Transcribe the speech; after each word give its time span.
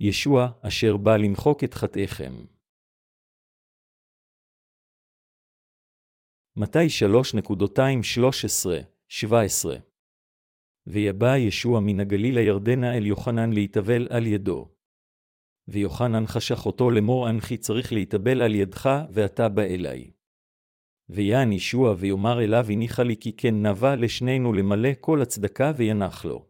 ישוע 0.00 0.48
אשר 0.60 0.96
בא 0.96 1.16
למחוק 1.16 1.64
את 1.64 1.74
חטאיכם. 1.74 2.32
מתי 6.56 6.86
3.213-17 9.18 9.68
ויבא 10.86 11.36
ישוע 11.36 11.80
מן 11.80 12.00
הגליל 12.00 12.38
הירדנה 12.38 12.96
אל 12.96 13.06
יוחנן 13.06 13.52
להתאבל 13.52 14.06
על 14.10 14.26
ידו. 14.26 14.74
ויוחנן 15.68 16.26
חשך 16.26 16.66
אותו 16.66 16.90
לאמור 16.90 17.30
אנכי 17.30 17.56
צריך 17.56 17.92
להתאבל 17.92 18.42
על 18.42 18.54
ידך, 18.54 18.88
ואתה 19.12 19.48
בא 19.48 19.62
אליי. 19.62 20.10
ויען 21.08 21.52
ישוע 21.52 21.94
ויאמר 21.98 22.40
אליו 22.40 22.64
הניחה 22.70 23.02
לי 23.02 23.16
כי 23.20 23.36
כן 23.36 23.66
נבע 23.66 23.96
לשנינו 23.96 24.52
למלא 24.52 24.90
כל 25.00 25.22
הצדקה 25.22 25.72
וינח 25.76 26.24
לו. 26.24 26.47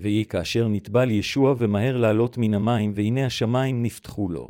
ויהי 0.00 0.24
כאשר 0.24 0.68
נטבל 0.68 1.10
ישוע 1.10 1.54
ומהר 1.58 1.96
לעלות 1.96 2.38
מן 2.38 2.54
המים, 2.54 2.92
והנה 2.94 3.26
השמיים 3.26 3.82
נפתחו 3.82 4.28
לו. 4.28 4.48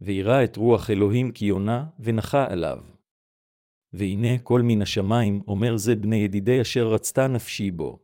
וירא 0.00 0.44
את 0.44 0.56
רוח 0.56 0.90
אלוהים 0.90 1.32
כי 1.32 1.44
יונה, 1.44 1.86
ונחה 1.98 2.46
עליו. 2.52 2.78
והנה 3.92 4.38
כל 4.42 4.62
מן 4.62 4.82
השמיים 4.82 5.42
אומר 5.48 5.76
זה 5.76 5.94
בני 5.96 6.16
ידידי 6.16 6.60
אשר 6.60 6.86
רצתה 6.86 7.28
נפשי 7.28 7.70
בו. 7.70 7.98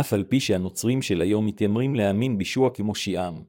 אף 0.00 0.12
על 0.12 0.24
פי 0.24 0.40
שהנוצרים 0.40 1.02
של 1.02 1.20
היום 1.20 1.46
מתיימרים 1.46 1.94
להאמין 1.94 2.38
בישוע 2.38 2.70
כמושיעם, 2.74 3.44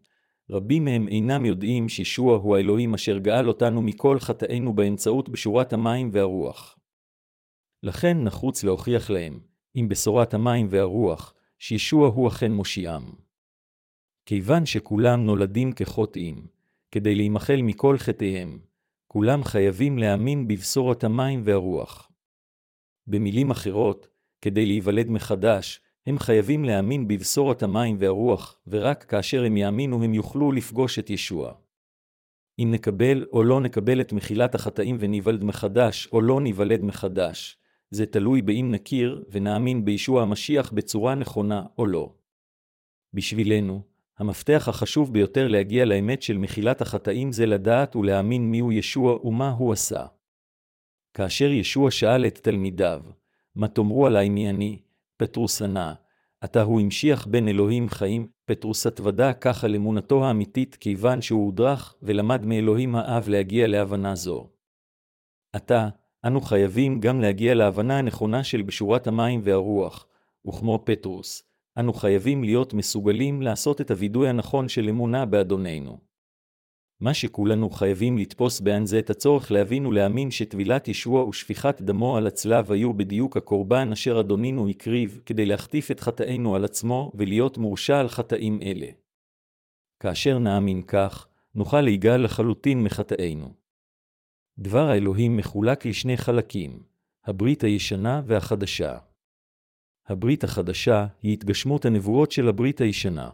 רבים 0.50 0.86
מהם 0.86 1.08
אינם 1.08 1.46
יודעים 1.46 1.90
שישוע 1.90 2.38
הוא 2.38 2.56
האלוהים 2.56 2.94
אשר 2.94 3.18
גאל 3.18 3.48
אותנו 3.48 3.82
מכל 3.82 4.20
חטאינו 4.20 4.74
באמצעות 4.74 5.30
בשורת 5.30 5.74
המים 5.74 6.10
והרוח. 6.14 6.80
לכן 7.84 8.24
נחוץ 8.24 8.64
להוכיח 8.64 9.10
להם, 9.10 9.53
עם 9.74 9.90
בשורת 9.90 10.34
המים 10.34 10.68
והרוח, 10.70 11.34
שישוע 11.60 12.08
הוא 12.08 12.28
אכן 12.28 12.52
מושיעם. 12.52 13.04
כיוון 14.26 14.66
שכולם 14.66 15.26
נולדים 15.26 15.72
כחוטאים, 15.72 16.48
כדי 16.92 17.16
להימחל 17.16 17.62
מכל 17.62 17.98
חטאיהם, 17.98 18.60
כולם 19.08 19.44
חייבים 19.44 19.98
להאמין 19.98 20.48
בבשורת 20.48 21.04
המים 21.04 21.42
והרוח. 21.46 22.12
במילים 23.08 23.52
אחרות, 23.52 24.08
כדי 24.42 24.66
להיוולד 24.66 25.10
מחדש, 25.10 25.82
הם 26.06 26.20
חייבים 26.20 26.66
להאמין 26.66 27.08
בבשורת 27.08 27.64
המים 27.64 27.98
והרוח, 28.00 28.60
ורק 28.68 29.04
כאשר 29.04 29.44
הם 29.44 29.58
יאמינו 29.58 30.04
הם 30.04 30.14
יוכלו 30.14 30.52
לפגוש 30.52 31.00
את 31.00 31.10
ישוע. 31.10 31.54
אם 32.60 32.70
נקבל 32.72 33.26
או 33.32 33.44
לא 33.44 33.62
נקבל 33.62 34.02
את 34.02 34.14
מחילת 34.14 34.56
החטאים 34.56 34.98
וניוולד 35.00 35.44
מחדש 35.44 36.08
או 36.12 36.22
לא 36.22 36.42
ניוולד 36.42 36.84
מחדש, 36.84 37.58
זה 37.94 38.06
תלוי 38.06 38.42
באם 38.42 38.72
נכיר 38.72 39.24
ונאמין 39.32 39.86
בישוע 39.86 40.22
המשיח 40.22 40.72
בצורה 40.72 41.16
נכונה 41.16 41.66
או 41.78 41.86
לא. 41.86 42.14
בשבילנו, 43.14 43.82
המפתח 44.18 44.66
החשוב 44.68 45.14
ביותר 45.14 45.48
להגיע 45.48 45.86
לאמת 45.86 46.22
של 46.22 46.38
מחילת 46.38 46.82
החטאים 46.82 47.32
זה 47.32 47.46
לדעת 47.46 47.96
ולהאמין 47.96 48.52
מיהו 48.52 48.72
ישוע 48.72 49.26
ומה 49.26 49.50
הוא 49.50 49.74
עשה. 49.74 50.06
כאשר 51.14 51.52
ישוע 51.52 51.92
שאל 51.92 52.26
את 52.26 52.38
תלמידיו, 52.38 53.02
מה 53.56 53.68
תאמרו 53.68 54.08
עלי 54.08 54.30
מי 54.30 54.50
אני? 54.50 54.82
פטרוס 55.18 55.62
ענה, 55.62 55.94
עתה 56.42 56.62
הוא 56.62 56.82
המשיח 56.82 57.28
בין 57.28 57.48
אלוהים 57.48 57.90
חיים, 57.90 58.28
פטרוס 58.46 58.88
התוודה 58.88 59.34
כך 59.34 59.64
על 59.64 59.76
אמונתו 59.76 60.26
האמיתית 60.26 60.76
כיוון 60.76 61.22
שהוא 61.22 61.46
הודרך 61.46 61.96
ולמד 62.02 62.46
מאלוהים 62.46 62.96
האב 62.96 63.30
להגיע 63.30 63.68
להבנה 63.68 64.16
זו. 64.16 64.50
עתה, 65.54 65.90
אנו 66.26 66.42
חייבים 66.42 67.00
גם 67.00 67.22
להגיע 67.22 67.56
להבנה 67.56 67.98
הנכונה 67.98 68.44
של 68.44 68.62
בשורת 68.62 69.08
המים 69.08 69.42
והרוח, 69.44 70.08
וכמו 70.48 70.82
פטרוס, 70.86 71.44
אנו 71.80 71.94
חייבים 71.94 72.44
להיות 72.44 72.74
מסוגלים 72.74 73.42
לעשות 73.42 73.82
את 73.82 73.92
הווידוי 73.92 74.30
הנכון 74.30 74.70
של 74.70 74.90
אמונה 74.90 75.26
באדוננו. 75.26 75.98
מה 77.00 77.14
שכולנו 77.14 77.70
חייבים 77.70 78.18
לתפוס 78.18 78.62
בעין 78.62 78.86
זה 78.86 79.00
את 79.00 79.10
הצורך 79.10 79.52
להבין 79.52 79.86
ולהאמין 79.86 80.32
שטבילת 80.32 80.88
ישוע 80.88 81.24
ושפיכת 81.24 81.82
דמו 81.82 82.18
על 82.18 82.28
הצלב 82.28 82.72
היו 82.72 82.94
בדיוק 82.94 83.38
הקורבן 83.38 83.92
אשר 83.92 84.20
אדונינו 84.20 84.70
הקריב 84.70 85.22
כדי 85.26 85.46
להחטיף 85.46 85.92
את 85.92 86.00
חטאינו 86.00 86.56
על 86.56 86.66
עצמו 86.66 87.12
ולהיות 87.16 87.58
מורשע 87.58 88.00
על 88.00 88.10
חטאים 88.10 88.60
אלה. 88.62 88.88
כאשר 90.00 90.40
נאמין 90.40 90.82
כך, 90.82 91.28
נוכל 91.56 91.82
להיגאל 91.82 92.24
לחלוטין 92.24 92.84
מחטאינו. 92.84 93.63
דבר 94.58 94.88
האלוהים 94.90 95.38
מחולק 95.38 95.86
לשני 95.86 96.18
חלקים, 96.18 96.84
הברית 97.26 97.64
הישנה 97.64 98.22
והחדשה. 98.26 98.98
הברית 100.08 100.44
החדשה 100.44 101.08
היא 101.22 101.34
התגשמות 101.34 101.86
הנבואות 101.86 102.32
של 102.32 102.48
הברית 102.48 102.82
הישנה. 102.82 103.30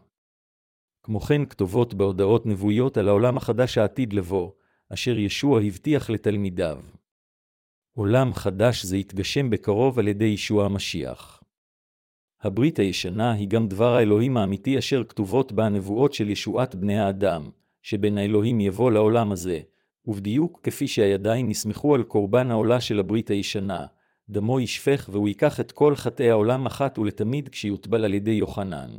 כמו 1.04 1.20
כן 1.20 1.46
כתובות 1.46 1.94
בהודעות 1.94 2.46
נבואיות 2.46 2.98
על 2.98 3.08
העולם 3.08 3.38
החדש 3.38 3.78
העתיד 3.78 4.14
לבוא, 4.14 4.52
אשר 4.94 5.18
ישוע 5.18 5.62
הבטיח 5.62 6.10
לתלמידיו. 6.10 6.80
עולם 7.96 8.34
חדש 8.34 8.86
זה 8.86 8.98
יתגשם 8.98 9.50
בקרוב 9.50 10.00
על 10.00 10.08
ידי 10.08 10.26
ישוע 10.26 10.66
המשיח. 10.66 11.44
הברית 12.42 12.80
הישנה 12.80 13.32
היא 13.32 13.48
גם 13.48 13.68
דבר 13.68 13.96
האלוהים 13.96 14.38
האמיתי 14.38 14.80
אשר 14.80 15.04
כתובות 15.04 15.52
בה 15.52 15.66
הנבואות 15.66 16.14
של 16.14 16.30
ישועת 16.30 16.76
בני 16.76 17.00
האדם, 17.00 17.50
שבין 17.82 18.18
האלוהים 18.18 18.60
יבוא 18.60 18.92
לעולם 18.92 19.32
הזה, 19.32 19.60
ובדיוק 20.06 20.60
כפי 20.64 20.88
שהידיים 20.88 21.50
נסמכו 21.50 21.96
על 21.96 22.04
קורבן 22.04 22.52
העולה 22.52 22.82
של 22.82 23.00
הברית 23.00 23.30
הישנה, 23.30 23.86
דמו 24.30 24.60
ישפך 24.60 25.10
והוא 25.12 25.28
ייקח 25.28 25.60
את 25.60 25.72
כל 25.72 25.96
חטאי 25.96 26.30
העולם 26.30 26.66
אחת 26.66 27.00
ולתמיד 27.00 27.50
כשיוטבל 27.50 28.06
על 28.06 28.14
ידי 28.14 28.32
יוחנן. 28.32 28.90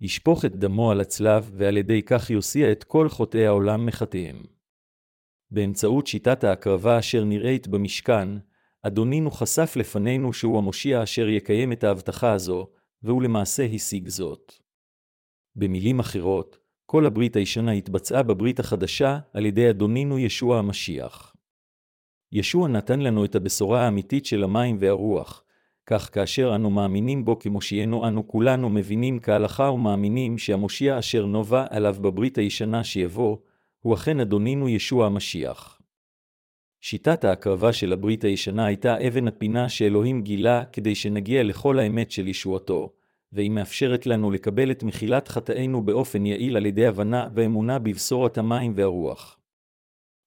ישפוך 0.00 0.44
את 0.44 0.56
דמו 0.56 0.90
על 0.90 1.00
הצלב, 1.00 1.50
ועל 1.54 1.76
ידי 1.76 2.02
כך 2.02 2.30
יוסיע 2.30 2.72
את 2.72 2.84
כל 2.84 3.08
חוטאי 3.08 3.46
העולם 3.46 3.86
מחטאיהם. 3.86 4.42
באמצעות 5.50 6.06
שיטת 6.06 6.44
ההקרבה 6.44 6.98
אשר 6.98 7.24
נראית 7.24 7.68
במשכן, 7.68 8.28
אדונינו 8.82 9.30
חשף 9.30 9.72
לפנינו 9.76 10.32
שהוא 10.32 10.58
המושיע 10.58 11.02
אשר 11.02 11.28
יקיים 11.28 11.72
את 11.72 11.84
ההבטחה 11.84 12.32
הזו, 12.32 12.66
והוא 13.02 13.22
למעשה 13.22 13.64
השיג 13.64 14.08
זאת. 14.08 14.52
במילים 15.56 16.00
אחרות, 16.00 16.58
כל 16.90 17.06
הברית 17.06 17.36
הישנה 17.36 17.72
התבצעה 17.72 18.22
בברית 18.22 18.60
החדשה 18.60 19.18
על 19.32 19.46
ידי 19.46 19.70
אדונינו 19.70 20.18
ישוע 20.18 20.58
המשיח. 20.58 21.36
ישוע 22.32 22.68
נתן 22.68 23.00
לנו 23.00 23.24
את 23.24 23.34
הבשורה 23.34 23.84
האמיתית 23.84 24.26
של 24.26 24.44
המים 24.44 24.76
והרוח, 24.80 25.44
כך 25.86 26.14
כאשר 26.14 26.54
אנו 26.54 26.70
מאמינים 26.70 27.24
בו 27.24 27.38
כמושיענו 27.38 28.08
אנו 28.08 28.28
כולנו 28.28 28.68
מבינים 28.68 29.20
כהלכה 29.20 29.70
ומאמינים 29.70 30.38
שהמושיע 30.38 30.98
אשר 30.98 31.26
נובע 31.26 31.66
עליו 31.70 31.96
בברית 32.00 32.38
הישנה 32.38 32.84
שיבוא, 32.84 33.36
הוא 33.80 33.94
אכן 33.94 34.20
אדונינו 34.20 34.68
ישוע 34.68 35.06
המשיח. 35.06 35.80
שיטת 36.80 37.24
ההקרבה 37.24 37.72
של 37.72 37.92
הברית 37.92 38.24
הישנה 38.24 38.66
הייתה 38.66 39.08
אבן 39.08 39.28
הפינה 39.28 39.68
שאלוהים 39.68 40.22
גילה 40.22 40.64
כדי 40.64 40.94
שנגיע 40.94 41.42
לכל 41.42 41.78
האמת 41.78 42.10
של 42.10 42.28
ישועתו, 42.28 42.97
והיא 43.32 43.50
מאפשרת 43.50 44.06
לנו 44.06 44.30
לקבל 44.30 44.70
את 44.70 44.82
מחילת 44.82 45.28
חטאינו 45.28 45.82
באופן 45.82 46.26
יעיל 46.26 46.56
על 46.56 46.66
ידי 46.66 46.86
הבנה 46.86 47.28
ואמונה 47.34 47.78
בבשורת 47.78 48.38
המים 48.38 48.72
והרוח. 48.76 49.38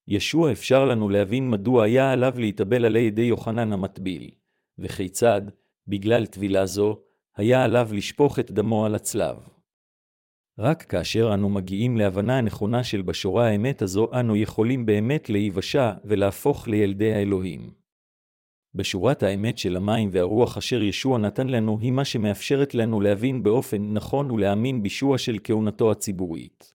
ישוע 0.08 0.52
אפשר 0.52 0.86
לנו 0.86 1.10
להבין 1.10 1.50
מדוע 1.50 1.84
היה 1.84 2.12
עליו 2.12 2.34
להתאבל 2.38 2.86
על 2.86 2.96
ידי 2.96 3.22
יוחנן 3.22 3.74
המטביל. 3.74 4.32
וכיצד, 4.80 5.42
בגלל 5.88 6.26
טבילה 6.26 6.66
זו, 6.66 7.00
היה 7.36 7.64
עליו 7.64 7.90
לשפוך 7.94 8.40
את 8.40 8.52
דמו 8.52 8.86
על 8.86 8.96
הצלב. 8.96 9.38
רק 10.60 10.84
כאשר 10.84 11.34
אנו 11.34 11.50
מגיעים 11.50 11.98
להבנה 11.98 12.38
הנכונה 12.38 12.84
של 12.84 13.02
בשורה 13.02 13.48
האמת 13.48 13.82
הזו, 13.82 14.08
אנו 14.20 14.36
יכולים 14.36 14.86
באמת 14.86 15.30
להיוושע 15.30 15.92
ולהפוך 16.06 16.68
לילדי 16.68 17.14
האלוהים. 17.14 17.81
בשורת 18.76 19.24
האמת 19.24 19.58
של 19.58 19.78
המים 19.78 20.10
והרוח 20.12 20.58
אשר 20.58 20.84
ישוע 20.84 21.18
נתן 21.18 21.48
לנו, 21.48 21.80
היא 21.80 21.92
מה 21.92 22.06
שמאפשרת 22.06 22.76
לנו 22.76 23.02
להבין 23.02 23.44
באופן 23.44 23.94
נכון 23.94 24.32
ולהאמין 24.32 24.84
בישוע 24.84 25.18
של 25.18 25.38
כהונתו 25.44 25.92
הציבורית. 25.92 26.74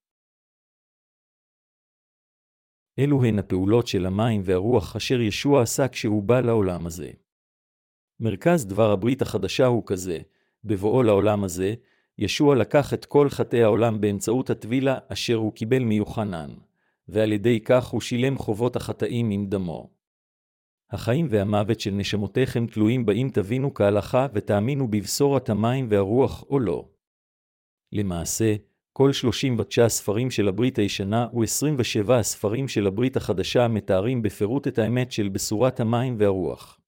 אלו 2.98 3.24
הן 3.24 3.38
הפעולות 3.38 3.86
של 3.86 4.06
המים 4.06 4.42
והרוח 4.44 4.96
אשר 4.96 5.20
ישוע 5.20 5.62
עשה 5.62 5.88
כשהוא 5.88 6.22
בא 6.22 6.40
לעולם 6.40 6.86
הזה. 6.86 7.10
מרכז 8.20 8.66
דבר 8.66 8.90
הברית 8.90 9.22
החדשה 9.22 9.66
הוא 9.66 9.82
כזה, 9.86 10.18
בבואו 10.64 11.02
לעולם 11.02 11.44
הזה, 11.44 11.74
ישוע 12.18 12.56
לקח 12.56 12.94
את 12.94 13.04
כל 13.04 13.28
חטאי 13.28 13.62
העולם 13.62 14.00
באמצעות 14.00 14.50
הטבילה 14.50 14.98
אשר 15.08 15.34
הוא 15.34 15.52
קיבל 15.52 15.84
מיוחנן, 15.84 16.50
ועל 17.08 17.32
ידי 17.32 17.60
כך 17.60 17.86
הוא 17.86 18.00
שילם 18.00 18.38
חובות 18.38 18.76
החטאים 18.76 19.30
עם 19.30 19.46
דמו. 19.46 19.95
החיים 20.90 21.26
והמוות 21.30 21.80
של 21.80 21.90
נשמותיכם 21.90 22.66
תלויים 22.66 23.06
באם 23.06 23.30
תבינו 23.32 23.74
כהלכה 23.74 24.26
ותאמינו 24.32 24.88
בבשורת 24.88 25.48
המים 25.48 25.86
והרוח 25.90 26.44
או 26.50 26.60
לא. 26.60 26.88
למעשה, 27.92 28.54
כל 28.92 29.12
39 29.12 29.84
הספרים 29.84 30.30
של 30.30 30.48
הברית 30.48 30.78
הישנה 30.78 31.26
ו-27 31.34 32.12
הספרים 32.12 32.68
של 32.68 32.86
הברית 32.86 33.16
החדשה 33.16 33.68
מתארים 33.68 34.22
בפירוט 34.22 34.68
את 34.68 34.78
האמת 34.78 35.12
של 35.12 35.28
בשורת 35.28 35.80
המים 35.80 36.16
והרוח. 36.18 36.80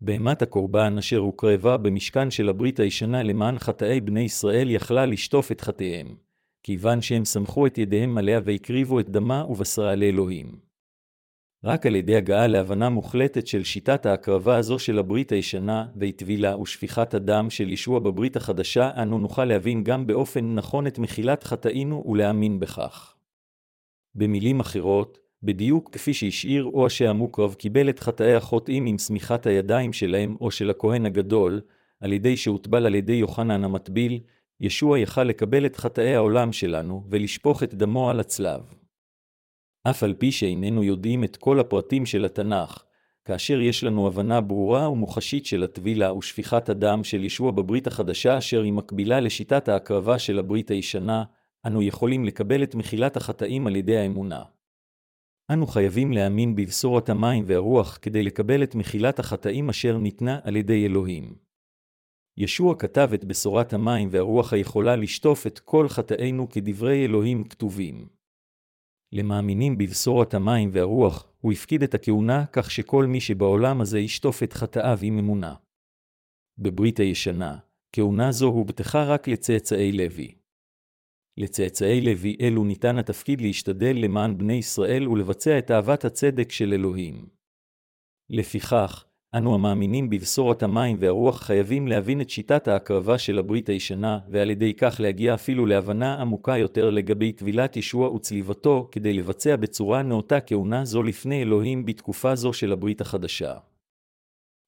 בהמת 0.00 0.42
הקורבן 0.42 0.98
אשר 0.98 1.18
הוקרבה 1.18 1.76
במשכן 1.76 2.30
של 2.30 2.48
הברית 2.48 2.80
הישנה 2.80 3.22
למען 3.22 3.58
חטאי 3.58 4.00
בני 4.00 4.20
ישראל 4.20 4.70
יכלה 4.70 5.06
לשטוף 5.06 5.52
את 5.52 5.60
חטאיהם, 5.60 6.16
כיוון 6.62 7.00
שהם 7.00 7.24
סמכו 7.24 7.66
את 7.66 7.78
ידיהם 7.78 8.18
עליה 8.18 8.40
והקריבו 8.44 9.00
את 9.00 9.08
דמה 9.08 9.44
ובשרה 9.48 9.94
לאלוהים. 9.94 10.71
רק 11.64 11.86
על 11.86 11.96
ידי 11.96 12.16
הגעה 12.16 12.46
להבנה 12.46 12.88
מוחלטת 12.88 13.46
של 13.46 13.64
שיטת 13.64 14.06
ההקרבה 14.06 14.56
הזו 14.56 14.78
של 14.78 14.98
הברית 14.98 15.32
הישנה, 15.32 15.86
והטבילה 15.96 16.58
ושפיכת 16.58 17.14
הדם 17.14 17.50
של 17.50 17.70
ישוע 17.70 17.98
בברית 17.98 18.36
החדשה, 18.36 18.90
אנו 19.02 19.18
נוכל 19.18 19.44
להבין 19.44 19.84
גם 19.84 20.06
באופן 20.06 20.54
נכון 20.54 20.86
את 20.86 20.98
מחילת 20.98 21.44
חטאינו 21.44 22.04
ולהאמין 22.06 22.60
בכך. 22.60 23.14
במילים 24.14 24.60
אחרות, 24.60 25.18
בדיוק 25.42 25.90
כפי 25.92 26.14
שהשאיר 26.14 26.64
או 26.64 26.90
שהמוקרב 26.90 27.54
קיבל 27.54 27.88
את 27.88 28.00
חטאי 28.00 28.34
החוטאים 28.34 28.86
עם 28.86 28.98
שמיכת 28.98 29.46
הידיים 29.46 29.92
שלהם 29.92 30.36
או 30.40 30.50
של 30.50 30.70
הכהן 30.70 31.06
הגדול, 31.06 31.60
על 32.00 32.12
ידי 32.12 32.36
שהוטבל 32.36 32.86
על 32.86 32.94
ידי 32.94 33.12
יוחנן 33.12 33.64
המטביל, 33.64 34.20
ישוע 34.60 34.98
יכל 34.98 35.24
לקבל 35.24 35.66
את 35.66 35.76
חטאי 35.76 36.14
העולם 36.14 36.52
שלנו 36.52 37.04
ולשפוך 37.10 37.62
את 37.62 37.74
דמו 37.74 38.10
על 38.10 38.20
הצלב. 38.20 38.81
אף 39.90 40.02
על 40.02 40.14
פי 40.14 40.32
שאיננו 40.32 40.84
יודעים 40.84 41.24
את 41.24 41.36
כל 41.36 41.60
הפרטים 41.60 42.06
של 42.06 42.24
התנ"ך, 42.24 42.84
כאשר 43.24 43.60
יש 43.60 43.84
לנו 43.84 44.06
הבנה 44.06 44.40
ברורה 44.40 44.90
ומוחשית 44.90 45.46
של 45.46 45.62
הטבילה 45.62 46.12
ושפיכת 46.14 46.68
הדם 46.68 47.04
של 47.04 47.24
ישוע 47.24 47.50
בברית 47.50 47.86
החדשה 47.86 48.38
אשר 48.38 48.62
היא 48.62 48.72
מקבילה 48.72 49.20
לשיטת 49.20 49.68
ההקרבה 49.68 50.18
של 50.18 50.38
הברית 50.38 50.70
הישנה, 50.70 51.24
אנו 51.66 51.82
יכולים 51.82 52.24
לקבל 52.24 52.62
את 52.62 52.74
מחילת 52.74 53.16
החטאים 53.16 53.66
על 53.66 53.76
ידי 53.76 53.96
האמונה. 53.96 54.42
אנו 55.50 55.66
חייבים 55.66 56.12
להאמין 56.12 56.54
בבשורת 56.56 57.08
המים 57.08 57.44
והרוח 57.46 57.98
כדי 58.02 58.22
לקבל 58.22 58.62
את 58.62 58.74
מחילת 58.74 59.18
החטאים 59.18 59.68
אשר 59.68 59.98
ניתנה 59.98 60.38
על 60.42 60.56
ידי 60.56 60.86
אלוהים. 60.86 61.34
ישוע 62.36 62.74
כתב 62.78 63.10
את 63.14 63.24
בשורת 63.24 63.72
המים 63.72 64.08
והרוח 64.10 64.52
היכולה 64.52 64.96
לשטוף 64.96 65.46
את 65.46 65.58
כל 65.58 65.88
חטאינו 65.88 66.48
כדברי 66.48 67.04
אלוהים 67.04 67.44
כתובים. 67.44 68.21
למאמינים 69.12 69.78
בבשורת 69.78 70.34
המים 70.34 70.70
והרוח, 70.72 71.32
הוא 71.40 71.52
הפקיד 71.52 71.82
את 71.82 71.94
הכהונה 71.94 72.44
כך 72.52 72.70
שכל 72.70 73.06
מי 73.06 73.20
שבעולם 73.20 73.80
הזה 73.80 73.98
ישטוף 73.98 74.42
את 74.42 74.52
חטאיו 74.52 74.98
עם 75.02 75.18
אמונה. 75.18 75.54
בברית 76.58 77.00
הישנה, 77.00 77.58
כהונה 77.92 78.32
זו 78.32 78.46
הובטחה 78.46 79.04
רק 79.04 79.28
לצאצאי 79.28 79.92
לוי. 79.92 80.34
לצאצאי 81.36 82.00
לוי 82.00 82.36
אלו 82.40 82.64
ניתן 82.64 82.98
התפקיד 82.98 83.40
להשתדל 83.40 83.96
למען 83.96 84.38
בני 84.38 84.52
ישראל 84.52 85.08
ולבצע 85.08 85.58
את 85.58 85.70
אהבת 85.70 86.04
הצדק 86.04 86.50
של 86.52 86.72
אלוהים. 86.72 87.28
לפיכך, 88.30 89.04
אנו 89.34 89.54
המאמינים 89.54 90.10
בבשורת 90.10 90.62
המים 90.62 90.96
והרוח 91.00 91.42
חייבים 91.42 91.88
להבין 91.88 92.20
את 92.20 92.30
שיטת 92.30 92.68
ההקרבה 92.68 93.18
של 93.18 93.38
הברית 93.38 93.68
הישנה, 93.68 94.18
ועל 94.28 94.50
ידי 94.50 94.74
כך 94.74 94.96
להגיע 94.98 95.34
אפילו 95.34 95.66
להבנה 95.66 96.20
עמוקה 96.20 96.58
יותר 96.58 96.90
לגבי 96.90 97.32
טבילת 97.32 97.76
ישוע 97.76 98.10
וצליבתו, 98.10 98.88
כדי 98.92 99.12
לבצע 99.12 99.56
בצורה 99.56 100.02
נאותה 100.02 100.40
כהונה 100.40 100.84
זו 100.84 101.02
לפני 101.02 101.42
אלוהים 101.42 101.86
בתקופה 101.86 102.34
זו 102.34 102.52
של 102.52 102.72
הברית 102.72 103.00
החדשה. 103.00 103.54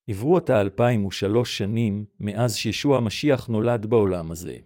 עברו 0.08 0.36
עתה 0.36 0.60
אלפיים 0.60 1.06
ושלוש 1.06 1.58
שנים 1.58 2.04
מאז 2.20 2.56
שישוע 2.56 2.96
המשיח 2.96 3.46
נולד 3.46 3.86
בעולם 3.86 4.30
הזה. 4.30 4.56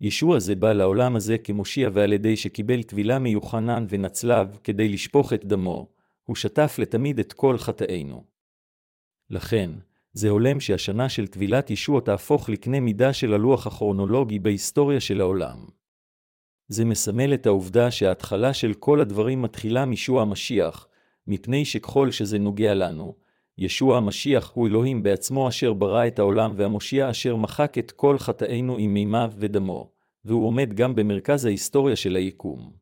ישוע 0.00 0.38
זה 0.38 0.54
בא 0.54 0.72
לעולם 0.72 1.16
הזה 1.16 1.38
כמושיע 1.38 1.90
ועל 1.92 2.12
ידי 2.12 2.36
שקיבל 2.36 2.82
טבילה 2.82 3.18
מיוחנן 3.18 3.86
ונצלב 3.88 4.58
כדי 4.64 4.88
לשפוך 4.88 5.32
את 5.32 5.44
דמו, 5.44 5.88
הוא 6.24 6.36
שטף 6.36 6.76
לתמיד 6.78 7.18
את 7.18 7.32
כל 7.32 7.58
חטאינו. 7.58 8.31
לכן, 9.32 9.70
זה 10.12 10.28
הולם 10.28 10.60
שהשנה 10.60 11.08
של 11.08 11.26
טבילת 11.26 11.70
ישוע 11.70 12.00
תהפוך 12.00 12.48
לקנה 12.48 12.80
מידה 12.80 13.12
של 13.12 13.34
הלוח 13.34 13.66
הכרונולוגי 13.66 14.38
בהיסטוריה 14.38 15.00
של 15.00 15.20
העולם. 15.20 15.66
זה 16.68 16.84
מסמל 16.84 17.34
את 17.34 17.46
העובדה 17.46 17.90
שההתחלה 17.90 18.54
של 18.54 18.74
כל 18.74 19.00
הדברים 19.00 19.42
מתחילה 19.42 19.84
מישוע 19.84 20.22
המשיח, 20.22 20.88
מפני 21.26 21.64
שככל 21.64 22.10
שזה 22.10 22.38
נוגע 22.38 22.74
לנו, 22.74 23.14
ישוע 23.58 23.96
המשיח 23.96 24.52
הוא 24.54 24.68
אלוהים 24.68 25.02
בעצמו 25.02 25.48
אשר 25.48 25.72
ברא 25.72 26.06
את 26.06 26.18
העולם 26.18 26.52
והמושיע 26.56 27.10
אשר 27.10 27.36
מחק 27.36 27.78
את 27.78 27.90
כל 27.90 28.18
חטאינו 28.18 28.76
עם 28.78 28.94
מימיו 28.94 29.32
ודמו, 29.38 29.90
והוא 30.24 30.46
עומד 30.46 30.74
גם 30.74 30.94
במרכז 30.94 31.44
ההיסטוריה 31.44 31.96
של 31.96 32.16
היקום. 32.16 32.81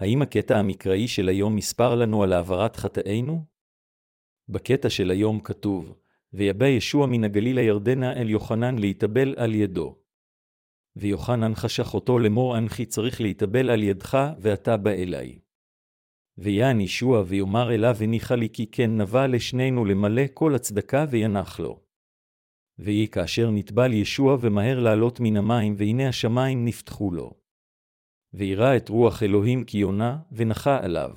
האם 0.00 0.22
הקטע 0.22 0.58
המקראי 0.58 1.08
של 1.08 1.28
היום 1.28 1.56
מספר 1.56 1.94
לנו 1.94 2.22
על 2.22 2.32
העברת 2.32 2.76
חטאינו? 2.76 3.44
בקטע 4.48 4.90
של 4.90 5.10
היום 5.10 5.40
כתוב, 5.40 5.94
ויבא 6.32 6.66
ישוע 6.66 7.06
מן 7.06 7.24
הגליל 7.24 7.58
הירדנה 7.58 8.12
אל 8.12 8.30
יוחנן 8.30 8.78
להתאבל 8.78 9.34
על 9.36 9.54
ידו. 9.54 9.96
ויוחנן 10.96 11.54
חשך 11.54 11.94
אותו 11.94 12.18
לאמור 12.18 12.58
אנכי 12.58 12.86
צריך 12.86 13.20
להתאבל 13.20 13.70
על 13.70 13.82
ידך, 13.82 14.18
ואתה 14.38 14.76
בא 14.76 14.90
אליי. 14.90 15.38
ויען 16.38 16.80
ישוע 16.80 17.22
ויאמר 17.26 17.74
אליו 17.74 17.96
הניחה 18.00 18.34
לי 18.34 18.48
כי 18.52 18.66
כן 18.66 19.00
נבע 19.00 19.26
לשנינו 19.26 19.84
למלא 19.84 20.22
כל 20.34 20.54
הצדקה 20.54 21.04
וינח 21.10 21.60
לו. 21.60 21.80
ויהי 22.78 23.08
כאשר 23.08 23.50
נטבל 23.50 23.92
ישוע 23.92 24.36
ומהר 24.40 24.80
לעלות 24.80 25.20
מן 25.20 25.36
המים, 25.36 25.74
והנה 25.78 26.08
השמיים 26.08 26.64
נפתחו 26.64 27.10
לו. 27.10 27.39
וירא 28.34 28.76
את 28.76 28.88
רוח 28.88 29.22
אלוהים 29.22 29.64
כי 29.64 29.78
יונה, 29.78 30.16
ונחה 30.32 30.78
עליו. 30.82 31.10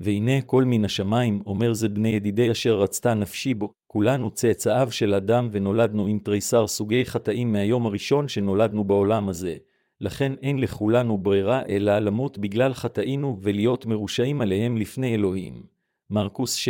והנה 0.00 0.42
כל 0.42 0.64
מן 0.64 0.84
השמיים 0.84 1.42
אומר 1.46 1.72
זה 1.72 1.88
בני 1.88 2.08
ידידי 2.08 2.50
אשר 2.50 2.80
רצתה 2.80 3.14
נפשי 3.14 3.54
בו, 3.54 3.72
כולנו 3.86 4.30
צאצאיו 4.30 4.88
של 4.90 5.14
אדם 5.14 5.48
ונולדנו 5.52 6.06
עם 6.06 6.18
תריסר 6.18 6.66
סוגי 6.66 7.04
חטאים 7.04 7.52
מהיום 7.52 7.86
הראשון 7.86 8.28
שנולדנו 8.28 8.84
בעולם 8.84 9.28
הזה, 9.28 9.56
לכן 10.00 10.32
אין 10.42 10.58
לכולנו 10.58 11.18
ברירה 11.18 11.62
אלא 11.68 11.98
למות 11.98 12.38
בגלל 12.38 12.74
חטאינו 12.74 13.38
ולהיות 13.42 13.86
מרושעים 13.86 14.40
עליהם 14.40 14.76
לפני 14.76 15.14
אלוהים. 15.14 15.62
מרקוס 16.10 16.68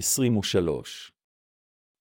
7.221-23 0.00 1.17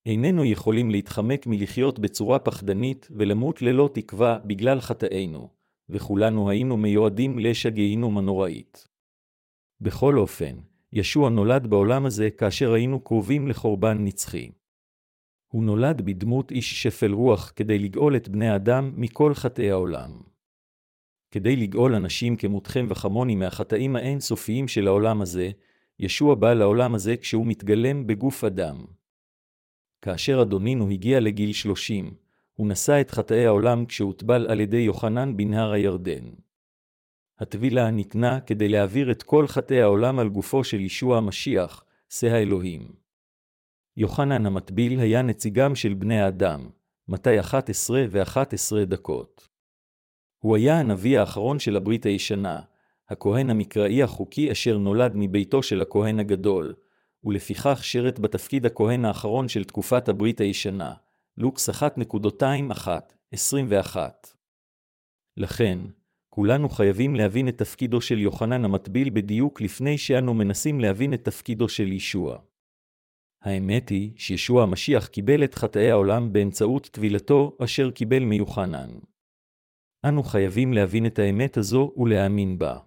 איננו 0.07 0.45
יכולים 0.45 0.92
להתחמק 0.92 1.48
מלחיות 1.48 2.00
בצורה 2.00 2.39
פחדנית 2.39 3.07
ולמות 3.12 3.62
ללא 3.62 3.89
תקווה 3.94 4.39
בגלל 4.45 4.81
חטאינו, 4.81 5.50
וכולנו 5.89 6.50
היינו 6.50 6.77
מיועדים 6.77 7.39
לאש 7.39 7.65
הגיהינום 7.65 8.18
הנוראית. 8.18 8.88
בכל 9.81 10.18
אופן, 10.18 10.56
ישוע 10.94 11.30
נולד 11.30 11.68
בעולם 11.68 12.06
הזה 12.06 12.30
כאשר 12.30 12.74
היינו 12.74 13.00
קרובים 13.00 13.48
לחורבן 13.48 13.98
נצחי. 14.04 14.50
הוא 15.47 15.64
נולד 15.64 16.02
בדמות 16.02 16.52
איש 16.52 16.83
שפל 16.83 17.11
רוח 17.11 17.54
כדי 17.56 17.80
לגאול 17.80 18.16
את 18.16 18.30
בני 18.30 18.56
אדם 18.56 18.94
מכל 18.95 19.33
חטאי 19.33 19.71
העולם. 19.71 20.21
כדי 21.31 21.56
לגאול 21.56 21.95
אנשים 21.95 22.35
כמותכם 22.35 22.85
וכמוני 22.90 23.35
מהחטאים 23.35 23.95
האינסופיים 23.95 24.68
של 24.68 24.87
העולם 24.87 25.21
הזה, 25.21 25.49
ישוע 25.99 26.35
בא 26.35 26.54
לעולם 26.54 26.95
הזה 26.95 27.18
כשהוא 27.18 27.45
מתגלם 27.45 28.07
בגוף 28.07 28.44
אדם. 28.44 28.96
כאשר 30.01 30.42
אדונינו 30.42 30.89
הגיע 30.89 31.19
לגיל 31.19 31.54
שלושים, 31.54 32.13
הוא 32.54 32.68
נשא 32.68 33.01
את 33.01 33.11
חטאי 33.11 33.45
העולם 33.45 33.85
כשהוטבל 33.85 34.47
על 34.49 34.59
ידי 34.59 34.77
יוחנן 34.77 35.37
בנהר 35.37 35.71
הירדן. 35.71 36.23
הטבילה 37.39 37.92
ניתנה 37.92 38.39
כדי 38.39 38.69
להעביר 38.69 39.11
את 39.11 39.23
כל 39.23 39.47
חטאי 39.47 39.81
העולם 39.81 40.19
על 40.19 40.30
גופו 40.30 40.63
של 40.63 40.80
ישוע 40.80 41.18
המשיח, 41.18 41.83
שא 42.09 42.27
האלוהים. 42.27 42.92
יוחנן 43.97 44.45
המטביל 44.45 44.99
היה 44.99 45.21
נציגם 45.21 45.75
של 45.75 45.94
בני 45.94 46.21
האדם, 46.21 46.69
מתי 47.07 47.39
11 47.39 48.06
ו-11 48.09 48.85
דקות. 48.85 49.49
הוא 50.37 50.56
היה 50.56 50.80
הנביא 50.80 51.19
האחרון 51.19 51.59
של 51.59 51.75
הברית 51.75 52.06
הישנה, 52.06 52.59
הכהן 53.09 53.49
המקראי 53.49 54.04
החוקי 54.04 54.51
אשר 54.51 54.77
נולד 54.77 55.11
מביתו 55.16 55.63
של 55.63 55.81
הכהן 55.81 56.19
הגדול, 56.19 56.73
ולפיכך 57.28 57.84
שירת 57.84 58.19
בתפקיד 58.19 58.66
הכהן 58.66 59.06
האחרון 59.06 59.48
של 59.48 59.64
תקופת 59.64 60.10
הברית 60.10 60.42
הישנה, 60.42 60.94
לוקס 61.38 61.69
1.21. 61.69 63.98
לכן, 65.38 65.80
כולנו 66.30 66.69
חייבים 66.69 67.16
להבין 67.16 67.48
את 67.48 67.57
תפקידו 67.57 68.02
של 68.02 68.19
יוחנן 68.19 68.66
המטביל 68.66 69.10
בדיוק 69.10 69.62
לפני 69.62 69.98
שאנו 69.98 70.34
מנסים 70.34 70.80
להבין 70.80 71.14
את 71.14 71.24
תפקידו 71.24 71.69
של 71.69 71.92
ישוע. 71.92 72.40
האמת 73.44 73.90
היא 73.90 74.12
שישוע 74.18 74.64
המשיח 74.64 75.07
קיבל 75.07 75.44
את 75.44 75.56
חטאי 75.56 75.92
העולם 75.92 76.34
באמצעות 76.34 76.90
טבילתו 76.92 77.57
אשר 77.64 77.92
קיבל 77.92 78.24
מיוחנן. 78.24 78.90
אנו 80.06 80.24
חייבים 80.24 80.74
להבין 80.74 81.06
את 81.06 81.19
האמת 81.19 81.57
הזו 81.57 81.94
ולהאמין 81.98 82.57
בה. 82.57 82.78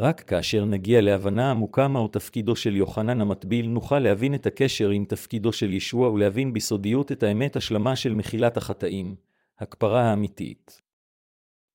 רק 0.00 0.20
כאשר 0.20 0.64
נגיע 0.64 1.00
להבנה 1.00 1.50
עמוקה 1.50 1.88
מהו 1.88 2.08
תפקידו 2.08 2.56
של 2.56 2.76
יוחנן 2.76 3.20
המטביל, 3.20 3.66
נוכל 3.66 3.98
להבין 3.98 4.34
את 4.34 4.46
הקשר 4.46 4.90
עם 4.90 5.04
תפקידו 5.04 5.52
של 5.52 5.72
ישוע 5.72 6.10
ולהבין 6.10 6.52
בסודיות 6.52 7.12
את 7.12 7.22
האמת 7.22 7.56
השלמה 7.56 7.96
של 7.96 8.14
מחילת 8.14 8.56
החטאים, 8.56 9.14
הכפרה 9.58 10.02
האמיתית. 10.02 10.80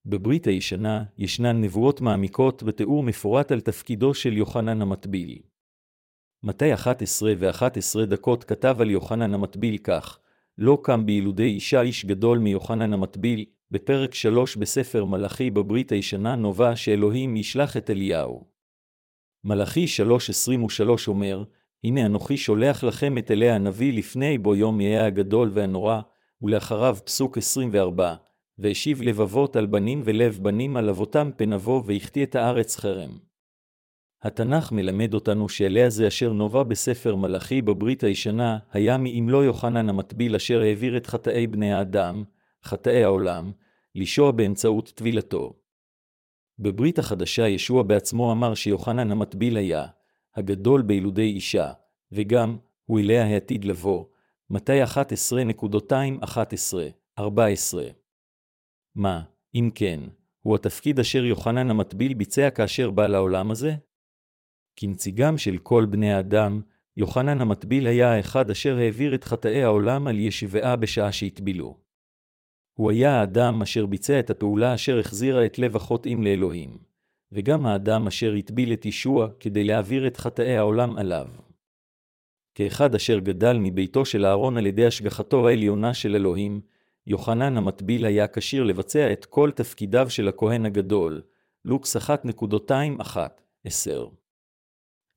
בברית 0.06 0.48
הישנה 0.48 1.04
ישנן 1.18 1.62
נבואות 1.62 2.02
מעמיקות 2.02 2.64
ותיאור 2.66 3.04
מפורט 3.04 3.52
על 3.52 3.62
תפקידו 3.62 4.14
של 4.14 4.38
יוחנן 4.38 4.82
המטביל. 4.82 5.40
מתי 6.44 6.74
11 6.74 7.34
ו-11 7.38 8.06
דקות 8.06 8.44
כתב 8.44 8.78
על 8.80 8.90
יוחנן 8.90 9.34
המטביל 9.34 9.78
כך, 9.78 10.20
לא 10.58 10.78
קם 10.84 11.06
בילודי 11.06 11.48
אישה 11.48 11.82
איש 11.82 12.06
גדול 12.06 12.38
מיוחנן 12.38 12.94
המטביל, 12.94 13.46
בפרק 13.74 14.14
3 14.14 14.56
בספר 14.56 15.06
מלאכי 15.06 15.52
בברית 15.52 15.92
הישנה 15.92 16.36
נובע 16.36 16.76
שאלוהים 16.76 17.36
ישלח 17.36 17.78
את 17.78 17.90
אליהו. 17.90 18.44
מלאכי 19.44 19.86
3.23 20.80 20.90
אומר, 21.08 21.44
הנה 21.84 22.06
אנוכי 22.06 22.38
שולח 22.38 22.84
לכם 22.84 23.18
את 23.18 23.32
אליה 23.32 23.56
הנביא 23.56 23.94
לפני 23.94 24.38
בו 24.38 24.56
יום 24.56 24.82
יהיה 24.82 25.06
הגדול 25.06 25.50
והנורא, 25.54 26.00
ולאחריו 26.42 26.98
פסוק 27.06 27.38
24, 27.38 28.16
והשיב 28.58 29.02
לבבות 29.02 29.56
על 29.56 29.66
בנים 29.66 30.02
ולב 30.06 30.40
בנים 30.42 30.78
על 30.78 30.90
אבותם 30.90 31.30
פן 31.38 31.54
אבוא 31.54 31.84
והחטיא 31.86 32.24
את 32.24 32.36
הארץ 32.36 32.76
חרם. 32.76 33.18
התנ"ך 34.22 34.72
מלמד 34.72 35.14
אותנו 35.14 35.50
שאליה 35.50 35.90
זה 35.90 36.08
אשר 36.08 36.34
נובע 36.34 36.64
בספר 36.64 37.16
מלאכי 37.16 37.62
בברית 37.62 38.04
הישנה, 38.04 38.58
היה 38.72 38.98
מאם 38.98 39.30
לא 39.30 39.46
יוחנן 39.46 39.90
המטביל 39.90 40.36
אשר 40.36 40.62
העביר 40.62 40.98
את 40.98 41.08
חטאי 41.08 41.48
בני 41.48 41.74
האדם, 41.74 42.24
חטאי 42.64 43.04
העולם, 43.04 43.52
לישוע 43.96 44.32
באמצעות 44.32 44.92
טבילתו. 44.96 45.54
בברית 46.60 47.00
החדשה 47.00 47.48
ישוע 47.48 47.84
בעצמו 47.84 48.32
אמר 48.32 48.56
שיוחנן 48.56 49.12
המטביל 49.12 49.58
היה, 49.58 49.86
הגדול 50.36 50.82
בילודי 50.82 51.22
אישה, 51.22 51.72
וגם, 52.12 52.58
הוא 52.86 53.00
אליה 53.00 53.26
העתיד 53.26 53.66
לבוא, 53.66 54.06
מתי 54.50 54.84
11.2.11-14. 54.84 57.24
מה, 58.96 59.22
אם 59.56 59.70
כן, 59.76 60.00
הוא 60.42 60.56
התפקיד 60.56 61.00
אשר 61.00 61.26
יוחנן 61.26 61.70
המטביל 61.70 62.14
ביצע 62.14 62.50
כאשר 62.50 62.92
בא 62.92 63.08
לעולם 63.08 63.52
הזה? 63.52 63.76
כנציגם 64.76 65.38
של 65.38 65.58
כל 65.58 65.86
בני 65.86 66.14
האדם, 66.14 66.62
יוחנן 66.98 67.42
המטביל 67.42 67.88
היה 67.88 68.14
האחד 68.14 68.50
אשר 68.50 68.78
העביר 68.78 69.16
את 69.16 69.24
חטאי 69.24 69.64
העולם 69.64 70.08
על 70.08 70.20
ישבעה 70.20 70.76
בשעה 70.76 71.12
שהטבילו. 71.12 71.83
הוא 72.74 72.92
היה 72.92 73.20
האדם 73.20 73.62
אשר 73.62 73.86
ביצע 73.86 74.20
את 74.20 74.30
הפעולה 74.30 74.74
אשר 74.74 75.00
החזירה 75.00 75.46
את 75.46 75.60
לב 75.60 75.76
החוטאים 75.76 76.24
לאלוהים, 76.24 76.78
וגם 77.32 77.66
האדם 77.66 78.08
אשר 78.08 78.34
הטביל 78.34 78.74
את 78.74 78.86
ישוע 78.86 79.28
כדי 79.40 79.64
להעביר 79.64 80.08
את 80.08 80.18
חטאי 80.18 80.58
העולם 80.58 80.98
עליו. 80.98 81.28
כאחד 82.56 82.96
אשר 82.96 83.20
גדל 83.20 83.58
מביתו 83.60 84.06
של 84.06 84.26
אהרון 84.26 84.58
על 84.58 84.66
ידי 84.66 84.86
השגחתו 84.86 85.48
העליונה 85.48 85.94
של 85.94 86.16
אלוהים, 86.16 86.62
יוחנן 87.08 87.58
המטביל 87.58 88.06
היה 88.06 88.28
כשיר 88.28 88.64
לבצע 88.64 89.14
את 89.14 89.26
כל 89.26 89.52
תפקידיו 89.52 90.10
של 90.10 90.28
הכהן 90.28 90.66
הגדול, 90.66 91.22
לוקס 91.66 91.98
1.21-10. 91.98 92.00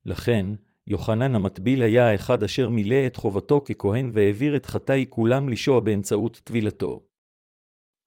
לכן, 0.05 0.45
יוחנן 0.87 1.35
המטביל 1.35 1.81
היה 1.81 2.11
האחד 2.11 2.43
אשר 2.43 2.69
מילא 2.69 3.07
את 3.07 3.15
חובתו 3.15 3.61
ככהן 3.65 4.11
והעביר 4.13 4.55
את 4.55 4.65
חטאי 4.65 5.05
כולם 5.09 5.49
לשוע 5.49 5.79
באמצעות 5.79 6.41
טבילתו. 6.43 7.06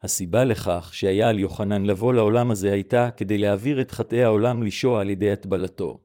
הסיבה 0.02 0.44
לכך 0.44 0.90
שהיה 0.92 1.28
על 1.28 1.38
יוחנן 1.38 1.84
לבוא 1.84 2.14
לעולם 2.14 2.50
הזה 2.50 2.72
הייתה 2.72 3.10
כדי 3.16 3.38
להעביר 3.38 3.80
את 3.80 3.90
חטאי 3.90 4.24
העולם 4.24 4.62
לשוע 4.62 5.00
על 5.00 5.10
ידי 5.10 5.30
הטבלתו. 5.30 6.00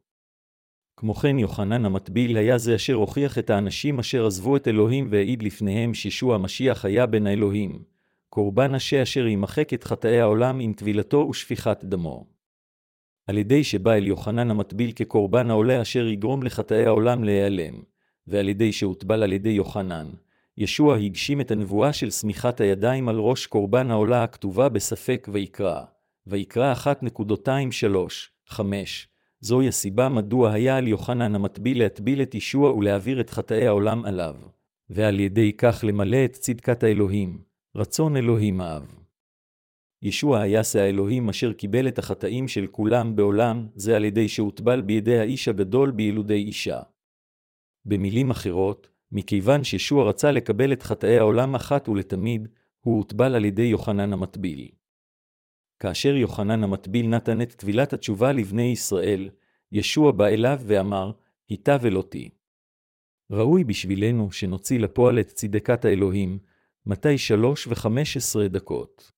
כמו 0.98 1.14
כן 1.14 1.40
יוחנן 1.40 1.86
המטביל 1.86 2.38
היה 2.38 2.58
זה 2.58 2.75
אשר 2.75 2.94
הוכיח 2.94 3.38
את 3.38 3.50
האנשים 3.50 4.00
אשר 4.00 4.25
עזבו 4.25 4.56
את 4.56 4.68
אלוהים 4.68 5.08
והעיד 5.12 5.44
לפניהם 5.44 5.94
שישוע 5.94 6.36
המשיח 6.36 6.86
היה 6.86 7.06
בין 7.06 7.28
האלוהים, 7.28 7.84
קורבן 8.30 8.75
השע 8.75 9.04
אשר 9.04 9.28
ימחק 9.28 9.74
את 9.74 9.84
חטאי 9.84 10.20
העולם 10.20 10.60
עם 10.60 10.74
טבילתו 10.74 11.28
ושפיכת 11.30 11.84
דמו. 11.84 12.25
על 13.28 13.38
ידי 13.38 13.64
שבא 13.64 13.94
אל 13.94 14.08
יוחנן 14.08 14.52
המטביל 14.52 14.92
כקורבן 14.92 15.50
העולה 15.50 15.82
אשר 15.82 16.08
יגרום 16.08 16.44
לחטאי 16.44 16.86
העולם 16.86 17.24
להיעלם, 17.24 17.74
ועל 18.28 18.50
ידי 18.50 18.72
שהוטבל 18.72 19.24
על 19.24 19.34
ידי 19.34 19.50
יוחנן, 19.50 20.08
ישוע 20.57 20.97
הגשים 20.97 21.41
את 21.41 21.51
הנבואה 21.51 21.93
של 21.93 22.09
סמיכת 22.09 22.62
הידיים 22.62 23.09
על 23.09 23.19
ראש 23.19 23.45
קורבן 23.45 23.91
העולה 23.91 24.24
הכתובה 24.24 24.69
בספק 24.69 25.27
ויקרא, 25.31 25.81
ויקרא 26.27 26.74
1.23-5. 28.50 28.62
זוהי 29.39 29.67
הסיבה 29.67 30.09
מדוע 30.09 30.51
היה 30.51 30.77
על 30.77 30.88
יוחנן 30.88 31.35
המטביל 31.35 31.79
להטביל 31.79 32.21
את 32.21 32.35
ישוע 32.35 32.74
ולהעביר 32.74 33.21
את 33.21 33.29
חטאי 33.29 33.67
העולם 33.67 34.05
עליו, 34.05 34.35
ועל 34.89 35.19
ידי 35.19 35.53
כך 35.53 35.83
למלא 35.88 36.25
את 36.25 36.33
צדקת 36.33 36.83
האלוהים, 36.83 37.41
רצון 37.75 38.17
אלוהים 38.17 38.62
האב. 38.62 38.95
ישוע 40.01 40.39
היה 40.39 40.63
שא 40.63 40.79
האלוהים 40.79 41.29
אשר 41.29 41.53
קיבל 41.53 41.88
את 41.88 42.00
החטאים 42.00 42.47
של 42.47 42.67
כולם 42.67 43.15
בעולם, 43.15 43.67
זה 43.75 43.95
על 43.95 44.05
ידי 44.05 44.27
שהוטבל 44.27 44.81
בידי 44.81 45.19
האיש 45.19 45.47
הגדול 45.47 45.91
בילודי 45.91 46.33
אישה. 46.33 46.79
במילים 47.85 48.31
אחרות, 48.31 48.95
מכיוון 49.15 49.63
שישוע 49.63 50.10
רצה 50.10 50.31
לקבל 50.31 50.74
את 50.74 50.84
חטאי 50.84 51.17
העולם 51.17 51.55
אחת 51.55 51.89
ולתמיד, 51.89 52.48
הוא 52.79 52.98
הוטבל 52.98 53.36
על 53.36 53.45
ידי 53.45 53.62
יוחנן 53.62 54.13
המטביל. 54.13 54.69
כאשר 55.79 56.15
יוחנן 56.15 56.63
המטביל 56.63 57.07
נתן 57.07 57.41
את 57.41 57.51
טבילת 57.51 57.93
התשובה 57.93 58.31
לבני 58.31 58.72
ישראל, 58.72 59.29
ישוע 59.72 60.12
בא 60.12 60.27
אליו 60.27 60.60
ואמר, 60.65 61.12
היטב 61.50 61.79
אלותי. 61.86 62.29
ראוי 63.31 63.63
בשבילנו 63.63 64.31
שנוציא 64.31 64.79
לפועל 64.79 65.19
את 65.19 65.27
צדקת 65.27 65.86
האלוהים, 65.86 66.39
מתי 66.86 67.17
שלוש 67.17 67.67
וחמש 67.67 68.17
עשרה 68.17 68.48
דקות. 68.48 69.12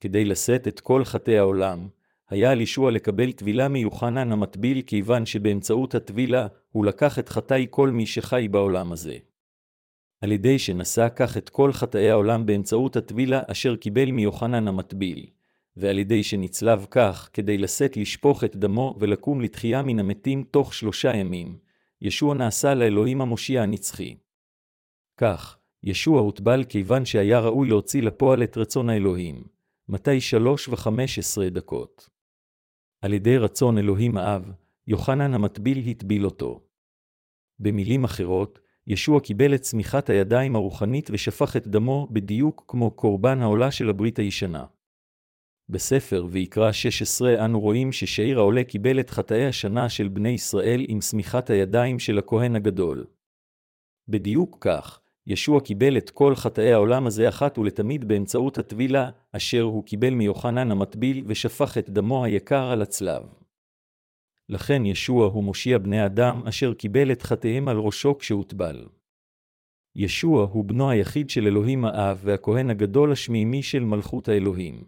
כדי 0.00 0.24
לשאת 0.24 0.68
את 0.68 0.80
כל 0.80 1.04
חטאי 1.04 1.38
העולם, 1.38 1.88
היה 2.34 2.50
על 2.50 2.60
ישוע 2.60 2.90
לקבל 2.90 3.32
טבילה 3.32 3.68
מיוחנן 3.68 4.32
המטביל 4.32 4.82
כיוון 4.82 5.26
שבאמצעות 5.26 5.94
הטבילה 5.94 6.46
הוא 6.70 6.84
לקח 6.84 7.18
את 7.18 7.28
חטאי 7.28 7.66
כל 7.70 7.90
מי 7.90 8.06
שחי 8.06 8.48
בעולם 8.50 8.92
הזה. 8.92 9.16
על 10.20 10.32
ידי 10.32 10.58
שנשא 10.58 11.08
כך 11.16 11.36
את 11.36 11.48
כל 11.48 11.72
חטאי 11.72 12.10
העולם 12.10 12.46
באמצעות 12.46 12.96
הטבילה 12.96 13.42
אשר 13.46 13.76
קיבל 13.76 14.10
מיוחנן 14.10 14.68
המטביל, 14.68 15.26
ועל 15.76 15.98
ידי 15.98 16.22
שנצלב 16.22 16.86
כך 16.90 17.30
כדי 17.32 17.58
לשאת 17.58 17.96
לשפוך 17.96 18.44
את 18.44 18.56
דמו 18.56 18.96
ולקום 18.98 19.40
לתחייה 19.40 19.82
מן 19.82 19.98
המתים 19.98 20.44
תוך 20.50 20.74
שלושה 20.74 21.16
ימים, 21.16 21.58
ישוע 22.02 22.34
נעשה 22.34 22.74
לאלוהים 22.74 23.20
המושיע 23.20 23.62
הנצחי. 23.62 24.16
כך, 25.16 25.58
ישוע 25.82 26.20
הוטבל 26.20 26.64
כיוון 26.64 27.04
שהיה 27.04 27.40
ראוי 27.40 27.68
להוציא 27.68 28.02
לפועל 28.02 28.42
את 28.42 28.56
רצון 28.56 28.90
האלוהים, 28.90 29.44
מתי 29.88 30.20
שלוש 30.20 30.68
וחמש 30.68 31.18
עשרה 31.18 31.50
דקות. 31.50 32.13
על 33.04 33.12
ידי 33.12 33.38
רצון 33.38 33.78
אלוהים 33.78 34.16
האב, 34.16 34.52
יוחנן 34.86 35.34
המטביל 35.34 35.88
הטביל 35.90 36.24
אותו. 36.24 36.60
במילים 37.58 38.04
אחרות, 38.04 38.58
ישוע 38.86 39.20
קיבל 39.20 39.54
את 39.54 39.60
צמיחת 39.60 40.10
הידיים 40.10 40.56
הרוחנית 40.56 41.10
ושפך 41.12 41.56
את 41.56 41.66
דמו 41.66 42.08
בדיוק 42.10 42.64
כמו 42.68 42.90
קורבן 42.90 43.42
העולה 43.42 43.70
של 43.70 43.88
הברית 43.90 44.18
הישנה. 44.18 44.64
בספר 45.68 46.26
ויקרא 46.30 46.72
16 46.72 47.44
אנו 47.44 47.60
רואים 47.60 47.92
ששעיר 47.92 48.38
העולה 48.38 48.64
קיבל 48.64 49.00
את 49.00 49.10
חטאי 49.10 49.46
השנה 49.46 49.88
של 49.88 50.08
בני 50.08 50.28
ישראל 50.28 50.84
עם 50.88 51.00
שמיכת 51.00 51.50
הידיים 51.50 51.98
של 51.98 52.18
הכהן 52.18 52.56
הגדול. 52.56 53.06
בדיוק 54.08 54.56
כך, 54.60 55.00
ישוע 55.26 55.60
קיבל 55.60 55.96
את 55.96 56.10
כל 56.10 56.34
חטאי 56.34 56.72
העולם 56.72 57.06
הזה 57.06 57.28
אחת 57.28 57.58
ולתמיד 57.58 58.08
באמצעות 58.08 58.58
הטבילה, 58.58 59.10
אשר 59.32 59.62
הוא 59.62 59.84
קיבל 59.84 60.14
מיוחנן 60.14 60.70
המטביל 60.70 61.24
ושפך 61.26 61.78
את 61.78 61.90
דמו 61.90 62.24
היקר 62.24 62.70
על 62.70 62.82
הצלב. 62.82 63.22
לכן 64.48 64.86
ישוע 64.86 65.26
הוא 65.26 65.44
מושיע 65.44 65.78
בני 65.78 66.06
אדם 66.06 66.42
אשר 66.48 66.74
קיבל 66.74 67.12
את 67.12 67.22
חטאיהם 67.22 67.68
על 67.68 67.76
ראשו 67.76 68.18
כשהוטבל. 68.18 68.88
ישוע 69.96 70.44
הוא 70.44 70.64
בנו 70.64 70.90
היחיד 70.90 71.30
של 71.30 71.46
אלוהים 71.46 71.84
האב 71.84 72.20
והכהן 72.24 72.70
הגדול 72.70 73.12
השמימי 73.12 73.62
של 73.62 73.84
מלכות 73.84 74.28
האלוהים. 74.28 74.84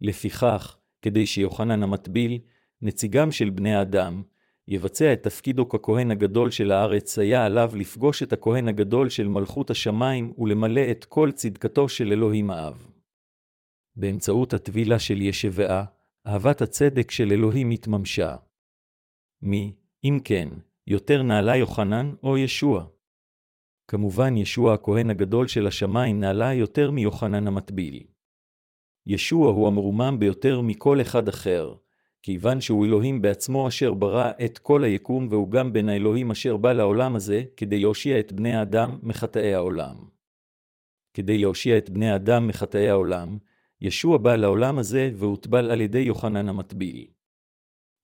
לפיכך, 0.00 0.76
כדי 1.02 1.26
שיוחנן 1.26 1.82
המטביל, 1.82 2.38
נציגם 2.82 3.32
של 3.32 3.50
בני 3.50 3.74
האדם, 3.74 4.22
יבצע 4.68 5.12
את 5.12 5.22
תפקידו 5.22 5.68
ככהן 5.68 6.10
הגדול 6.10 6.50
של 6.50 6.72
הארץ, 6.72 7.18
היה 7.18 7.46
עליו 7.46 7.70
לפגוש 7.76 8.22
את 8.22 8.32
הכהן 8.32 8.68
הגדול 8.68 9.08
של 9.08 9.28
מלכות 9.28 9.70
השמיים 9.70 10.32
ולמלא 10.38 10.80
את 10.90 11.04
כל 11.04 11.32
צדקתו 11.32 11.88
של 11.88 12.12
אלוהים 12.12 12.50
האב. 12.50 12.90
באמצעות 13.96 14.54
הטבילה 14.54 14.98
של 14.98 15.22
ישבעה, 15.22 15.84
אהבת 16.26 16.62
הצדק 16.62 17.10
של 17.10 17.32
אלוהים 17.32 17.70
התממשה. 17.70 18.36
מי, 19.42 19.72
אם 20.04 20.18
כן, 20.24 20.48
יותר 20.86 21.22
נעלה 21.22 21.56
יוחנן 21.56 22.14
או 22.22 22.38
ישוע? 22.38 22.86
כמובן 23.88 24.36
ישוע 24.36 24.74
הכהן 24.74 25.10
הגדול 25.10 25.48
של 25.48 25.66
השמיים 25.66 26.20
נעלה 26.20 26.54
יותר 26.54 26.90
מיוחנן 26.90 27.46
המטביל. 27.46 28.06
ישוע 29.06 29.50
הוא 29.50 29.68
המרומם 29.68 30.16
ביותר 30.18 30.60
מכל 30.60 31.00
אחד 31.00 31.28
אחר, 31.28 31.74
כיוון 32.26 32.60
שהוא 32.60 32.86
אלוהים 32.86 33.22
בעצמו 33.22 33.68
אשר 33.68 33.94
ברא 33.94 34.30
את 34.44 34.58
כל 34.58 34.84
היקום 34.84 35.28
והוא 35.30 35.50
גם 35.50 35.72
בין 35.72 35.88
האלוהים 35.88 36.30
אשר 36.30 36.56
בא 36.56 36.72
לעולם 36.72 37.16
הזה, 37.16 37.44
כדי 37.56 37.80
להושיע 37.80 38.20
את 38.20 38.32
בני 38.32 38.54
האדם 38.54 38.98
מחטאי 39.02 39.54
העולם. 39.54 39.96
כדי 41.14 41.38
להושיע 41.38 41.78
את 41.78 41.90
בני 41.90 42.10
האדם 42.10 42.46
מחטאי 42.46 42.88
העולם, 42.88 43.38
ישוע 43.80 44.18
בא 44.18 44.36
לעולם 44.36 44.78
הזה 44.78 45.10
והוטבל 45.14 45.70
על 45.70 45.80
ידי 45.80 45.98
יוחנן 45.98 46.48
המטביל. 46.48 47.06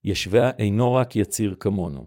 ישבה 0.05 0.51
אינו 0.59 0.95
רק 0.95 1.17
יציר 1.17 1.55
כמונו. 1.61 2.07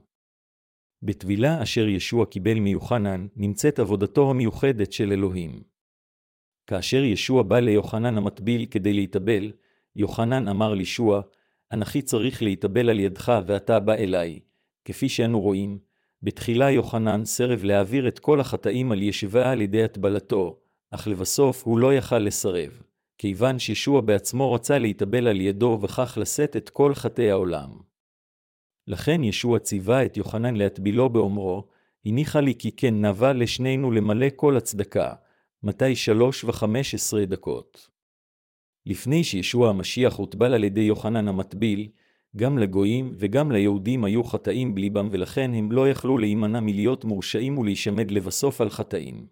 בטבילה 1.01 1.63
אשר 1.63 1.88
ישוע 1.88 2.25
קיבל 2.25 2.60
מיוחנן, 2.60 3.27
נמצאת 3.36 3.79
עבודתו 3.79 4.29
המיוחדת 4.29 4.91
של 4.91 5.12
אלוהים. 5.12 5.63
כאשר 6.67 7.03
ישוע 7.03 7.43
בא 7.43 7.60
ליוחנן 7.60 8.17
המטביל 8.17 8.65
כדי 8.65 8.93
להתאבל, 8.93 9.51
יוחנן 9.95 10.48
אמר 10.48 10.74
לישוע, 10.74 11.22
אנכי 11.72 12.01
צריך 12.01 12.41
להתאבל 12.41 12.89
על 12.89 13.00
ידך 13.00 13.41
ואתה 13.45 13.79
בא 13.79 13.93
אליי. 13.93 14.39
כפי 14.86 15.10
שאנו 15.10 15.41
רואים, 15.41 15.79
בתחילה 16.24 16.72
יוחנן 16.72 17.25
סרב 17.25 17.63
להעביר 17.63 18.07
את 18.07 18.19
כל 18.19 18.39
החטאים 18.39 18.91
על 18.91 19.01
ישבה 19.01 19.51
על 19.51 19.62
ידי 19.62 19.84
הטבלתו, 19.84 20.60
אך 20.91 21.07
לבסוף 21.07 21.63
הוא 21.63 21.79
לא 21.79 21.93
יכל 21.93 22.19
לסרב, 22.19 22.81
כיוון 23.17 23.60
שישוע 23.60 24.01
בעצמו 24.01 24.53
רצה 24.53 24.79
להתאבל 24.79 25.27
על 25.27 25.41
ידו 25.41 25.79
וכך 25.81 26.17
לשאת 26.22 26.55
את 26.55 26.69
כל 26.69 26.95
חטאי 26.95 27.31
העולם. 27.31 27.69
לכן 28.88 29.24
ישוע 29.24 29.60
ציווה 29.60 30.05
את 30.05 30.17
יוחנן 30.17 30.55
להטבילו 30.55 31.10
באומרו, 31.10 31.67
הניחה 32.05 32.41
לי 32.41 32.55
כי 32.55 32.72
כן 32.72 33.05
נבע 33.05 33.34
לשנינו 33.34 33.91
למלא 33.91 34.27
כל 34.36 34.57
הצדקה, 34.57 35.13
מתי 35.63 35.95
שלוש 35.95 36.43
וחמש 36.43 36.93
עשרה 36.93 37.25
דקות. 37.25 37.94
לפני 38.86 39.24
שישוע 39.24 39.70
המשיח 39.70 40.15
הוטבל 40.15 40.54
על 40.54 40.63
ידי 40.63 40.82
יוחנן 40.82 41.27
המטביל, 41.27 41.89
גם 42.36 42.58
לגויים 42.58 43.12
וגם 43.18 43.51
ליהודים 43.51 44.04
היו 44.04 44.24
חטאים 44.24 44.75
בליבם 44.75 45.08
ולכן 45.12 45.54
הם 45.54 45.72
לא 45.72 45.89
יכלו 45.89 46.18
להימנע 46.18 46.60
מלהיות 46.60 47.06
מורשעים 47.06 47.58
ולהישמד 47.58 48.12
לבסוף 48.12 48.62
על 48.62 48.70
חטאים. 48.70 49.27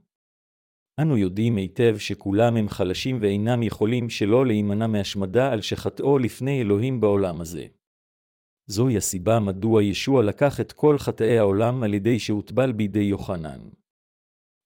אנו 1.01 1.17
יודעים 1.17 1.55
היטב 1.55 1.97
שכולם 1.97 2.55
הם 2.55 2.69
חלשים 2.69 3.17
ואינם 3.21 3.63
יכולים 3.63 4.09
שלא 4.09 4.45
להימנע 4.45 4.87
מהשמדה 4.87 5.51
על 5.51 5.61
שחטאו 5.61 6.17
לפני 6.17 6.61
אלוהים 6.61 7.01
בעולם 7.01 7.41
הזה. 7.41 7.65
זוהי 8.67 8.97
הסיבה 8.97 9.39
מדוע 9.39 9.83
ישוע 9.83 10.23
לקח 10.23 10.59
את 10.59 10.71
כל 10.71 10.97
חטאי 10.97 11.37
העולם 11.37 11.83
על 11.83 11.93
ידי 11.93 12.19
שהוטבל 12.19 12.71
בידי 12.71 12.99
יוחנן. 12.99 13.59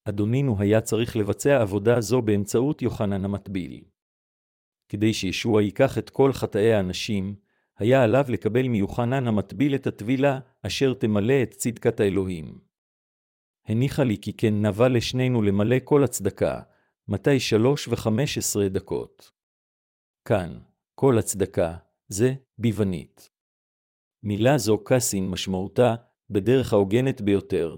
אדונינו 0.06 0.56
היה 0.60 0.82
צריך 0.82 1.16
לבצע 1.16 1.62
עבודה 1.62 2.02
זו 2.02 2.22
באמצעות 2.22 2.82
יוחנן 2.82 3.26
המטביל. 3.26 3.84
כדי 4.90 5.14
שישוע 5.14 5.62
ייקח 5.62 5.98
את 5.98 6.10
כל 6.10 6.34
חטאי 6.34 6.74
האנשים, 6.74 7.36
היה 7.78 8.04
עליו 8.04 8.26
לקבל 8.30 8.68
מיוחנן 8.68 9.28
המטביל 9.28 9.76
את 9.76 9.88
הטבילה, 9.88 10.40
אשר 10.62 10.94
תמלא 10.94 11.44
את 11.44 11.52
צדקת 11.52 12.00
האלוהים. 12.00 12.60
הניחה 13.66 14.04
לי 14.04 14.18
כי 14.22 14.34
כן 14.34 14.66
נבע 14.66 14.88
לשנינו 14.88 15.42
למלא 15.42 15.78
כל 15.84 16.04
הצדקה, 16.04 16.62
מתי 17.08 17.40
שלוש 17.40 17.88
וחמש 17.88 18.38
עשרה 18.38 18.70
דקות. 18.70 19.32
כאן, 20.26 20.60
כל 20.96 21.18
הצדקה, 21.18 21.76
זה 22.08 22.34
ביוונית. 22.58 23.30
מילה 24.24 24.58
זו 24.58 24.84
קסין 24.84 25.30
משמעותה, 25.30 25.96
בדרך 26.30 26.74
ההוגנת 26.74 27.22
ביותר, 27.22 27.76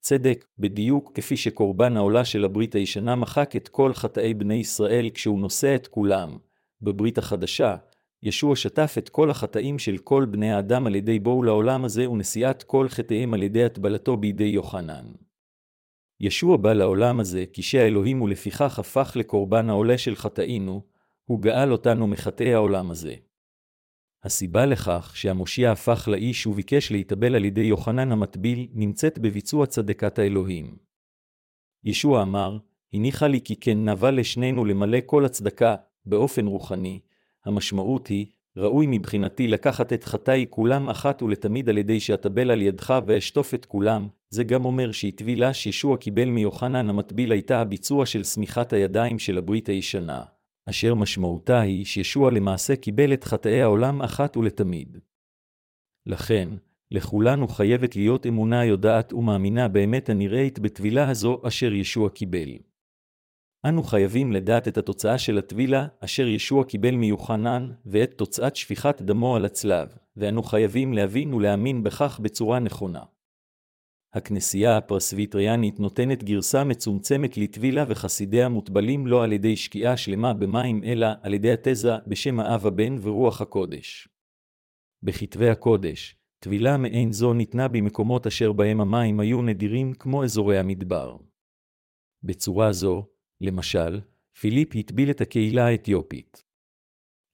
צדק, 0.00 0.44
בדיוק 0.58 1.12
כפי 1.14 1.36
שקורבן 1.36 1.96
העולה 1.96 2.24
של 2.24 2.44
הברית 2.44 2.74
הישנה 2.74 3.16
מחק 3.16 3.56
את 3.56 3.68
כל 3.68 3.94
חטאי 3.94 4.34
בני 4.34 4.54
ישראל 4.54 5.10
כשהוא 5.14 5.40
נושא 5.40 5.74
את 5.74 5.86
כולם. 5.86 6.38
בברית 6.82 7.18
החדשה, 7.18 7.76
ישוע 8.22 8.56
שטף 8.56 8.94
את 8.98 9.08
כל 9.08 9.30
החטאים 9.30 9.78
של 9.78 9.98
כל 9.98 10.24
בני 10.24 10.52
האדם 10.52 10.86
על 10.86 10.94
ידי 10.94 11.18
בואו 11.18 11.42
לעולם 11.42 11.84
הזה 11.84 12.10
ונשיאת 12.10 12.62
כל 12.62 12.88
חטאיהם 12.88 13.34
על 13.34 13.42
ידי 13.42 13.64
הטבלתו 13.64 14.16
בידי 14.16 14.44
יוחנן. 14.44 15.04
ישוע 16.20 16.56
בא 16.56 16.72
לעולם 16.72 17.20
הזה 17.20 17.44
כשהאלוהים 17.52 18.22
ולפיכך 18.22 18.78
הפך 18.78 19.12
לקורבן 19.16 19.70
העולה 19.70 19.98
של 19.98 20.16
חטאינו, 20.16 20.82
הוא 21.24 21.40
גאל 21.40 21.72
אותנו 21.72 22.06
מחטאי 22.06 22.54
העולם 22.54 22.90
הזה. 22.90 23.14
הסיבה 24.24 24.66
לכך 24.66 25.12
שהמושיע 25.14 25.72
הפך 25.72 26.08
לאיש 26.08 26.46
וביקש 26.46 26.92
להתאבל 26.92 27.34
על 27.34 27.44
ידי 27.44 27.60
יוחנן 27.60 28.12
המטביל, 28.12 28.66
נמצאת 28.72 29.18
בביצוע 29.18 29.66
צדקת 29.66 30.18
האלוהים. 30.18 30.76
ישוע 31.84 32.22
אמר, 32.22 32.58
הניחה 32.92 33.26
לי 33.26 33.40
כי 33.40 33.56
כן 33.56 33.88
נבע 33.88 34.10
לשנינו 34.10 34.64
למלא 34.64 34.98
כל 35.06 35.24
הצדקה, 35.24 35.76
באופן 36.06 36.46
רוחני. 36.46 37.00
המשמעות 37.44 38.06
היא, 38.06 38.26
ראוי 38.56 38.86
מבחינתי 38.88 39.48
לקחת 39.48 39.92
את 39.92 40.04
חטאי 40.04 40.46
כולם 40.50 40.88
אחת 40.88 41.22
ולתמיד 41.22 41.68
על 41.68 41.78
ידי 41.78 42.00
שאטבל 42.00 42.50
על 42.50 42.62
ידך 42.62 42.94
ואשטוף 43.06 43.54
את 43.54 43.66
כולם, 43.66 44.08
זה 44.30 44.44
גם 44.44 44.64
אומר 44.64 44.92
שהיא 44.92 45.12
טבילה 45.16 45.54
שישוע 45.54 45.96
קיבל 45.96 46.28
מיוחנן 46.28 46.90
המטביל 46.90 47.32
הייתה 47.32 47.60
הביצוע 47.60 48.06
של 48.06 48.24
שמיכת 48.24 48.72
הידיים 48.72 49.18
של 49.18 49.38
הברית 49.38 49.68
הישנה. 49.68 50.22
אשר 50.68 50.94
משמעותה 50.94 51.60
היא 51.60 51.84
שישוע 51.84 52.30
למעשה 52.30 52.76
קיבל 52.76 53.12
את 53.12 53.24
חטאי 53.24 53.62
העולם 53.62 54.02
אחת 54.02 54.36
ולתמיד. 54.36 54.98
לכן, 56.06 56.48
לכולנו 56.90 57.48
חייבת 57.48 57.96
להיות 57.96 58.26
אמונה 58.26 58.64
יודעת 58.64 59.12
ומאמינה 59.12 59.68
באמת 59.68 60.08
הנראית 60.08 60.58
בטבילה 60.58 61.10
הזו 61.10 61.40
אשר 61.48 61.72
ישוע 61.72 62.10
קיבל. 62.10 62.50
אנו 63.66 63.82
חייבים 63.82 64.32
לדעת 64.32 64.68
את 64.68 64.78
התוצאה 64.78 65.18
של 65.18 65.38
הטבילה 65.38 65.86
אשר 66.00 66.26
ישוע 66.26 66.64
קיבל 66.64 66.94
מיוחנן, 66.94 67.72
ואת 67.86 68.14
תוצאת 68.14 68.56
שפיכת 68.56 69.02
דמו 69.02 69.36
על 69.36 69.44
הצלב, 69.44 69.88
ואנו 70.16 70.42
חייבים 70.42 70.92
להבין 70.92 71.34
ולהאמין 71.34 71.82
בכך 71.82 72.20
בצורה 72.22 72.58
נכונה. 72.58 73.02
הכנסייה 74.12 74.76
הפרסביטריאנית 74.76 75.80
נותנת 75.80 76.24
גרסה 76.24 76.64
מצומצמת 76.64 77.36
לטבילה 77.36 77.84
וחסידיה 77.88 78.48
מוטבלים 78.48 79.06
לא 79.06 79.24
על 79.24 79.32
ידי 79.32 79.56
שקיעה 79.56 79.96
שלמה 79.96 80.34
במים 80.34 80.84
אלא 80.84 81.06
על 81.22 81.34
ידי 81.34 81.52
התזה 81.52 81.92
בשם 82.06 82.40
האב 82.40 82.66
הבן 82.66 82.96
ורוח 83.00 83.40
הקודש. 83.40 84.08
בכתבי 85.02 85.48
הקודש, 85.48 86.16
טבילה 86.38 86.76
מעין 86.76 87.12
זו 87.12 87.34
ניתנה 87.34 87.68
במקומות 87.68 88.26
אשר 88.26 88.52
בהם 88.52 88.80
המים 88.80 89.20
היו 89.20 89.42
נדירים 89.42 89.94
כמו 89.94 90.24
אזורי 90.24 90.58
המדבר. 90.58 91.16
בצורה 92.22 92.72
זו, 92.72 93.06
למשל, 93.40 94.00
פיליפ 94.40 94.76
הטביל 94.76 95.10
את 95.10 95.20
הקהילה 95.20 95.66
האתיופית. 95.66 96.44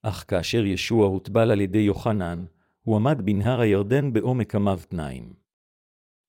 אך 0.02 0.24
כאשר 0.28 0.64
ישוע 0.64 1.06
הוטבל 1.06 1.50
על 1.50 1.60
ידי 1.60 1.78
יוחנן, 1.78 2.44
הוא 2.82 2.96
עמד 2.96 3.22
בנהר 3.24 3.60
הירדן 3.60 4.12
בעומק 4.12 4.54
המבתניים. 4.54 5.45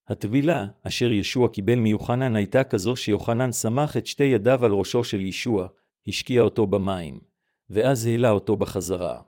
הטבילה, 0.09 0.65
אשר 0.83 1.11
ישוע 1.11 1.49
קיבל 1.49 1.75
מיוחנן, 1.75 2.35
הייתה 2.35 2.63
כזו 2.63 2.95
שיוחנן 2.95 3.51
סמך 3.51 3.97
את 3.97 4.07
שתי 4.07 4.23
ידיו 4.23 4.65
על 4.65 4.71
ראשו 4.71 5.03
של 5.03 5.21
ישוע, 5.21 5.67
השקיע 6.07 6.41
אותו 6.41 6.67
במים, 6.67 7.19
ואז 7.69 8.05
העלה 8.05 8.31
אותו 8.31 8.55
בחזרה. 8.55 9.21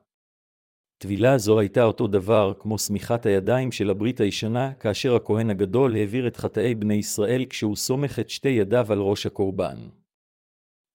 טבילה 0.98 1.38
זו 1.38 1.60
הייתה 1.60 1.84
אותו 1.84 2.08
דבר 2.08 2.54
כמו 2.60 2.78
סמיכת 2.78 3.26
הידיים 3.26 3.72
של 3.72 3.90
הברית 3.90 4.22
הישנה, 4.22 4.74
כאשר 4.74 5.16
הכהן 5.16 5.50
הגדול 5.50 5.96
העביר 5.96 6.28
את 6.28 6.38
חטאי 6.38 6.76
בני 6.76 6.94
ישראל 6.94 7.46
כשהוא 7.50 7.76
סומך 7.76 8.20
את 8.20 8.30
שתי 8.30 8.50
ידיו 8.50 8.92
על 8.92 9.00
ראש 9.00 9.26
הקורבן. 9.26 9.78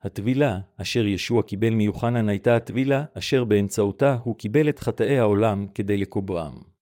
הטבילה, 0.02 0.58
אשר 0.76 1.06
ישוע 1.06 1.42
קיבל 1.42 1.70
מיוחנן, 1.70 2.28
הייתה 2.28 2.56
הטבילה, 2.56 3.04
אשר 3.18 3.44
באמצעותה 3.44 4.16
הוא 4.24 4.36
קיבל 4.36 4.68
את 4.68 4.78
חטאי 4.78 5.18
העולם 5.18 5.66
כדי 5.74 5.96
לקוברם. 5.96 6.73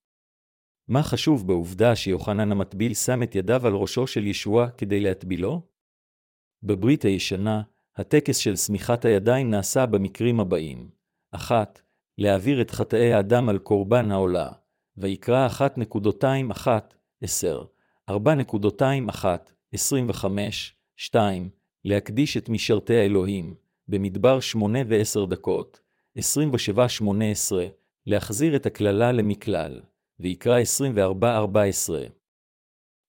מה 0.89 1.03
חשוב 1.03 1.47
בעובדה 1.47 1.97
שיוחנן 1.97 2.53
המטביל 2.53 2.95
שם 2.95 3.23
את 3.23 3.35
ידיו 3.35 3.67
על 3.67 3.75
ראשו 3.75 4.07
של 4.07 4.27
ישוע 4.27 4.71
כדי 4.71 5.01
להטבילו? 5.01 5.61
בברית 6.63 7.05
הישנה, 7.05 7.63
הטקס 7.97 8.37
של 8.37 8.57
סמיכת 8.57 9.05
הידיים 9.05 9.51
נעשה 9.51 9.87
במקרים 9.87 10.41
הבאים. 10.41 10.91
אחת, 11.33 11.81
להעביר 12.19 12.61
את 12.61 12.71
חטאי 12.71 13.13
האדם 13.13 13.49
על 13.49 13.59
קורבן 13.59 14.11
העולה. 14.11 14.51
ויקרא 14.97 15.47
אחת 15.47 15.79
נקודותיים 15.79 16.51
אחת, 16.51 16.95
עשר. 17.23 17.65
ארבע 18.09 18.35
נקודותיים 18.35 19.09
אחת, 19.09 19.53
עשרים 19.73 20.09
וחמש, 20.09 20.77
שתיים, 20.97 21.51
להקדיש 21.85 22.37
את 22.37 22.49
משרתי 22.49 22.97
האלוהים, 22.97 23.55
במדבר 23.89 24.41
שמונה 24.41 24.79
ועשר 24.89 25.25
דקות, 25.25 25.81
עשרים 26.17 26.51
ושבע 26.55 26.89
שמונה 26.89 27.31
עשרה, 27.31 27.67
להחזיר 28.07 28.57
את 28.57 28.67
הקללה 28.67 29.13
למקלל. 29.13 29.81
ויקרא 30.21 30.61
24-14. 31.21 31.25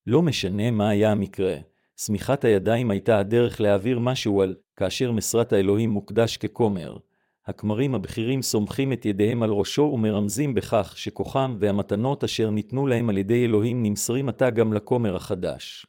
לא 0.07 0.21
משנה 0.21 0.71
מה 0.71 0.89
היה 0.89 1.11
המקרה, 1.11 1.55
שמיכת 1.97 2.43
הידיים 2.43 2.91
הייתה 2.91 3.19
הדרך 3.19 3.61
להעביר 3.61 3.99
משהו 3.99 4.41
על 4.41 4.55
כאשר 4.75 5.11
משרת 5.11 5.53
האלוהים 5.53 5.89
מוקדש 5.89 6.37
ככומר. 6.37 6.97
הכמרים 7.45 7.95
הבכירים 7.95 8.41
סומכים 8.41 8.93
את 8.93 9.05
ידיהם 9.05 9.43
על 9.43 9.49
ראשו 9.49 9.91
ומרמזים 9.93 10.53
בכך 10.53 10.93
שכוחם 10.97 11.57
והמתנות 11.59 12.23
אשר 12.23 12.49
ניתנו 12.49 12.87
להם 12.87 13.09
על 13.09 13.17
ידי 13.17 13.45
אלוהים 13.45 13.83
נמסרים 13.83 14.29
עתה 14.29 14.49
גם 14.49 14.73
לכומר 14.73 15.15
החדש. 15.15 15.85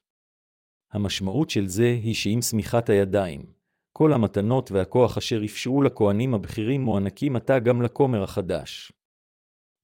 המשמעות 0.92 1.50
של 1.50 1.66
זה 1.66 1.98
היא 2.03 2.14
שעם 2.14 2.42
שמיכת 2.42 2.88
הידיים, 2.88 3.46
כל 3.92 4.12
המתנות 4.12 4.72
והכוח 4.72 5.18
אשר 5.18 5.44
אפשרו 5.44 5.83
לכהנים 5.83 6.35
הבכירים 6.35 6.83
מוענקים 6.83 7.37
עתה 7.37 7.59
גם 7.59 7.83
לכומר 7.83 8.22
החדש. 8.22 8.92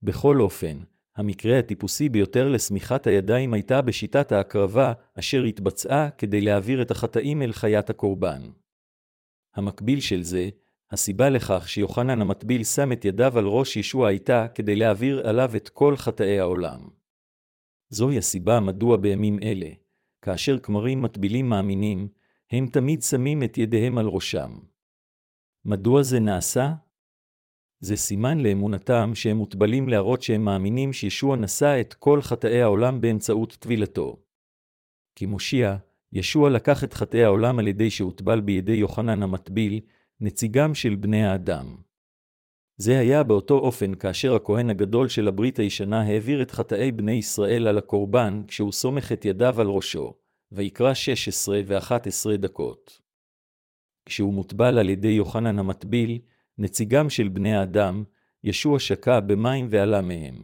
בכל 0.03 0.41
אופן, 0.41 0.79
המקרה 1.17 1.59
הטיפוסי 1.59 2.09
ביותר 2.09 2.49
לשמיכת 2.49 3.07
הידיים 3.07 3.55
הייתה 3.55 3.83
בשיטת 3.83 4.33
ההקרבה, 4.33 4.93
אשר 5.19 5.43
התבצעה 5.43 6.11
כדי 6.11 6.41
להעביר 6.41 6.83
את 6.83 6.91
החטאים 6.91 7.43
אל 7.43 7.53
חיית 7.53 7.91
הקורבן. 7.91 8.43
המקביל 9.55 10.01
של 10.01 10.23
זה, 10.23 10.49
הסיבה 10.91 11.29
לכך 11.31 11.69
שיוחנן 11.69 12.21
המטביל 12.21 12.65
שם 12.65 12.93
את 12.93 13.05
ידיו 13.05 13.39
על 13.39 13.47
ראש 13.47 13.77
ישוע 13.77 14.09
הייתה 14.09 14.47
כדי 14.55 14.77
להעביר 14.77 15.29
עליו 15.29 15.57
את 15.57 15.69
כל 15.69 15.97
חטאי 15.97 16.39
העולם. 16.39 16.89
זוהי 17.89 18.19
הסיבה 18.19 18.61
מדוע 18.61 18.97
בימים 18.97 19.39
אלה, 19.43 19.71
כאשר 20.23 20.59
כמרים 20.59 21.03
מטבילים 21.03 21.49
מאמינים, 21.49 22.09
הם 22.51 22.67
תמיד 22.67 23.03
שמים 23.03 23.43
את 23.43 23.59
ידיהם 23.59 23.99
על 23.99 24.07
ראשם. 24.07 24.59
מדוע 25.65 26.03
זה 26.03 26.21
נעשה? 26.21 26.73
זה 27.81 27.97
סימן 27.97 28.39
לאמונתם 28.41 29.11
שהם 29.15 29.37
מוטבלים 29.37 29.89
להראות 29.89 30.23
שהם 30.23 30.45
מאמינים 30.45 30.93
שישוע 30.93 31.37
נשא 31.37 31.81
את 31.81 31.95
כל 31.95 32.23
חטאי 32.23 32.63
העולם 32.63 33.01
באמצעות 33.01 33.57
טבילתו. 33.61 34.17
כמושיע, 35.17 35.77
ישוע 36.13 36.51
לקח 36.51 36.85
את 36.85 36.95
חטאי 36.95 37.25
העולם 37.25 37.59
על 37.59 37.69
ידי 37.69 37.91
שהוטבל 37.91 38.41
בידי 38.41 38.73
יוחנן 38.73 39.23
המטביל, 39.23 39.81
נציגם 40.21 40.75
של 40.75 40.95
בני 40.95 41.25
האדם. 41.25 41.77
זה 42.77 42.99
היה 42.99 43.23
באותו 43.23 43.59
אופן 43.59 43.95
כאשר 43.95 44.35
הכהן 44.35 44.71
הגדול 44.71 45.09
של 45.09 45.29
הברית 45.29 45.59
הישנה 45.59 46.03
העביר 46.03 46.43
את 46.43 46.51
חטאי 46.51 46.93
בני 46.93 47.13
ישראל 47.13 47.69
על 47.69 47.79
הקורבן, 47.79 48.43
כשהוא 48.49 48.73
סומך 48.73 49.13
את 49.13 49.25
ידיו 49.25 49.61
על 49.61 49.67
ראשו, 49.67 50.15
ויקרא 50.53 50.95
16 50.95 51.61
ו-11 51.67 52.37
דקות. 52.37 53.01
כשהוא 54.07 54.35
מוטבל 54.35 54.79
על 54.79 54.89
ידי 54.89 55.09
יוחנן 55.09 55.59
המטביל, 55.59 56.19
נציגם 56.61 57.11
של 57.11 57.29
בני 57.29 57.57
האדם, 57.57 58.05
ישוע 58.45 58.79
שקע 58.79 59.21
במים 59.21 59.67
ועלה 59.71 60.01
מהם. 60.01 60.43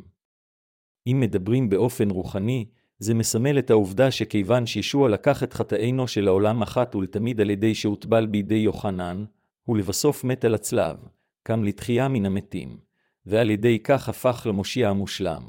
אם 1.07 1.21
מדברים 1.21 1.71
באופן 1.71 2.11
רוחני, 2.11 2.67
זה 2.99 3.15
מסמל 3.15 3.59
את 3.59 3.71
העובדה 3.71 4.11
שכיוון 4.11 4.67
שישוע 4.67 5.09
לקח 5.09 5.43
את 5.43 5.53
חטאינו 5.53 6.09
של 6.09 6.29
העולם 6.29 6.63
אחת 6.63 6.95
ולתמיד 6.95 7.41
על 7.41 7.51
ידי 7.51 7.75
שהוטבל 7.75 8.27
בידי 8.27 8.55
יוחנן, 8.55 9.25
ולבסוף 9.69 10.25
מת 10.25 10.45
על 10.45 10.55
הצלב, 10.55 10.97
קם 11.43 11.65
לתחייה 11.65 12.09
מן 12.09 12.27
המתים, 12.27 12.79
ועל 13.27 13.51
ידי 13.51 13.79
כך 13.79 14.09
הפך 14.09 14.47
למושיע 14.49 14.89
המושלם. 14.89 15.43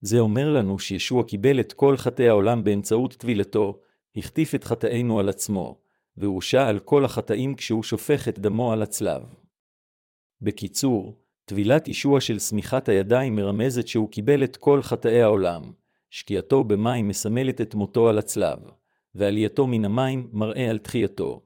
זה 0.00 0.18
אומר 0.18 0.52
לנו 0.52 0.78
שישוע 0.78 1.24
קיבל 1.24 1.60
את 1.60 1.72
כל 1.72 1.96
חטאי 1.96 2.28
העולם 2.28 2.64
באמצעות 2.64 3.14
טבילתו, 3.14 3.80
החטיף 4.16 4.54
את 4.54 4.64
חטאינו 4.64 5.18
על 5.18 5.28
עצמו, 5.28 5.78
והורשע 6.16 6.66
על 6.66 6.78
כל 6.78 7.04
החטאים 7.04 7.54
כשהוא 7.54 7.82
שופך 7.82 8.28
את 8.28 8.38
דמו 8.38 8.72
על 8.72 8.82
הצלב. 8.82 9.41
בקיצור, 10.42 11.18
טבילת 11.44 11.88
ישוע 11.88 12.20
של 12.20 12.38
שמיכת 12.38 12.88
הידיים 12.88 13.36
מרמזת 13.36 13.88
שהוא 13.88 14.10
קיבל 14.10 14.44
את 14.44 14.56
כל 14.56 14.82
חטאי 14.82 15.22
העולם, 15.22 15.62
שקיעתו 16.10 16.64
במים 16.64 17.08
מסמלת 17.08 17.60
את 17.60 17.74
מותו 17.74 18.08
על 18.08 18.18
הצלב, 18.18 18.58
ועלייתו 19.14 19.66
מן 19.66 19.84
המים 19.84 20.28
מראה 20.32 20.70
על 20.70 20.78
תחייתו. 20.78 21.42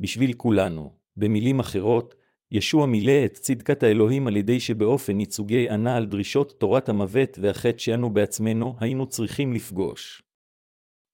בשביל 0.00 0.32
כולנו, 0.32 0.92
במילים 1.16 1.60
אחרות, 1.60 2.14
ישוע 2.50 2.86
מילא 2.86 3.24
את 3.24 3.32
צדקת 3.32 3.82
האלוהים 3.82 4.26
על 4.26 4.36
ידי 4.36 4.60
שבאופן 4.60 5.20
ייצוגי 5.20 5.70
ענה 5.70 5.96
על 5.96 6.06
דרישות 6.06 6.52
תורת 6.60 6.88
המוות 6.88 7.38
והחטא 7.40 7.78
שאנו 7.78 8.10
בעצמנו 8.10 8.76
היינו 8.80 9.06
צריכים 9.06 9.52
לפגוש. 9.52 10.22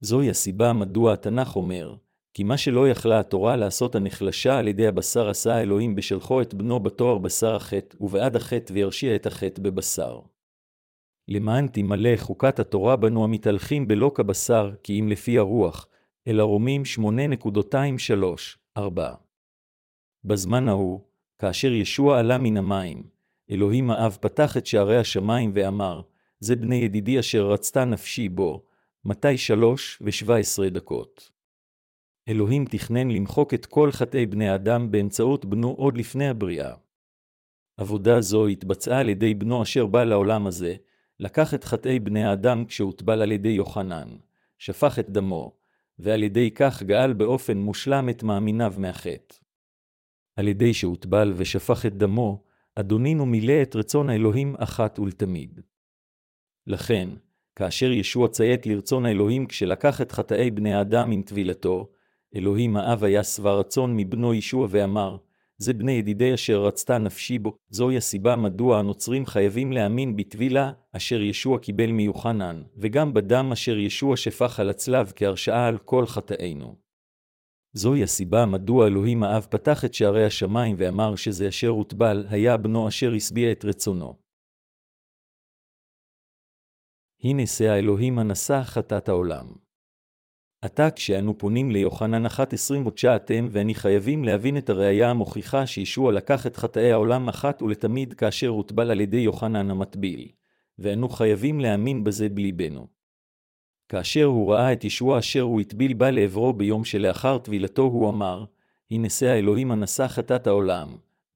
זוהי 0.00 0.30
הסיבה 0.30 0.72
מדוע 0.72 1.12
התנ"ך 1.12 1.56
אומר, 1.56 1.94
כי 2.34 2.44
מה 2.44 2.56
שלא 2.56 2.88
יכלה 2.88 3.20
התורה 3.20 3.56
לעשות 3.56 3.94
הנחלשה 3.94 4.58
על 4.58 4.68
ידי 4.68 4.86
הבשר 4.86 5.28
עשה 5.28 5.54
האלוהים 5.54 5.94
בשלחו 5.94 6.42
את 6.42 6.54
בנו 6.54 6.80
בתואר 6.80 7.18
בשר 7.18 7.54
החטא, 7.54 7.96
ובעד 8.00 8.36
החטא 8.36 8.72
וירשיע 8.72 9.14
את 9.14 9.26
החטא 9.26 9.62
בבשר. 9.62 10.20
למען 11.28 11.68
תמלא 11.68 12.16
חוקת 12.16 12.58
התורה 12.58 12.96
בנו 12.96 13.24
המתהלכים 13.24 13.88
בלא 13.88 14.10
כבשר, 14.14 14.74
כי 14.82 15.00
אם 15.00 15.08
לפי 15.08 15.38
הרוח, 15.38 15.86
אלא 16.26 16.42
רומים 16.42 16.82
8.23-4. 18.78 18.80
בזמן 20.24 20.68
ההוא, 20.68 21.00
כאשר 21.38 21.72
ישוע 21.72 22.18
עלה 22.18 22.38
מן 22.38 22.56
המים, 22.56 23.02
אלוהים 23.50 23.90
האב 23.90 24.18
פתח 24.20 24.56
את 24.56 24.66
שערי 24.66 24.98
השמיים 24.98 25.50
ואמר, 25.54 26.00
זה 26.40 26.56
בני 26.56 26.76
ידידי 26.76 27.18
אשר 27.18 27.46
רצתה 27.46 27.84
נפשי 27.84 28.28
בו, 28.28 28.64
מתי 29.04 29.38
שלוש 29.38 30.02
ושבע 30.02 30.36
עשרה 30.36 30.68
דקות. 30.68 31.37
אלוהים 32.28 32.64
תכנן 32.64 33.10
למחוק 33.10 33.54
את 33.54 33.66
כל 33.66 33.92
חטאי 33.92 34.26
בני 34.26 34.54
אדם 34.54 34.90
באמצעות 34.90 35.44
בנו 35.44 35.70
עוד 35.70 35.98
לפני 35.98 36.28
הבריאה. 36.28 36.74
עבודה 37.76 38.20
זו 38.20 38.46
התבצעה 38.46 39.00
על 39.00 39.08
ידי 39.08 39.34
בנו 39.34 39.62
אשר 39.62 39.86
בא 39.86 40.04
לעולם 40.04 40.46
הזה, 40.46 40.74
לקח 41.20 41.54
את 41.54 41.64
חטאי 41.64 41.98
בני 41.98 42.24
האדם 42.24 42.64
כשהוטבל 42.64 43.22
על 43.22 43.32
ידי 43.32 43.48
יוחנן, 43.48 44.08
שפך 44.58 44.98
את 44.98 45.10
דמו, 45.10 45.56
ועל 45.98 46.22
ידי 46.22 46.50
כך 46.50 46.82
גאל 46.82 47.12
באופן 47.12 47.58
מושלם 47.58 48.08
את 48.08 48.22
מאמיניו 48.22 48.74
מהחטא. 48.78 49.34
על 50.36 50.48
ידי 50.48 50.74
שהוטבל 50.74 51.32
ושפך 51.36 51.86
את 51.86 51.96
דמו, 51.96 52.42
אדונינו 52.74 53.26
מילא 53.26 53.62
את 53.62 53.76
רצון 53.76 54.10
האלוהים 54.10 54.54
אחת 54.58 54.98
ולתמיד. 54.98 55.60
לכן, 56.66 57.08
כאשר 57.56 57.92
ישוע 57.92 58.28
ציית 58.28 58.66
לרצון 58.66 59.06
האלוהים 59.06 59.46
כשלקח 59.46 60.00
את 60.00 60.12
חטאי 60.12 60.50
בני 60.50 60.74
האדם 60.74 61.10
עם 61.10 61.22
טבילתו, 61.22 61.88
אלוהים 62.36 62.76
האב 62.76 63.04
היה 63.04 63.24
שבע 63.24 63.52
רצון 63.52 63.96
מבנו 63.96 64.34
ישוע 64.34 64.66
ואמר, 64.70 65.16
זה 65.58 65.72
בני 65.72 65.92
ידידי 65.92 66.34
אשר 66.34 66.64
רצתה 66.64 66.98
נפשי 66.98 67.38
בו, 67.38 67.56
זוהי 67.68 67.96
הסיבה 67.96 68.36
מדוע 68.36 68.78
הנוצרים 68.78 69.26
חייבים 69.26 69.72
להאמין 69.72 70.16
בטבילה 70.16 70.72
אשר 70.92 71.20
ישוע 71.20 71.58
קיבל 71.58 71.90
מיוחנן, 71.90 72.62
וגם 72.76 73.14
בדם 73.14 73.50
אשר 73.52 73.78
ישוע 73.78 74.16
שפך 74.16 74.60
על 74.60 74.70
הצלב 74.70 75.12
כהרשעה 75.16 75.66
על 75.66 75.78
כל 75.78 76.06
חטאינו. 76.06 76.76
זוהי 77.72 78.02
הסיבה 78.02 78.46
מדוע 78.46 78.86
אלוהים 78.86 79.22
האב 79.22 79.46
פתח 79.50 79.84
את 79.84 79.94
שערי 79.94 80.24
השמיים 80.24 80.76
ואמר 80.78 81.16
שזה 81.16 81.48
אשר 81.48 81.68
הוטבל, 81.68 82.26
היה 82.30 82.56
בנו 82.56 82.88
אשר 82.88 83.12
השביע 83.16 83.52
את 83.52 83.64
רצונו. 83.64 84.14
הנה 87.24 87.46
שא 87.46 87.64
האלוהים 87.64 88.18
הנשא 88.18 88.62
חטאת 88.64 89.08
העולם. 89.08 89.67
עתה 90.62 90.90
כשאנו 90.90 91.38
פונים 91.38 91.70
ליוחנן 91.70 92.26
1.29 92.26 92.30
אתם 93.16 93.48
ואני 93.50 93.74
חייבים 93.74 94.24
להבין 94.24 94.56
את 94.56 94.70
הראייה 94.70 95.10
המוכיחה 95.10 95.66
שישוע 95.66 96.12
לקח 96.12 96.46
את 96.46 96.56
חטאי 96.56 96.92
העולם 96.92 97.28
אחת 97.28 97.62
ולתמיד 97.62 98.14
כאשר 98.14 98.48
הוטבל 98.48 98.90
על 98.90 99.00
ידי 99.00 99.16
יוחנן 99.16 99.70
המטביל, 99.70 100.28
ואנו 100.78 101.08
חייבים 101.08 101.60
להאמין 101.60 102.04
בזה 102.04 102.28
בליבנו. 102.28 102.86
כאשר 103.88 104.24
הוא 104.24 104.52
ראה 104.52 104.72
את 104.72 104.84
ישוע 104.84 105.18
אשר 105.18 105.40
הוא 105.40 105.60
הטביל 105.60 105.94
בה 105.94 106.10
לעברו 106.10 106.52
ביום 106.52 106.84
שלאחר 106.84 107.38
טבילתו, 107.38 107.82
הוא 107.82 108.08
אמר, 108.08 108.44
הנה 108.90 109.08
שא 109.08 109.26
האלוהים 109.26 109.70
הנשא 109.70 110.08
חטאת 110.08 110.46
העולם. 110.46 110.88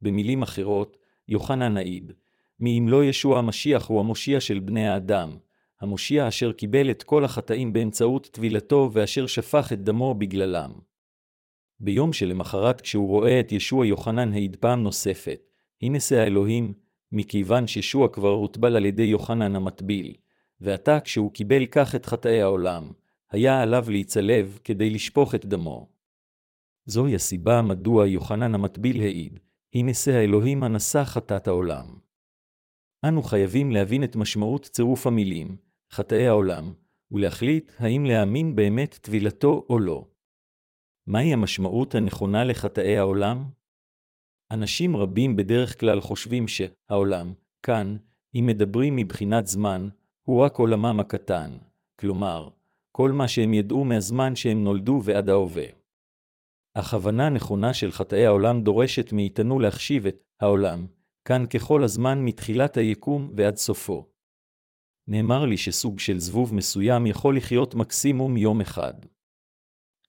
במילים 0.03 0.43
אחרות, 0.43 0.97
יוחנן 1.29 1.77
העיד, 1.77 2.13
מי 2.61 2.79
אם 2.79 2.89
לא 2.89 3.05
ישוע 3.05 3.39
המשיח 3.39 3.87
הוא 3.87 4.01
המושיע 4.01 4.41
של 4.41 4.59
בני 4.59 4.89
האדם, 4.89 5.37
המושיע 5.83 6.29
אשר 6.29 6.53
קיבל 6.53 6.91
את 6.91 7.03
כל 7.03 7.25
החטאים 7.25 7.73
באמצעות 7.73 8.27
טבילתו 8.33 8.91
ואשר 8.93 9.27
שפך 9.27 9.73
את 9.73 9.85
דמו 9.85 10.15
בגללם. 10.15 10.73
ביום 11.81 12.13
שלמחרת 12.13 12.81
כשהוא 12.81 13.09
רואה 13.09 13.41
את 13.41 13.53
ישוע 13.53 13.87
יוחנן 13.87 14.33
העיד 14.33 14.57
פעם 14.57 14.83
נוספת, 14.83 15.41
הנה 15.83 16.01
שא 16.01 16.15
האלוהים, 16.15 16.73
מכיוון 17.13 17.67
שישוע 17.67 18.09
כבר 18.09 18.29
הוטבל 18.29 18.77
על 18.77 18.87
ידי 18.87 19.03
יוחנן 19.03 19.57
המטביל, 19.57 20.15
ועתה 20.61 21.01
כשהוא 21.01 21.33
קיבל 21.33 21.67
כך 21.67 21.95
את 21.95 22.07
חטאי 22.07 22.43
העולם, 22.43 22.93
היה 23.31 23.63
עליו 23.63 23.85
להצלב 23.89 24.59
כדי 24.65 24.91
לשפוך 24.91 25.35
את 25.35 25.47
דמו. 25.47 25.89
זוהי 26.87 27.15
הסיבה 27.15 27.63
מדוע 27.63 28.07
יוחנן 28.07 28.55
המטביל 28.55 29.01
העיד, 29.01 29.39
הנה 29.75 29.95
שא 29.95 30.11
האלוהים 30.11 30.63
הנשא 30.63 31.05
חטאת 31.05 31.49
העולם. 31.49 31.87
אנו 33.05 33.23
חייבים 33.23 33.71
להבין 33.71 34.05
את 34.05 34.17
משמעות 34.17 34.63
צירוף 34.63 35.07
המילים, 35.07 35.57
חטאי 35.95 36.27
העולם, 36.27 36.73
ולהחליט 37.11 37.73
האם 37.79 38.05
להאמין 38.05 38.57
באמת 38.57 38.99
טבילתו 39.03 39.67
או 39.69 39.79
לא. 39.79 40.07
מהי 41.07 41.33
המשמעות 41.33 41.95
הנכונה 41.95 42.45
לחטאי 42.45 42.97
העולם? 42.97 43.45
אנשים 44.51 44.97
רבים 44.97 45.37
בדרך 45.37 45.81
כלל 45.81 46.01
חושבים 46.01 46.49
שהעולם, 46.49 47.33
כאן, 47.63 47.97
אם 48.35 48.45
מדברים 48.47 48.97
מבחינת 48.97 49.47
זמן, 49.47 49.89
הוא 50.23 50.41
רק 50.41 50.57
עולמם 50.57 51.01
הקטן, 51.01 51.51
כלומר, 52.01 52.49
כל 52.93 53.13
מה 53.13 53.29
שהם 53.29 53.55
ידעו 53.55 53.85
מהזמן 53.85 54.37
שהם 54.37 54.65
נולדו 54.65 55.01
ועד 55.05 55.29
ההווה. 55.29 55.67
אך 56.75 56.95
הבנה 56.95 57.29
נכונה 57.29 57.75
של 57.75 57.93
חטאי 57.93 58.27
העולם 58.27 58.63
דורשת 58.63 59.13
מאיתנו 59.13 59.61
להחשיב 59.61 60.07
את 60.07 60.23
העולם, 60.41 60.87
כאן 61.25 61.47
ככל 61.47 61.85
הזמן 61.85 62.25
מתחילת 62.25 62.77
היקום 62.77 63.33
ועד 63.37 63.57
סופו. 63.57 64.12
נאמר 65.09 65.45
לי 65.45 65.57
שסוג 65.57 65.99
של 65.99 66.19
זבוב 66.19 66.55
מסוים 66.55 67.07
יכול 67.07 67.37
לחיות 67.37 67.75
מקסימום 67.75 68.37
יום 68.37 68.61
אחד. 68.61 68.95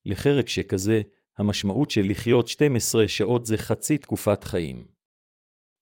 לחרק 0.06 0.50
שכזה, 0.50 1.02
המשמעות 1.38 1.92
של 1.92 2.02
לחיות 2.10 2.48
12 2.48 3.08
שעות 3.08 3.46
זה 3.46 3.58
חצי 3.58 3.98
תקופת 3.98 4.44
חיים. 4.44 4.88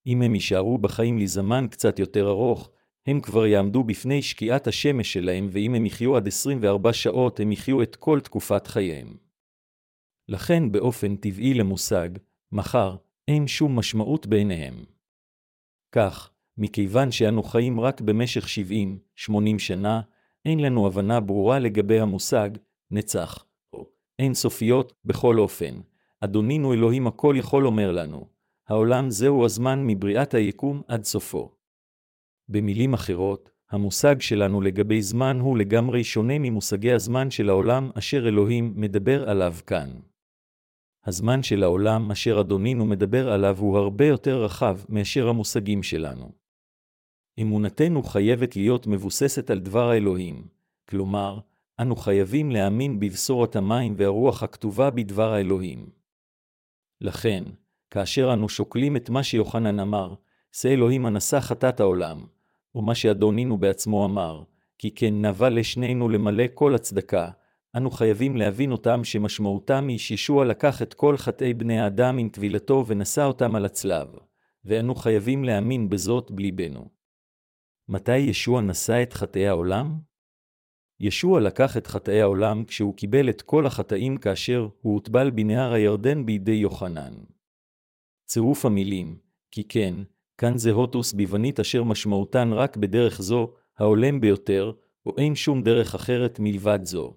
אם 0.07 0.21
הם 0.21 0.35
יישארו 0.35 0.77
בחיים 0.77 1.17
לזמן 1.17 1.65
קצת 1.71 1.99
יותר 1.99 2.27
ארוך, 2.27 2.71
הם 3.05 3.21
כבר 3.21 3.45
יעמדו 3.45 3.83
בפני 3.83 4.21
שקיעת 4.21 4.67
השמש 4.67 5.13
שלהם, 5.13 5.47
ואם 5.51 5.75
הם 5.75 5.85
יחיו 5.85 6.17
עד 6.17 6.27
24 6.27 6.93
שעות, 6.93 7.39
הם 7.39 7.51
יחיו 7.51 7.81
את 7.81 7.95
כל 7.95 8.19
תקופת 8.19 8.67
חייהם. 8.67 9.17
לכן, 10.27 10.71
באופן 10.71 11.15
טבעי 11.15 11.53
למושג, 11.53 12.09
מחר, 12.51 12.95
אין 13.27 13.47
שום 13.47 13.79
משמעות 13.79 14.27
בעיניהם. 14.27 14.85
כך, 15.91 16.31
מכיוון 16.61 17.11
שאנו 17.11 17.43
חיים 17.43 17.79
רק 17.79 18.01
במשך 18.01 18.45
70-80 19.29 19.31
שנה, 19.57 20.01
אין 20.45 20.59
לנו 20.59 20.87
הבנה 20.87 21.19
ברורה 21.19 21.59
לגבי 21.59 21.99
המושג 21.99 22.49
נצח, 22.91 23.45
אין 24.19 24.33
סופיות, 24.33 24.93
בכל 25.05 25.39
אופן. 25.39 25.79
אדונינו 26.19 26.73
אלוהים 26.73 27.07
הכל 27.07 27.35
יכול 27.37 27.67
אומר 27.67 27.91
לנו, 27.91 28.27
העולם 28.67 29.09
זהו 29.09 29.45
הזמן 29.45 29.83
מבריאת 29.87 30.33
היקום 30.33 30.81
עד 30.87 31.03
סופו. 31.03 31.51
במילים 32.49 32.93
אחרות, 32.93 33.51
המושג 33.71 34.21
שלנו 34.21 34.61
לגבי 34.61 35.01
זמן 35.01 35.39
הוא 35.39 35.57
לגמרי 35.57 36.03
שונה 36.03 36.39
ממושגי 36.39 36.91
הזמן 36.91 37.31
של 37.31 37.49
העולם 37.49 37.91
אשר 37.97 38.27
אלוהים 38.27 38.73
מדבר 38.75 39.29
עליו 39.29 39.53
כאן. 39.67 39.89
הזמן 41.05 41.43
של 41.43 41.63
העולם 41.63 42.11
אשר 42.11 42.39
אדונינו 42.41 42.85
מדבר 42.85 43.31
עליו 43.31 43.57
הוא 43.59 43.77
הרבה 43.77 44.05
יותר 44.05 44.43
רחב 44.43 44.79
מאשר 44.89 45.27
המושגים 45.27 45.83
שלנו. 45.83 46.40
אמונתנו 47.41 48.03
חייבת 48.03 48.55
להיות 48.55 48.87
מבוססת 48.87 49.49
על 49.49 49.59
דבר 49.59 49.89
האלוהים, 49.89 50.47
כלומר, 50.89 51.39
אנו 51.79 51.95
חייבים 51.95 52.51
להאמין 52.51 52.99
בבשורת 52.99 53.55
המים 53.55 53.93
והרוח 53.97 54.43
הכתובה 54.43 54.89
בדבר 54.89 55.33
האלוהים. 55.33 55.89
לכן, 57.01 57.43
כאשר 57.89 58.33
אנו 58.33 58.49
שוקלים 58.49 58.95
את 58.95 59.09
מה 59.09 59.23
שיוחנן 59.23 59.79
אמר, 59.79 60.13
זה 60.53 60.69
אלוהים 60.69 61.05
הנשא 61.05 61.39
חטאת 61.39 61.79
העולם, 61.79 62.25
ומה 62.75 62.95
שאדונינו 62.95 63.57
בעצמו 63.57 64.05
אמר, 64.05 64.43
כי 64.77 64.91
כן 64.91 65.25
נבע 65.25 65.49
לשנינו 65.49 66.09
למלא 66.09 66.43
כל 66.53 66.75
הצדקה, 66.75 67.29
אנו 67.77 67.91
חייבים 67.91 68.37
להבין 68.37 68.71
אותם 68.71 69.03
שמשמעותם 69.03 69.87
היא 69.87 69.97
שישוע 69.97 70.45
לקח 70.45 70.81
את 70.81 70.93
כל 70.93 71.17
חטאי 71.17 71.53
בני 71.53 71.79
האדם 71.79 72.17
עם 72.17 72.29
טבילתו 72.29 72.85
ונשא 72.87 73.23
אותם 73.23 73.55
על 73.55 73.65
הצלב, 73.65 74.07
ואנו 74.65 74.95
חייבים 74.95 75.43
להאמין 75.43 75.89
בזאת 75.89 76.31
בליבנו. 76.31 77.00
מתי 77.91 78.17
ישוע 78.17 78.61
נשא 78.61 79.03
את 79.03 79.13
חטאי 79.13 79.47
העולם? 79.47 79.99
ישוע 80.99 81.39
לקח 81.39 81.77
את 81.77 81.87
חטאי 81.87 82.21
העולם 82.21 82.65
כשהוא 82.65 82.95
קיבל 82.95 83.29
את 83.29 83.41
כל 83.41 83.65
החטאים 83.65 84.17
כאשר 84.17 84.67
הוא 84.81 84.93
הוטבל 84.93 85.31
בנהר 85.31 85.73
הירדן 85.73 86.25
בידי 86.25 86.51
יוחנן. 86.51 87.13
צירוף 88.25 88.65
המילים, 88.65 89.17
כי 89.51 89.63
כן, 89.63 89.93
כאן 90.37 90.57
זה 90.57 90.71
הוטוס 90.71 91.13
ביוונית 91.13 91.59
אשר 91.59 91.83
משמעותן 91.83 92.49
רק 92.53 92.77
בדרך 92.77 93.21
זו, 93.21 93.53
ההולם 93.77 94.21
ביותר, 94.21 94.71
או 95.05 95.17
אין 95.17 95.35
שום 95.35 95.61
דרך 95.63 95.95
אחרת 95.95 96.39
מלבד 96.39 96.79
זו. 96.83 97.13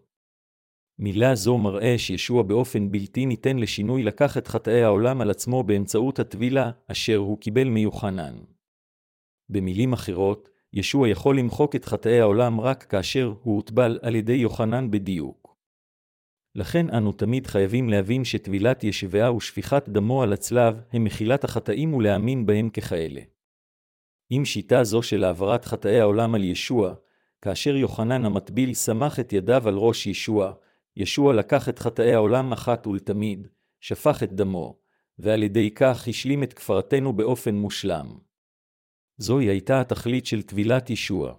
מילה 0.99 1.35
זו 1.35 1.59
מראה 1.59 1.99
שישוע 1.99 2.43
באופן 2.43 2.91
בלתי 2.91 3.27
ניתן 3.27 3.57
לשינוי 3.57 4.03
לקח 4.03 4.39
את 4.39 4.49
חטאי 4.49 4.83
העולם 4.83 5.21
על 5.21 5.31
עצמו 5.31 5.63
באמצעות 5.63 6.19
הטבילה 6.19 6.71
אשר 6.87 7.17
הוא 7.17 7.39
קיבל 7.39 7.69
מיוחנן. 7.69 8.35
במילים 9.49 9.93
אחרות, 9.93 10.54
ישוע 10.77 11.09
יכול 11.09 11.39
למחוק 11.39 11.77
את 11.77 11.85
חטאי 11.85 12.21
העולם 12.21 12.61
רק 12.61 12.83
כאשר 12.83 13.35
הוא 13.43 13.57
הוטבל 13.57 13.99
על 14.03 14.15
ידי 14.15 14.33
יוחנן 14.33 14.91
בדיוק. 14.91 15.57
לכן 16.55 16.91
אנו 16.91 17.13
תמיד 17.13 17.47
חייבים 17.47 17.89
להבין 17.89 18.25
שטבילת 18.25 18.85
ישביה 18.85 19.33
ושפיכת 19.33 19.89
דמו 19.89 20.23
על 20.23 20.33
הצלב 20.33 20.81
הם 20.93 21.05
מחילת 21.05 21.45
החטאים 21.45 21.95
ולהאמין 21.95 22.47
בהם 22.47 22.71
ככאלה. 22.71 23.21
עם 24.31 24.45
שיטה 24.45 24.85
זו 24.85 25.03
של 25.03 25.25
העברת 25.25 25.65
חטאי 25.65 26.01
העולם 26.01 26.35
על 26.35 26.45
ישוע, 26.45 26.95
כאשר 27.43 27.77
יוחנן 27.77 28.25
המטביל 28.25 28.75
סמך 28.75 29.21
את 29.21 29.33
ידיו 29.33 29.69
על 29.69 29.75
ראש 29.77 30.07
ישוע, 30.07 30.53
ישוע 30.97 31.35
לקח 31.35 31.69
את 31.69 31.79
חטאי 31.79 32.15
העולם 32.15 32.53
אחת 32.53 32.87
ולתמיד, 32.87 33.49
שפך 33.81 34.23
את 34.23 34.33
דמו, 34.33 34.79
ועל 35.19 35.43
ידי 35.43 35.71
כך 35.71 36.09
השלים 36.09 36.43
את 36.43 36.53
כפרתנו 36.53 37.13
באופן 37.13 37.55
מושלם. 37.55 38.34
זוהי 39.19 39.47
הייתה 39.47 39.81
התכלית 39.81 40.27
של 40.27 40.43
טבילת 40.43 40.91
ישוע. 40.91 41.35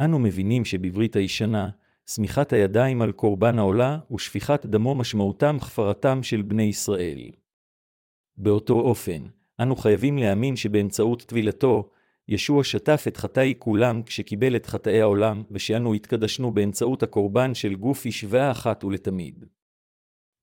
אנו 0.00 0.18
מבינים 0.18 0.64
שבברית 0.64 1.16
הישנה, 1.16 1.70
סמיכת 2.06 2.52
הידיים 2.52 3.02
על 3.02 3.12
קורבן 3.12 3.58
העולה 3.58 3.98
ושפיכת 4.14 4.66
דמו 4.66 4.94
משמעותם 4.94 5.56
כפרתם 5.60 6.22
של 6.22 6.42
בני 6.42 6.62
ישראל. 6.62 7.30
באותו 8.36 8.74
אופן, 8.80 9.26
אנו 9.62 9.76
חייבים 9.76 10.18
להאמין 10.18 10.56
שבאמצעות 10.56 11.22
טבילתו, 11.22 11.90
ישוע 12.28 12.64
שטף 12.64 13.04
את 13.08 13.16
חטאי 13.16 13.54
כולם 13.58 14.02
כשקיבל 14.02 14.56
את 14.56 14.66
חטאי 14.66 15.00
העולם, 15.00 15.42
ושאנו 15.50 15.94
התקדשנו 15.94 16.54
באמצעות 16.54 17.02
הקורבן 17.02 17.54
של 17.54 17.74
גוף 17.74 18.06
ישווה 18.06 18.50
אחת 18.50 18.84
ולתמיד. 18.84 19.44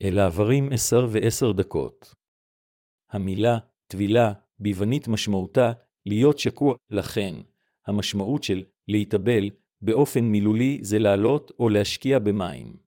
אל 0.02 0.20
העברים 0.20 0.72
עשר 0.72 1.08
ועשר 1.12 1.52
דקות. 1.52 2.16
המילה 3.12 3.58
טבילה, 3.88 4.34
ביוונית 4.60 5.08
משמעותה 5.08 5.72
להיות 6.06 6.40
שקוע, 6.40 6.76
לכן, 6.90 7.36
המשמעות 7.88 8.44
של 8.44 8.64
להתאבל 8.88 9.50
באופן 9.82 10.24
מילולי 10.24 10.80
זה 10.82 11.00
לעלות 11.00 11.52
או 11.60 11.70
להשקיע 11.70 12.20
במים. 12.20 12.78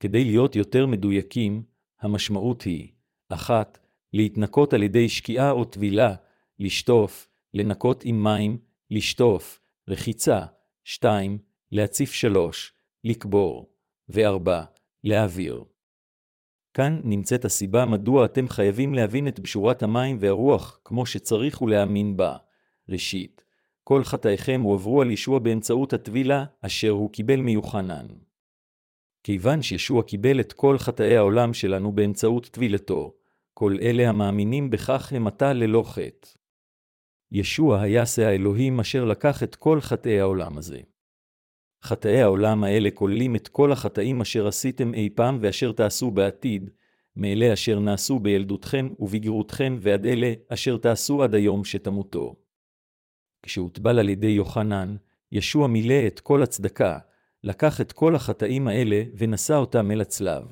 כדי 0.00 0.24
להיות 0.24 0.56
יותר 0.56 0.86
מדויקים, 0.86 1.62
המשמעות 2.00 2.62
היא 2.62 2.88
אחת, 3.28 3.78
להתנקות 4.12 4.72
על 4.72 4.82
ידי 4.82 5.08
שקיעה 5.08 5.50
או 5.50 5.64
טבילה, 5.64 6.14
לשטוף, 6.58 7.28
לנקות 7.54 8.04
עם 8.04 8.24
מים, 8.24 8.58
לשטוף, 8.90 9.60
רחיצה, 9.88 10.40
2. 10.84 11.38
להציף 11.72 12.12
3. 12.12 12.72
לקבור, 13.04 13.74
ו-4. 14.08 14.50
להעביר. 15.04 15.64
כאן 16.74 17.00
נמצאת 17.04 17.44
הסיבה 17.44 17.84
מדוע 17.84 18.24
אתם 18.24 18.48
חייבים 18.48 18.94
להבין 18.94 19.28
את 19.28 19.40
בשורת 19.40 19.82
המים 19.82 20.16
והרוח 20.20 20.80
כמו 20.84 21.06
שצריך 21.06 21.62
ולהאמין 21.62 22.16
בה. 22.16 22.36
ראשית, 22.88 23.44
כל 23.84 24.04
חטאיכם 24.04 24.60
הועברו 24.60 25.02
על 25.02 25.10
ישוע 25.10 25.38
באמצעות 25.38 25.92
הטבילה 25.92 26.44
אשר 26.60 26.90
הוא 26.90 27.10
קיבל 27.10 27.40
מיוחנן. 27.40 28.06
כיוון 29.24 29.62
שישוע 29.62 30.02
קיבל 30.02 30.40
את 30.40 30.52
כל 30.52 30.78
חטאי 30.78 31.16
העולם 31.16 31.54
שלנו 31.54 31.92
באמצעות 31.92 32.46
טבילתו, 32.46 33.14
כל 33.54 33.76
אלה 33.82 34.08
המאמינים 34.08 34.70
בכך 34.70 35.12
הם 35.12 35.26
עתה 35.26 35.52
ללא 35.52 35.82
חטא. 35.86 36.28
ישוע 37.32 37.80
היה 37.80 38.06
שא 38.06 38.22
האלוהים 38.22 38.80
אשר 38.80 39.04
לקח 39.04 39.42
את 39.42 39.56
כל 39.56 39.80
חטאי 39.80 40.20
העולם 40.20 40.58
הזה. 40.58 40.80
חטאי 41.82 42.22
העולם 42.22 42.64
האלה 42.64 42.90
כוללים 42.90 43.36
את 43.36 43.48
כל 43.48 43.72
החטאים 43.72 44.20
אשר 44.20 44.46
עשיתם 44.46 44.94
אי 44.94 45.10
פעם 45.14 45.38
ואשר 45.40 45.72
תעשו 45.72 46.10
בעתיד, 46.10 46.70
מאלה 47.16 47.52
אשר 47.52 47.78
נעשו 47.78 48.18
בילדותכם 48.18 48.88
ובגרותכם 48.98 49.76
ועד 49.80 50.06
אלה 50.06 50.32
אשר 50.48 50.76
תעשו 50.76 51.22
עד 51.22 51.34
היום 51.34 51.64
שתמותו. 51.64 52.36
כשהוטבל 53.42 53.98
על 53.98 54.08
ידי 54.08 54.26
יוחנן, 54.26 54.96
ישוע 55.32 55.66
מילא 55.66 56.06
את 56.06 56.20
כל 56.20 56.42
הצדקה, 56.42 56.98
לקח 57.44 57.80
את 57.80 57.92
כל 57.92 58.14
החטאים 58.14 58.68
האלה 58.68 59.02
ונשא 59.16 59.54
אותם 59.54 59.90
אל 59.90 60.00
הצלב. 60.00 60.42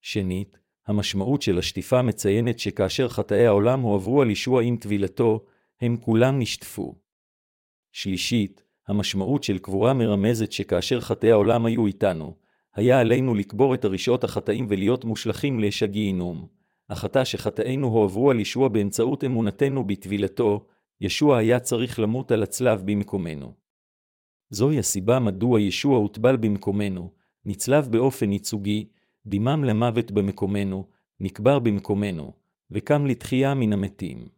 שנית, 0.00 0.58
המשמעות 0.86 1.42
של 1.42 1.58
השטיפה 1.58 2.02
מציינת 2.02 2.58
שכאשר 2.58 3.08
חטאי 3.08 3.46
העולם 3.46 3.80
הועברו 3.80 4.22
על 4.22 4.30
ישוע 4.30 4.62
עם 4.62 4.76
טבילתו, 4.76 5.44
הם 5.80 5.96
כולם 5.96 6.38
נשטפו. 6.38 6.94
שלישית, 7.92 8.62
המשמעות 8.90 9.42
של 9.42 9.58
קבורה 9.58 9.94
מרמזת 9.94 10.52
שכאשר 10.52 11.00
חטאי 11.00 11.30
העולם 11.32 11.66
היו 11.66 11.86
איתנו, 11.86 12.34
היה 12.74 13.00
עלינו 13.00 13.34
לקבור 13.34 13.74
את 13.74 13.84
הרשעות 13.84 14.24
החטאים 14.24 14.66
ולהיות 14.68 15.04
מושלכים 15.04 15.60
לאש 15.60 15.82
הגיהינום. 15.82 16.46
החטא 16.90 17.24
שחטאינו 17.24 17.86
הועברו 17.86 18.30
על 18.30 18.40
ישוע 18.40 18.68
באמצעות 18.68 19.24
אמונתנו 19.24 19.84
בטבילתו, 19.84 20.66
ישוע 21.00 21.38
היה 21.38 21.60
צריך 21.60 21.98
למות 21.98 22.32
על 22.32 22.42
הצלב 22.42 22.82
במקומנו. 22.84 23.52
זוהי 24.50 24.78
הסיבה 24.78 25.18
מדוע 25.18 25.60
ישוע 25.60 25.96
הוטבל 25.96 26.36
במקומנו, 26.36 27.10
נצלב 27.44 27.88
באופן 27.90 28.32
ייצוגי, 28.32 28.88
דימם 29.26 29.64
למוות 29.64 30.10
במקומנו, 30.10 30.86
נקבר 31.20 31.58
במקומנו, 31.58 32.32
וקם 32.70 33.06
לתחייה 33.06 33.54
מן 33.54 33.72
המתים. 33.72 34.28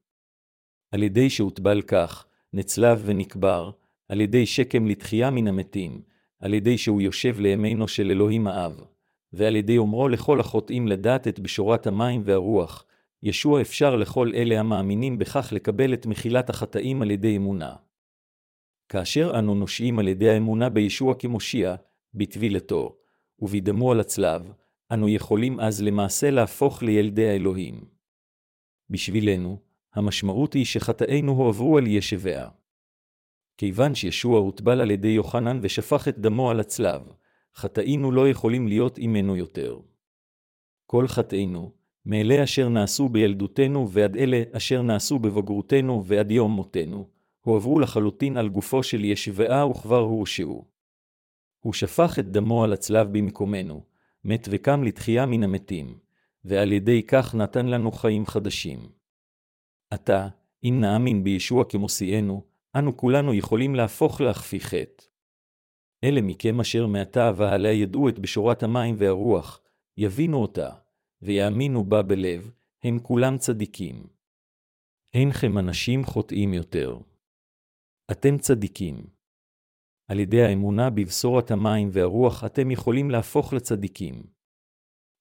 על 0.91 1.03
ידי 1.03 1.31
שהוטבל 1.31 1.83
כך, 1.83 2.27
נצלב 2.53 3.03
ונקבר, 3.05 3.71
על 4.13 4.21
ידי 4.21 4.47
שקם 4.47 4.87
לתחייה 4.87 5.31
מן 5.31 5.47
המתים, 5.47 6.03
על 6.41 6.55
ידי 6.55 6.79
שהוא 6.79 7.01
יושב 7.01 7.41
לימינו 7.41 7.89
של 7.89 8.11
אלוהים 8.11 8.47
האב, 8.47 8.81
ועל 9.33 9.57
ידי 9.57 9.79
אומרו 9.79 10.09
לכל 10.09 10.41
החוטאים 10.41 10.89
לדעת 10.89 11.29
את 11.29 11.41
בשורת 11.41 11.87
המים 11.87 12.23
והרוח, 12.25 12.85
ישוע 13.23 13.61
אפשר 13.61 13.97
לכל 13.97 14.31
אלה 14.35 14.61
המאמינים 14.61 15.19
בכך 15.19 15.53
לקבל 15.53 15.95
את 15.95 16.07
מחילת 16.07 16.51
החטאים 16.51 17.03
על 17.03 17.11
ידי 17.11 17.37
אמונה. 17.37 17.75
כאשר 18.89 19.39
אנו 19.39 19.55
נושעים 19.55 19.99
על 19.99 20.09
ידי 20.09 20.31
האמונה 20.31 20.69
בישוע 20.69 21.15
כמושיע, 21.15 21.75
בטבילתו, 22.15 22.97
ובדמו 23.39 23.93
על 23.93 24.01
הצלב, 24.01 24.53
אנו 24.93 25.09
יכולים 25.09 25.61
אז 25.61 25.83
למעשה 25.83 26.31
להפוך 26.31 26.83
לילדי 26.83 27.29
האלוהים. 27.29 27.85
בשבילנו, 28.91 29.59
המשמעות 29.95 30.55
היא 30.55 30.65
שחטאינו 30.65 31.33
הועברו 31.33 31.79
על 31.79 31.87
ישביה. 31.87 32.49
כיוון 33.57 33.95
שישוע 33.95 34.39
הוטבל 34.39 34.81
על 34.81 34.91
ידי 34.91 35.09
יוחנן 35.09 35.59
ושפך 35.63 36.09
את 36.09 36.19
דמו 36.19 36.51
על 36.51 36.61
הצלב, 36.61 37.03
חטאינו 37.57 38.13
לא 38.13 38.29
יכולים 38.29 38.69
להיות 38.69 38.99
עמנו 38.99 39.37
יותר. 39.37 39.79
כל 40.87 41.09
חטאינו, 41.09 41.73
מאלה 42.07 42.45
אשר 42.45 42.69
נעשו 42.69 43.09
בילדותנו 43.09 43.91
ועד 43.91 44.17
אלה 44.17 44.43
אשר 44.53 44.83
נעשו 44.83 45.19
בבגרותנו 45.19 46.05
ועד 46.05 46.31
יום 46.31 46.53
מותנו, 46.53 47.09
הועברו 47.41 47.81
לחלוטין 47.81 48.37
על 48.37 48.49
גופו 48.49 48.83
של 48.83 49.05
ישבעה 49.05 49.67
וכבר 49.67 49.99
הורשעו. 49.99 50.65
הוא 51.61 51.73
שפך 51.73 52.19
את 52.19 52.33
דמו 52.33 52.65
על 52.65 52.73
הצלב 52.73 53.13
במקומנו, 53.13 53.85
מת 54.25 54.49
וקם 54.51 54.83
לתחייה 54.83 55.27
מן 55.27 55.43
המתים, 55.43 55.99
ועל 56.45 56.73
ידי 56.73 57.03
כך 57.03 57.35
נתן 57.35 57.67
לנו 57.67 57.93
חיים 57.93 58.27
חדשים. 58.27 58.79
עתה, 59.91 60.29
אם 60.65 60.77
נאמין 60.81 61.25
בישוע 61.25 61.65
כמושיענו, 61.65 62.45
אנו 62.79 62.97
כולנו 62.97 63.35
יכולים 63.35 63.75
להפוך 63.75 64.21
להכפי 64.21 64.61
חטא. 64.61 65.05
אלה 66.05 66.21
מכם 66.23 66.61
אשר 66.61 66.87
מעתה 66.87 67.33
והלאה 67.37 67.73
ידעו 67.73 68.09
את 68.09 68.19
בשורת 68.19 68.63
המים 68.63 68.95
והרוח, 68.99 69.61
יבינו 69.97 70.43
אותה, 70.43 70.71
ויאמינו 71.23 71.85
בה 71.85 72.03
בלב, 72.03 72.51
הם 72.85 72.99
כולם 72.99 73.39
צדיקים. 73.39 74.07
אינכם 75.15 75.59
אנשים 75.59 76.05
חוטאים 76.05 76.55
יותר. 76.55 76.99
אתם 78.11 78.39
צדיקים. 78.39 79.07
על 80.11 80.21
ידי 80.21 80.43
האמונה 80.43 80.91
בבשורת 80.91 81.51
המים 81.51 81.89
והרוח 81.93 82.45
אתם 82.45 82.71
יכולים 82.71 83.11
להפוך 83.11 83.53
לצדיקים. 83.53 84.23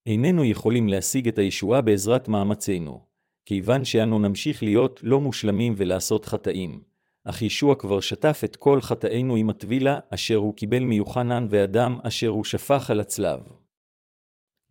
איננו 0.06 0.46
יכולים 0.46 0.88
להשיג 0.88 1.28
את 1.28 1.38
הישועה 1.38 1.82
בעזרת 1.82 2.28
מאמצינו, 2.28 3.06
כיוון 3.46 3.86
שאנו 3.86 4.20
נמשיך 4.20 4.64
להיות 4.64 5.00
לא 5.04 5.22
מושלמים 5.22 5.74
ולעשות 5.78 6.26
חטאים. 6.26 6.91
אך 7.24 7.42
ישוע 7.42 7.76
כבר 7.80 8.00
שטף 8.00 8.42
את 8.46 8.56
כל 8.56 8.82
חטאינו 8.82 9.36
עם 9.36 9.50
הטבילה 9.50 10.00
אשר 10.10 10.36
הוא 10.36 10.56
קיבל 10.56 10.84
מיוחנן 10.84 11.48
ואדם 11.50 11.98
אשר 12.08 12.28
הוא 12.28 12.44
שפך 12.44 12.90
על 12.90 13.00
הצלב. 13.00 13.40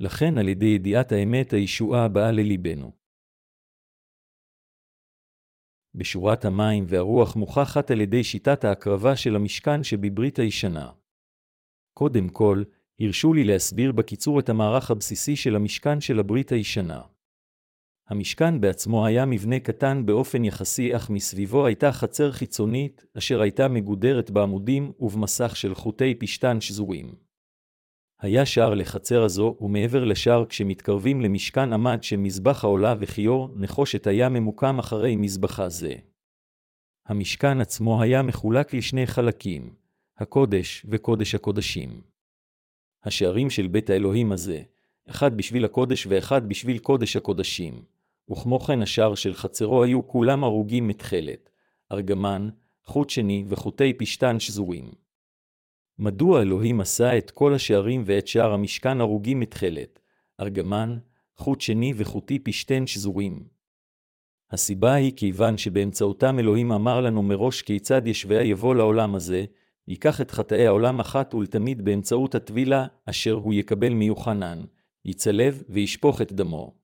לכן 0.00 0.38
על 0.38 0.48
ידי 0.48 0.66
ידיעת 0.66 1.12
האמת 1.12 1.52
הישועה 1.52 2.08
באה 2.08 2.32
לליבנו. 2.32 2.92
בשורת 5.94 6.44
המים 6.44 6.84
והרוח 6.88 7.36
מוכחת 7.36 7.90
על 7.90 8.00
ידי 8.00 8.24
שיטת 8.24 8.64
ההקרבה 8.64 9.16
של 9.16 9.36
המשכן 9.36 9.84
שבברית 9.84 10.38
הישנה. 10.38 10.92
קודם 11.94 12.28
כל, 12.28 12.62
הרשו 13.00 13.34
לי 13.34 13.44
להסביר 13.44 13.92
בקיצור 13.92 14.40
את 14.40 14.48
המערך 14.48 14.90
הבסיסי 14.90 15.36
של 15.36 15.56
המשכן 15.56 16.00
של 16.00 16.18
הברית 16.18 16.52
הישנה. 16.52 17.02
המשכן 18.10 18.60
בעצמו 18.60 19.06
היה 19.06 19.26
מבנה 19.26 19.60
קטן 19.60 20.06
באופן 20.06 20.44
יחסי, 20.44 20.96
אך 20.96 21.10
מסביבו 21.10 21.66
הייתה 21.66 21.92
חצר 21.92 22.32
חיצונית, 22.32 23.04
אשר 23.18 23.40
הייתה 23.40 23.68
מגודרת 23.68 24.30
בעמודים 24.30 24.92
ובמסך 25.00 25.56
של 25.56 25.74
חוטי 25.74 26.14
פשתן 26.14 26.60
שזורים. 26.60 27.14
היה 28.20 28.46
שער 28.46 28.74
לחצר 28.74 29.22
הזו, 29.22 29.56
ומעבר 29.60 30.04
לשער 30.04 30.46
כשמתקרבים 30.46 31.20
למשכן 31.20 31.72
עמד 31.72 32.02
שמזבח 32.02 32.64
העולה 32.64 32.94
וכיור 33.00 33.48
נחושת 33.56 34.06
היה 34.06 34.28
ממוקם 34.28 34.78
אחרי 34.78 35.16
מזבחה 35.16 35.68
זה. 35.68 35.94
המשכן 37.06 37.60
עצמו 37.60 38.02
היה 38.02 38.22
מחולק 38.22 38.74
לשני 38.74 39.06
חלקים, 39.06 39.74
הקודש 40.18 40.86
וקודש 40.88 41.34
הקודשים. 41.34 42.00
השערים 43.04 43.50
של 43.50 43.66
בית 43.66 43.90
האלוהים 43.90 44.32
הזה, 44.32 44.62
אחד 45.10 45.36
בשביל 45.36 45.64
הקודש 45.64 46.06
ואחד 46.06 46.48
בשביל 46.48 46.78
קודש 46.78 47.16
הקודשים, 47.16 47.82
וכמו 48.30 48.60
כן 48.60 48.82
השער 48.82 49.14
של 49.14 49.34
חצרו 49.34 49.82
היו 49.82 50.08
כולם 50.08 50.44
הרוגים 50.44 50.88
מתכלת, 50.88 51.50
ארגמן, 51.92 52.48
חוט 52.84 53.10
שני 53.10 53.44
וחוטי 53.48 53.92
פשתן 53.92 54.40
שזורים. 54.40 54.90
מדוע 55.98 56.42
אלוהים 56.42 56.80
עשה 56.80 57.18
את 57.18 57.30
כל 57.30 57.54
השערים 57.54 58.02
ואת 58.06 58.28
שער 58.28 58.52
המשכן 58.52 59.00
הרוגים 59.00 59.40
מתכלת, 59.40 60.00
ארגמן, 60.40 60.98
חוט 61.36 61.60
שני 61.60 61.92
וחוטי 61.96 62.38
פשתן 62.38 62.86
שזורים? 62.86 63.44
הסיבה 64.50 64.92
היא 64.94 65.12
כיוון 65.16 65.58
שבאמצעותם 65.58 66.38
אלוהים 66.38 66.72
אמר 66.72 67.00
לנו 67.00 67.22
מראש 67.22 67.62
כיצד 67.62 68.06
ישביה 68.06 68.42
יבוא 68.42 68.74
לעולם 68.74 69.14
הזה, 69.14 69.44
ייקח 69.88 70.20
את 70.20 70.30
חטאי 70.30 70.66
העולם 70.66 71.00
אחת 71.00 71.34
ולתמיד 71.34 71.84
באמצעות 71.84 72.34
הטבילה, 72.34 72.86
אשר 73.06 73.32
הוא 73.32 73.54
יקבל 73.54 73.92
מיוחנן, 73.92 74.60
יצלב 75.04 75.62
וישפוך 75.68 76.22
את 76.22 76.32
דמו. 76.32 76.79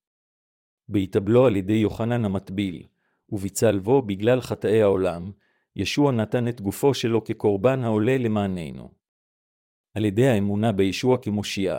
בהתאבלו 0.89 1.47
על 1.47 1.57
ידי 1.57 1.73
יוחנן 1.73 2.25
המטביל, 2.25 2.83
ובצלבו 3.29 4.03
בגלל 4.03 4.41
חטאי 4.41 4.83
העולם, 4.83 5.31
ישוע 5.77 6.13
נתן 6.13 6.49
את 6.49 6.61
גופו 6.61 6.95
שלו 6.95 7.25
כקורבן 7.25 7.85
העולה 7.85 8.19
למעננו. 8.19 8.91
על 9.95 10.05
ידי 10.05 10.29
האמונה 10.29 10.73
בישוע 10.73 11.19
כמושיע, 11.19 11.79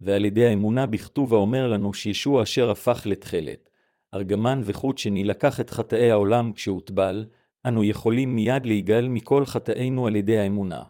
ועל 0.00 0.24
ידי 0.24 0.46
האמונה 0.46 0.86
בכתוב 0.86 1.34
האומר 1.34 1.68
לנו 1.68 1.94
שישוע 1.94 2.42
אשר 2.42 2.70
הפך 2.70 3.02
לתכלת, 3.06 3.70
ארגמן 4.14 4.60
וחוט 4.64 4.98
שני 4.98 5.24
לקח 5.24 5.60
את 5.60 5.70
חטאי 5.70 6.10
העולם 6.10 6.52
כשהוטבל, 6.52 7.26
אנו 7.66 7.84
יכולים 7.84 8.36
מיד 8.36 8.66
להיגאל 8.66 9.08
מכל 9.08 9.44
חטאינו 9.44 10.06
על 10.06 10.16
ידי 10.16 10.38
האמונה. 10.38 10.82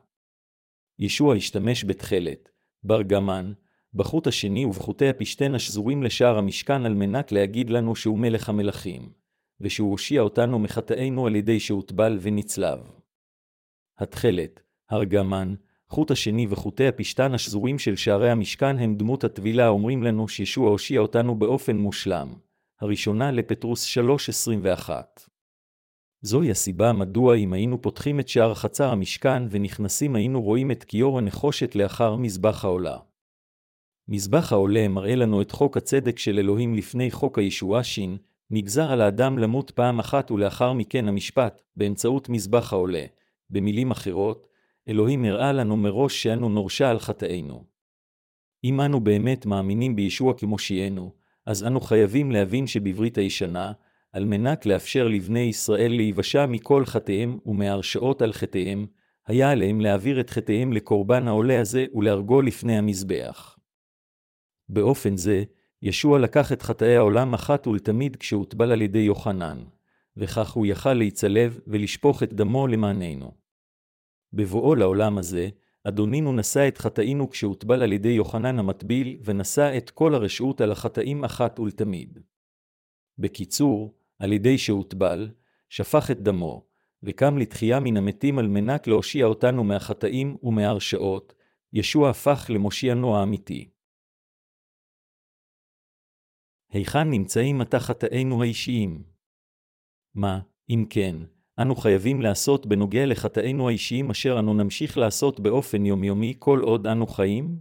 ישוע 0.98 1.34
השתמש 1.34 1.84
בתכלת, 1.84 2.50
ברגמן, 2.84 3.52
בחוט 3.94 4.26
השני 4.26 4.64
ובחוטי 4.64 5.08
הפשתן 5.08 5.54
השזורים 5.54 6.02
לשער 6.02 6.38
המשכן 6.38 6.86
על 6.86 6.94
מנת 6.94 7.32
להגיד 7.32 7.70
לנו 7.70 7.96
שהוא 7.96 8.18
מלך 8.18 8.48
המלכים, 8.48 9.12
ושהוא 9.60 9.90
הושיע 9.90 10.20
אותנו 10.20 10.58
מחטאינו 10.58 11.26
על 11.26 11.36
ידי 11.36 11.60
שהוטבל 11.60 12.18
ונצלב. 12.22 12.78
התכלת, 13.98 14.60
הרגמן, 14.90 15.54
חוט 15.88 16.10
השני 16.10 16.46
וחוטי 16.50 16.88
הפשתן 16.88 17.34
השזורים 17.34 17.78
של 17.78 17.96
שערי 17.96 18.30
המשכן 18.30 18.78
הם 18.78 18.96
דמות 18.96 19.24
הטבילה 19.24 19.64
האומרים 19.64 20.02
לנו 20.02 20.28
שישוע 20.28 20.70
הושיע 20.70 21.00
אותנו 21.00 21.34
באופן 21.34 21.76
מושלם. 21.76 22.34
הראשונה 22.80 23.30
לפטרוס 23.30 23.98
3.21 23.98 24.90
זוהי 26.22 26.50
הסיבה 26.50 26.92
מדוע 26.92 27.36
אם 27.36 27.52
היינו 27.52 27.82
פותחים 27.82 28.20
את 28.20 28.28
שער 28.28 28.54
חצר 28.54 28.90
המשכן 28.90 29.42
ונכנסים 29.50 30.14
היינו 30.14 30.42
רואים 30.42 30.70
את 30.70 30.84
כיור 30.84 31.18
הנחושת 31.18 31.74
לאחר 31.74 32.16
מזבח 32.16 32.64
העולה. 32.64 32.98
מזבח 34.08 34.52
העולה 34.52 34.88
מראה 34.88 35.14
לנו 35.14 35.42
את 35.42 35.50
חוק 35.50 35.76
הצדק 35.76 36.18
של 36.18 36.38
אלוהים 36.38 36.74
לפני 36.74 37.10
חוק 37.10 37.38
הישועה 37.38 37.84
שין, 37.84 38.16
נגזר 38.50 38.92
על 38.92 39.00
האדם 39.00 39.38
למות 39.38 39.70
פעם 39.70 39.98
אחת 39.98 40.30
ולאחר 40.30 40.72
מכן 40.72 41.08
המשפט, 41.08 41.62
באמצעות 41.76 42.28
מזבח 42.28 42.72
העולה. 42.72 43.04
במילים 43.50 43.90
אחרות, 43.90 44.46
אלוהים 44.88 45.24
הראה 45.24 45.52
לנו 45.52 45.76
מראש 45.76 46.22
שאנו 46.22 46.48
נורשע 46.48 46.90
על 46.90 46.98
חטאינו. 46.98 47.64
אם 48.64 48.80
אנו 48.80 49.00
באמת 49.00 49.46
מאמינים 49.46 49.96
בישוע 49.96 50.34
כמושיענו, 50.34 51.12
אז 51.46 51.64
אנו 51.64 51.80
חייבים 51.80 52.32
להבין 52.32 52.66
שבברית 52.66 53.18
הישנה, 53.18 53.72
על 54.12 54.24
מנת 54.24 54.66
לאפשר 54.66 55.08
לבני 55.08 55.40
ישראל 55.40 55.96
להיוושע 55.96 56.46
מכל 56.46 56.84
חטאיהם 56.86 57.38
ומהרשעות 57.46 58.22
על 58.22 58.32
חטאיהם, 58.32 58.86
היה 59.26 59.50
עליהם 59.50 59.80
להעביר 59.80 60.20
את 60.20 60.30
חטאיהם 60.30 60.72
לקורבן 60.72 61.28
העולה 61.28 61.60
הזה 61.60 61.86
ולהרגו 61.94 62.42
לפני 62.42 62.78
המזבח. 62.78 63.53
באופן 64.68 65.16
זה, 65.16 65.44
ישוע 65.82 66.18
לקח 66.18 66.52
את 66.52 66.62
חטאי 66.62 66.96
העולם 66.96 67.34
אחת 67.34 67.66
ולתמיד 67.66 68.16
כשהוטבל 68.16 68.72
על 68.72 68.82
ידי 68.82 68.98
יוחנן, 68.98 69.58
וכך 70.16 70.50
הוא 70.50 70.66
יכל 70.66 70.94
להיצלב 70.94 71.60
ולשפוך 71.66 72.22
את 72.22 72.32
דמו 72.32 72.66
למעננו. 72.66 73.32
בבואו 74.32 74.74
לעולם 74.74 75.18
הזה, 75.18 75.48
אדונינו 75.84 76.32
נשא 76.32 76.68
את 76.68 76.78
חטאינו 76.78 77.30
כשהוטבל 77.30 77.82
על 77.82 77.92
ידי 77.92 78.08
יוחנן 78.08 78.58
המטביל, 78.58 79.18
ונשא 79.24 79.76
את 79.76 79.90
כל 79.90 80.14
הרשעות 80.14 80.60
על 80.60 80.72
החטאים 80.72 81.24
אחת 81.24 81.60
ולתמיד. 81.60 82.18
בקיצור, 83.18 83.94
על 84.18 84.32
ידי 84.32 84.58
שהוטבל, 84.58 85.30
שפך 85.68 86.10
את 86.10 86.20
דמו, 86.20 86.64
וקם 87.02 87.38
לתחייה 87.38 87.80
מן 87.80 87.96
המתים 87.96 88.38
על 88.38 88.48
מנת 88.48 88.86
להושיע 88.86 89.26
אותנו 89.26 89.64
מהחטאים 89.64 90.36
ומהרשעות, 90.42 91.34
ישוע 91.72 92.10
הפך 92.10 92.46
למושיענו 92.48 93.16
האמיתי. 93.16 93.68
היכן 96.74 97.10
נמצאים 97.10 97.60
עתה 97.60 97.80
חטאינו 97.80 98.42
האישיים? 98.42 99.02
מה, 100.14 100.40
אם 100.70 100.84
כן, 100.90 101.16
אנו 101.58 101.76
חייבים 101.76 102.22
לעשות 102.22 102.66
בנוגע 102.66 103.06
לחטאינו 103.06 103.68
האישיים 103.68 104.10
אשר 104.10 104.38
אנו 104.38 104.54
נמשיך 104.54 104.98
לעשות 104.98 105.40
באופן 105.40 105.86
יומיומי 105.86 106.34
כל 106.38 106.60
עוד 106.60 106.86
אנו 106.86 107.06
חיים? 107.06 107.58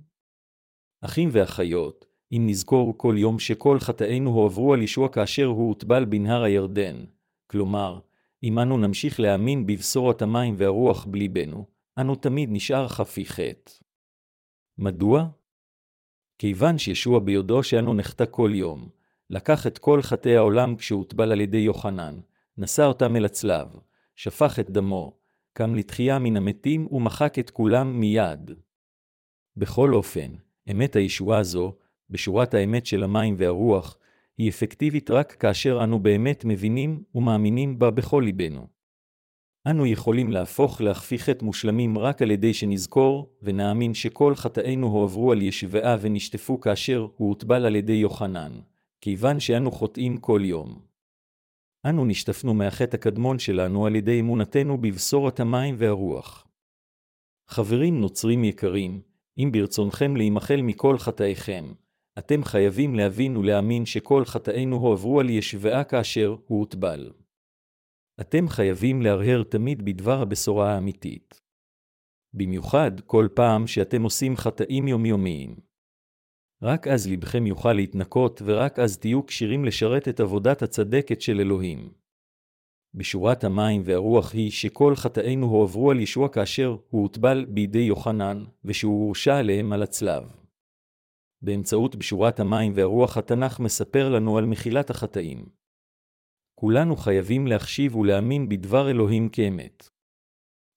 אחים 1.01 1.29
ואחיות, 1.31 2.05
אם 2.31 2.43
נזכור 2.47 2.97
כל 2.97 3.15
יום 3.17 3.39
שכל 3.39 3.79
חטאינו 3.79 4.29
הועברו 4.29 4.73
על 4.73 4.81
ישוע 4.81 5.09
כאשר 5.09 5.45
הוא 5.45 5.67
הוטבל 5.67 6.05
בנהר 6.05 6.43
הירדן, 6.43 7.05
כלומר, 7.47 7.99
אם 8.43 8.59
אנו 8.59 8.77
נמשיך 8.77 9.19
להאמין 9.19 9.65
בבשורת 9.65 10.21
המים 10.21 10.55
והרוח 10.57 11.05
בליבנו, 11.05 11.65
אנו 11.99 12.15
תמיד 12.15 12.49
נשאר 12.51 12.87
חפי 12.87 13.25
חטא. 13.25 13.71
מדוע? 14.77 15.27
כיוון 16.37 16.77
שישוע 16.77 17.19
ביודעו 17.19 17.63
שאנו 17.63 17.93
נחטא 17.93 18.25
כל 18.31 18.51
יום, 18.53 18.89
לקח 19.29 19.67
את 19.67 19.77
כל 19.77 20.01
חטאי 20.01 20.37
העולם 20.37 20.75
כשהוטבל 20.75 21.31
על 21.31 21.41
ידי 21.41 21.57
יוחנן, 21.57 22.19
נשא 22.57 22.85
אותם 22.85 23.15
אל 23.15 23.25
הצלב, 23.25 23.67
שפך 24.15 24.59
את 24.59 24.69
דמו, 24.69 25.13
קם 25.53 25.75
לתחייה 25.75 26.19
מן 26.19 26.37
המתים 26.37 26.87
ומחק 26.91 27.39
את 27.39 27.49
כולם 27.49 27.99
מיד. 27.99 28.51
בכל 29.57 29.93
אופן, 29.93 30.31
אמת 30.71 30.95
הישועה 30.95 31.43
זו, 31.43 31.75
בשורת 32.09 32.53
האמת 32.53 32.85
של 32.85 33.03
המים 33.03 33.35
והרוח, 33.37 33.97
היא 34.37 34.49
אפקטיבית 34.49 35.11
רק 35.11 35.31
כאשר 35.31 35.79
אנו 35.83 35.99
באמת 35.99 36.45
מבינים 36.45 37.03
ומאמינים 37.15 37.79
בה 37.79 37.91
בכל 37.91 38.21
ליבנו. 38.25 38.67
אנו 39.67 39.85
יכולים 39.85 40.31
להפוך 40.31 40.81
להכפי 40.81 41.19
חטא 41.19 41.45
מושלמים 41.45 41.97
רק 41.97 42.21
על 42.21 42.31
ידי 42.31 42.53
שנזכור 42.53 43.29
ונאמין 43.41 43.93
שכל 43.93 44.35
חטאינו 44.35 44.87
הועברו 44.87 45.31
על 45.31 45.41
ישבעה 45.41 45.97
ונשטפו 46.01 46.59
כאשר 46.59 47.07
הוא 47.17 47.29
הוטבל 47.29 47.65
על 47.65 47.75
ידי 47.75 47.93
יוחנן, 47.93 48.51
כיוון 49.03 49.39
שאנו 49.39 49.71
חוטאים 49.71 50.17
כל 50.17 50.41
יום. 50.43 50.81
אנו 51.89 52.05
נשטפנו 52.05 52.53
מהחטא 52.53 52.95
הקדמון 52.95 53.39
שלנו 53.39 53.85
על 53.85 53.95
ידי 53.95 54.19
אמונתנו 54.19 54.77
בבשורת 54.77 55.39
המים 55.39 55.75
והרוח. 55.77 56.47
חברים 57.49 58.01
נוצרים 58.01 58.43
יקרים, 58.43 59.01
אם 59.37 59.49
ברצונכם 59.51 60.15
להימחל 60.15 60.61
מכל 60.61 60.97
חטאיכם, 60.97 61.73
אתם 62.19 62.43
חייבים 62.43 62.95
להבין 62.95 63.37
ולהאמין 63.37 63.85
שכל 63.85 64.25
חטאינו 64.25 64.75
הועברו 64.75 65.19
על 65.19 65.29
ישבעה 65.29 65.83
כאשר 65.83 66.35
הוא 66.47 66.59
הוטבל. 66.59 67.11
אתם 68.21 68.47
חייבים 68.47 69.01
להרהר 69.01 69.43
תמיד 69.43 69.85
בדבר 69.85 70.21
הבשורה 70.21 70.75
האמיתית. 70.75 71.41
במיוחד 72.33 72.91
כל 73.05 73.27
פעם 73.35 73.67
שאתם 73.67 74.03
עושים 74.03 74.37
חטאים 74.37 74.87
יומיומיים. 74.87 75.72
רק 76.63 76.87
אז 76.87 77.07
לבכם 77.07 77.47
יוכל 77.47 77.73
להתנקות, 77.73 78.41
ורק 78.45 78.79
אז 78.79 78.97
תהיו 78.97 79.25
כשירים 79.25 79.65
לשרת 79.65 80.07
את 80.07 80.19
עבודת 80.19 80.61
הצדקת 80.61 81.21
של 81.21 81.39
אלוהים. 81.39 81.93
בשורת 82.93 83.43
המים 83.43 83.81
והרוח 83.85 84.33
היא 84.33 84.51
שכל 84.51 84.95
חטאינו 84.95 85.45
הועברו 85.45 85.91
על 85.91 85.99
ישוע 85.99 86.29
כאשר 86.29 86.75
הוא 86.89 87.01
הוטבל 87.01 87.45
בידי 87.45 87.79
יוחנן, 87.79 88.43
ושהוא 88.65 89.05
הורשע 89.05 89.37
עליהם 89.37 89.73
על 89.73 89.83
הצלב. 89.83 90.23
באמצעות 91.41 91.95
בשורת 91.95 92.39
המים 92.39 92.73
והרוח 92.75 93.17
התנ"ך 93.17 93.59
מספר 93.59 94.09
לנו 94.09 94.37
על 94.37 94.45
מחילת 94.45 94.89
החטאים. 94.89 95.45
כולנו 96.59 96.95
חייבים 96.95 97.47
להחשיב 97.47 97.95
ולהאמין 97.95 98.49
בדבר 98.49 98.89
אלוהים 98.89 99.29
כאמת. 99.29 99.89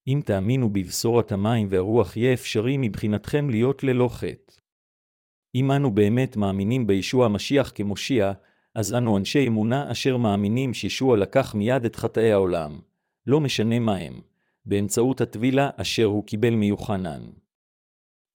אם 0.09 0.21
תאמינו 0.25 0.71
בבשורת 0.71 1.33
המים 1.33 1.67
והרוח, 1.71 2.17
יהיה 2.17 2.33
אפשרי 2.35 2.77
מבחינתכם 2.77 3.51
להיות 3.51 3.85
ללא 3.85 4.09
חטא. 4.13 4.66
אם 5.57 5.73
אנו 5.73 5.91
באמת 5.91 6.37
מאמינים 6.37 6.87
בישוע 6.87 7.27
המשיח 7.27 7.73
כמושיע, 7.75 8.33
אז 8.75 8.95
אנו 8.95 9.19
אנשי 9.19 9.47
אמונה 9.47 9.93
אשר 9.93 10.17
מאמינים 10.17 10.75
שישוע 10.75 11.17
לקח 11.17 11.55
מיד 11.55 11.85
את 11.85 11.97
חטאי 11.97 12.33
העולם, 12.33 12.79
לא 13.27 13.41
משנה 13.41 13.79
מה 13.79 13.97
הם, 13.97 14.21
באמצעות 14.67 15.21
הטבילה 15.21 15.71
אשר 15.77 16.05
הוא 16.05 16.25
קיבל 16.25 16.55
מיוחנן. 16.55 17.23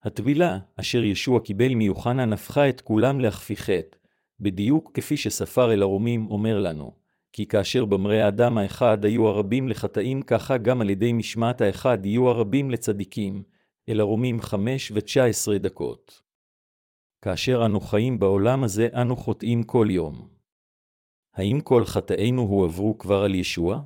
הטבילה 0.03 0.59
אשר 0.76 1.03
ישוע 1.03 1.39
קיבל 1.39 1.74
מיוחנן 1.74 2.34
הפכה 2.34 2.69
את 2.69 2.82
כולם 2.82 3.19
להכפי 3.19 3.55
חטא, 3.55 3.97
בדיוק 4.39 4.91
כפי 4.93 5.17
שספר 5.17 5.74
אל 5.74 5.82
הרומים 5.82 6.28
אומר 6.30 6.59
לנו, 6.59 6.91
כי 7.34 7.45
כאשר 7.45 7.86
במראה 7.86 8.26
האדם 8.26 8.57
האחד 8.57 9.05
היו 9.05 9.28
הרבים 9.28 9.69
לחטאים, 9.69 10.22
ככה 10.22 10.57
גם 10.57 10.82
על 10.82 10.89
ידי 10.89 11.13
משמעת 11.13 11.61
האחד 11.61 12.05
יהיו 12.05 12.30
הרבים 12.30 12.72
לצדיקים, 12.72 13.43
אל 13.89 13.99
הרומים 13.99 14.41
חמש 14.41 14.91
ותשע 14.95 15.26
עשרה 15.26 15.57
דקות. 15.57 16.30
כאשר 17.22 17.65
אנו 17.65 17.80
חיים 17.80 18.19
בעולם 18.19 18.63
הזה, 18.63 18.88
אנו 19.01 19.15
חוטאים 19.15 19.63
כל 19.63 19.88
יום. 19.89 20.30
האם 21.34 21.61
כל 21.63 21.86
חטאינו 21.86 22.41
הועברו 22.41 22.97
כבר 22.97 23.24
על 23.24 23.36
ישוע? 23.36 23.84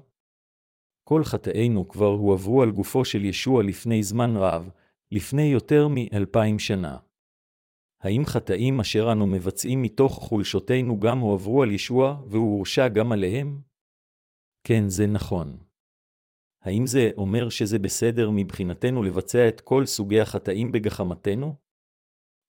כל 1.04 1.24
חטאינו 1.24 1.88
כבר 1.88 2.06
הועברו 2.06 2.62
על 2.62 2.72
גופו 2.72 3.06
של 3.06 3.26
ישוע 3.26 3.64
לפני 3.64 4.04
זמן 4.04 4.32
רב, 4.36 4.70
לפני 5.12 5.42
יותר 5.42 5.88
מאלפיים 5.88 6.60
שנה. 6.60 6.98
האם 8.02 8.26
חטאים 8.26 8.80
אשר 8.80 9.12
אנו 9.12 9.28
מבצעים 9.28 9.82
מתוך 9.82 10.14
חולשותינו 10.14 11.00
גם 11.00 11.20
הועברו 11.20 11.64
על 11.64 11.72
ישוע 11.72 12.22
והוא 12.28 12.58
הורשע 12.58 12.88
גם 12.88 13.12
עליהם? 13.12 13.62
כן, 14.64 14.84
זה 14.88 15.08
נכון. 15.08 15.58
האם 16.62 16.88
זה 16.88 17.10
אומר 17.18 17.50
שזה 17.50 17.80
בסדר 17.80 18.30
מבחינתנו 18.34 19.04
לבצע 19.04 19.48
את 19.48 19.62
כל 19.62 19.86
סוגי 19.86 20.22
החטאים 20.22 20.72
בגחמתנו? 20.72 21.56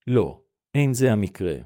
לא. 0.07 0.46
אין 0.77 0.95
זה 0.95 1.13
המקרה. 1.13 1.57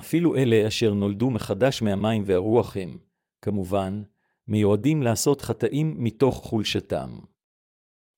אפילו 0.00 0.36
אלה 0.36 0.68
אשר 0.68 0.94
נולדו 0.94 1.30
מחדש 1.30 1.82
מהמים 1.82 2.22
והרוח 2.26 2.76
הם, 2.76 2.98
כמובן, 3.42 4.02
מיועדים 4.48 5.02
לעשות 5.02 5.40
חטאים 5.40 6.04
מתוך 6.04 6.36
חולשתם. 6.36 7.18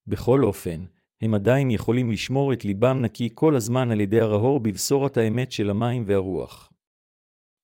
בכל 0.07 0.45
אופן, 0.45 0.85
הם 1.21 1.35
עדיין 1.35 1.71
יכולים 1.71 2.11
לשמור 2.11 2.53
את 2.53 2.65
ליבם 2.65 3.01
נקי 3.03 3.29
כל 3.35 3.57
הזמן 3.57 3.91
על 3.91 4.01
ידי 4.01 4.21
הרהור 4.21 4.61
בבשורת 4.61 5.17
האמת 5.17 5.53
של 5.53 5.71
המים 5.71 6.05
והרוח. 6.07 6.73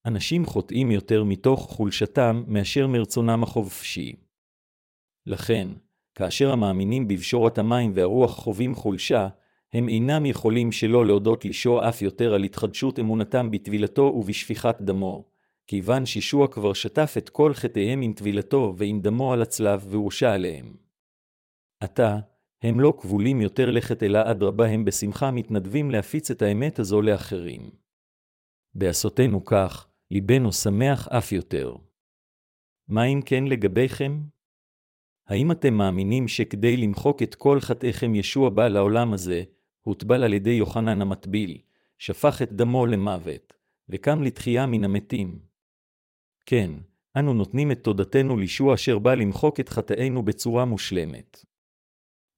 אנשים 0.07 0.47
חוטאים 0.47 0.91
יותר 0.91 1.25
מתוך 1.25 1.61
חולשתם 1.61 2.45
מאשר 2.47 2.87
מרצונם 2.87 3.43
החופשי. 3.43 4.17
לכן, 5.27 5.69
כאשר 6.15 6.53
המאמינים 6.53 7.09
בבשורת 7.09 7.59
המים 7.59 7.93
והרוח 7.95 8.31
חווים 8.37 8.75
חולשה, 8.75 9.29
הם 9.73 9.89
אינם 9.89 10.27
יכולים 10.27 10.73
שלא 10.73 11.07
להודות 11.07 11.45
לישוע 11.45 11.89
אף 11.89 12.03
יותר 12.03 12.35
על 12.35 12.45
התחדשות 12.45 12.99
אמונתם 12.99 13.51
בטבילתו 13.51 14.03
ובשפיכת 14.03 14.77
דמו, 14.81 15.25
כיוון 15.67 16.07
שישוע 16.07 16.49
כבר 16.49 16.73
שטף 16.73 17.15
את 17.19 17.29
כל 17.29 17.55
חטאיהם 17.55 18.01
עם 18.01 18.13
טבילתו 18.13 18.75
ועם 18.77 19.01
דמו 19.01 19.33
על 19.33 19.43
הצלב 19.43 19.87
והורשע 19.89 20.33
עליהם. 20.33 20.77
עתה, 21.81 22.17
הם 22.63 22.81
לא 22.81 22.95
כבולים 23.01 23.41
יותר 23.41 23.71
לכת 23.71 24.03
אלא 24.03 24.19
אדרבה 24.31 24.67
הם 24.67 24.85
בשמחה 24.85 25.31
מתנדבים 25.31 25.91
להפיץ 25.91 26.31
את 26.31 26.43
האמת 26.43 26.79
הזו 26.79 27.03
לאחרים. 27.03 27.71
בעשותנו 28.75 29.45
כך, 29.45 29.89
ליבנו 30.11 30.53
שמח 30.53 31.09
אף 31.09 31.33
יותר. 31.33 31.75
מה 32.89 33.05
אם 33.05 33.21
כן 33.27 33.45
לגביכם? 33.45 34.23
האם 35.27 35.53
אתם 35.53 35.75
מאמינים 35.75 36.29
שכדי 36.29 36.77
למחוק 36.77 37.23
את 37.23 37.35
כל 37.35 37.61
חטאיכם 37.61 38.15
ישוע 38.15 38.51
בא 38.51 38.69
לעולם 38.69 39.13
הזה, 39.13 39.43
הוטבל 39.89 40.25
על 40.25 40.35
ידי 40.35 40.51
יוחנן 40.51 41.03
המטביל, 41.03 41.59
שפך 41.99 42.43
את 42.43 42.53
דמו 42.53 42.87
למוות, 42.87 43.55
וקם 43.89 44.23
לתחייה 44.23 44.67
מן 44.67 44.85
המתים. 44.85 45.39
כן, 46.47 46.71
אנו 47.17 47.35
נותנים 47.35 47.73
את 47.73 47.85
תודתנו 47.85 48.37
לישוע 48.37 48.75
אשר 48.75 48.99
בא 48.99 49.15
למחוק 49.15 49.61
את 49.61 49.69
חטאינו 49.69 50.23
בצורה 50.23 50.65
מושלמת. 50.65 51.45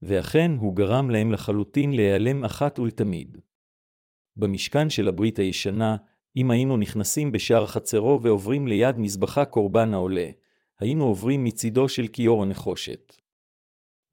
ואכן 0.02 0.50
הוא 0.60 0.76
גרם 0.76 1.10
להם 1.10 1.32
לחלוטין 1.32 1.92
להיעלם 1.92 2.44
אחת 2.44 2.78
ולתמיד. 2.78 3.38
במשכן 4.36 4.90
של 4.90 5.08
הברית 5.08 5.38
הישנה, 5.38 5.96
אם 6.36 6.50
היינו 6.50 6.76
נכנסים 6.76 7.32
בשער 7.32 7.66
חצרו 7.66 8.22
ועוברים 8.22 8.68
ליד 8.68 8.98
מזבחה 8.98 9.44
קורבן 9.44 9.94
העולה, 9.94 10.30
היינו 10.80 11.04
עוברים 11.04 11.44
מצידו 11.44 11.88
של 11.88 12.06
כיור 12.08 12.42
הנחושת. 12.42 13.16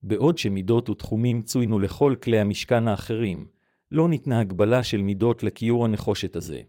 בעוד 0.08 0.38
שמידות 0.38 0.90
ותחומים 0.90 1.42
צוינו 1.42 1.80
לכל 1.80 2.16
כלי 2.24 2.40
המשכן 2.40 2.88
האחרים, 2.88 3.48
לא 3.92 4.10
ניתנה 4.10 4.40
הגבלה 4.40 4.84
של 4.84 5.02
מידות 5.02 5.44
לכיור 5.44 5.86
הנחושת 5.86 6.36
הזה. 6.36 6.62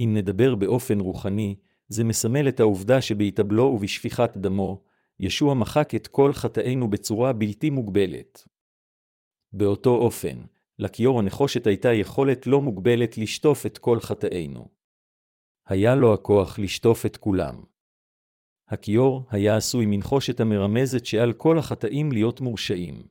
אם 0.00 0.14
נדבר 0.16 0.54
באופן 0.54 1.00
רוחני, 1.00 1.56
זה 1.88 2.04
מסמל 2.04 2.48
את 2.48 2.60
העובדה 2.60 3.00
שבהתאבלו 3.00 3.64
ובשפיכת 3.64 4.36
דמו, 4.36 4.82
ישוע 5.20 5.54
מחק 5.54 5.94
את 5.94 6.06
כל 6.06 6.32
חטאינו 6.32 6.90
בצורה 6.90 7.32
בלתי 7.32 7.70
מוגבלת. 7.70 8.48
באותו 9.52 9.90
אופן, 9.90 10.38
לכיור 10.78 11.18
הנחושת 11.18 11.66
הייתה 11.66 11.92
יכולת 11.92 12.46
לא 12.46 12.60
מוגבלת 12.60 13.18
לשטוף 13.18 13.66
את 13.66 13.78
כל 13.78 14.00
חטאינו. 14.00 14.68
היה 15.66 15.94
לו 15.94 16.14
הכוח 16.14 16.58
לשטוף 16.58 17.06
את 17.06 17.16
כולם. 17.16 17.71
הכיור 18.72 19.22
היה 19.30 19.56
עשוי 19.56 19.86
מנחושת 19.86 20.40
המרמזת 20.40 21.06
שעל 21.06 21.32
כל 21.32 21.58
החטאים 21.58 22.12
להיות 22.12 22.40
מורשעים. 22.40 23.02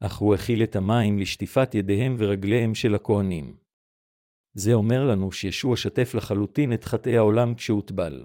אך 0.00 0.16
הוא 0.16 0.34
הכיל 0.34 0.62
את 0.62 0.76
המים 0.76 1.18
לשטיפת 1.18 1.74
ידיהם 1.74 2.16
ורגליהם 2.18 2.74
של 2.74 2.94
הכהנים. 2.94 3.56
זה 4.54 4.74
אומר 4.74 5.04
לנו 5.04 5.32
שישוע 5.32 5.76
שתף 5.76 6.14
לחלוטין 6.14 6.72
את 6.72 6.84
חטאי 6.84 7.16
העולם 7.16 7.54
כשהוטבל. 7.54 8.24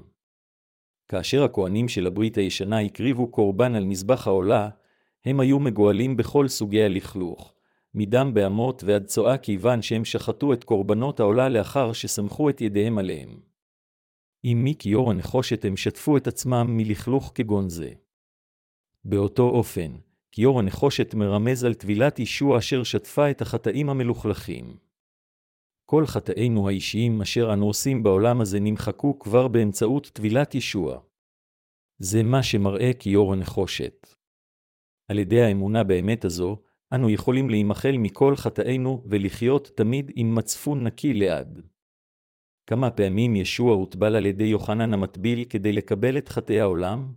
כאשר 1.08 1.44
הכהנים 1.44 1.88
של 1.88 2.08
הברית 2.08 2.38
הישנה 2.38 2.80
הקריבו 2.80 3.28
קורבן 3.28 3.76
על 3.76 3.86
מזבח 3.86 4.28
העולה, 4.28 4.70
הם 5.26 5.40
היו 5.40 5.60
מגואלים 5.60 6.18
בכל 6.18 6.48
סוגי 6.48 6.84
הלכלוך, 6.84 7.54
מדם 7.96 8.34
באמות 8.34 8.84
ועד 8.84 9.06
צואה 9.06 9.38
כיוון 9.38 9.82
שהם 9.82 10.06
שחטו 10.06 10.54
את 10.54 10.64
קורבנות 10.64 11.20
העולה 11.20 11.50
לאחר 11.50 11.94
שסמכו 11.94 12.50
את 12.50 12.62
ידיהם 12.62 12.98
עליהם. 12.98 13.51
אם 14.46 14.62
מי 14.64 14.76
כיור 14.80 15.12
הנחושת 15.12 15.66
הם 15.66 15.78
שטפו 15.78 16.18
את 16.18 16.28
עצמם 16.28 16.68
מלכלוך 16.70 17.32
כגון 17.36 17.70
זה. 17.70 17.94
באותו 19.06 19.50
אופן, 19.50 19.92
כיור 20.32 20.60
הנחושת 20.60 21.14
מרמז 21.14 21.64
על 21.64 21.74
טבילת 21.74 22.20
ישוע 22.20 22.58
אשר 22.58 22.84
שטפה 22.84 23.32
את 23.32 23.42
החטאים 23.42 23.90
המלוכלכים. 23.90 24.78
כל 25.86 26.06
חטאינו 26.06 26.68
האישיים 26.68 27.22
אשר 27.22 27.54
אנו 27.54 27.66
עושים 27.66 28.04
בעולם 28.04 28.42
הזה 28.42 28.60
נמחקו 28.60 29.20
כבר 29.20 29.48
באמצעות 29.48 30.10
טבילת 30.14 30.56
ישוע. 30.56 31.00
זה 32.00 32.24
מה 32.24 32.44
שמראה 32.44 32.92
כיור 33.00 33.34
הנחושת. 33.34 34.08
על 35.08 35.20
ידי 35.20 35.42
האמונה 35.42 35.84
באמת 35.84 36.26
הזו, 36.26 36.58
אנו 36.94 37.10
יכולים 37.10 37.50
להימחל 37.50 37.98
מכל 37.98 38.36
חטאינו 38.36 39.04
ולחיות 39.06 39.72
תמיד 39.76 40.12
עם 40.16 40.36
מצפון 40.36 40.84
נקי 40.84 41.14
לעד. 41.14 41.71
כמה 42.68 42.92
פעמים 42.92 43.36
ישוע 43.36 43.74
הוטבל 43.74 44.16
על 44.16 44.26
ידי 44.26 44.44
יוחנן 44.44 44.94
המטביל 44.94 45.44
כדי 45.44 45.72
לקבל 45.72 46.18
את 46.18 46.30
חטאי 46.30 46.60
העולם? 46.60 47.14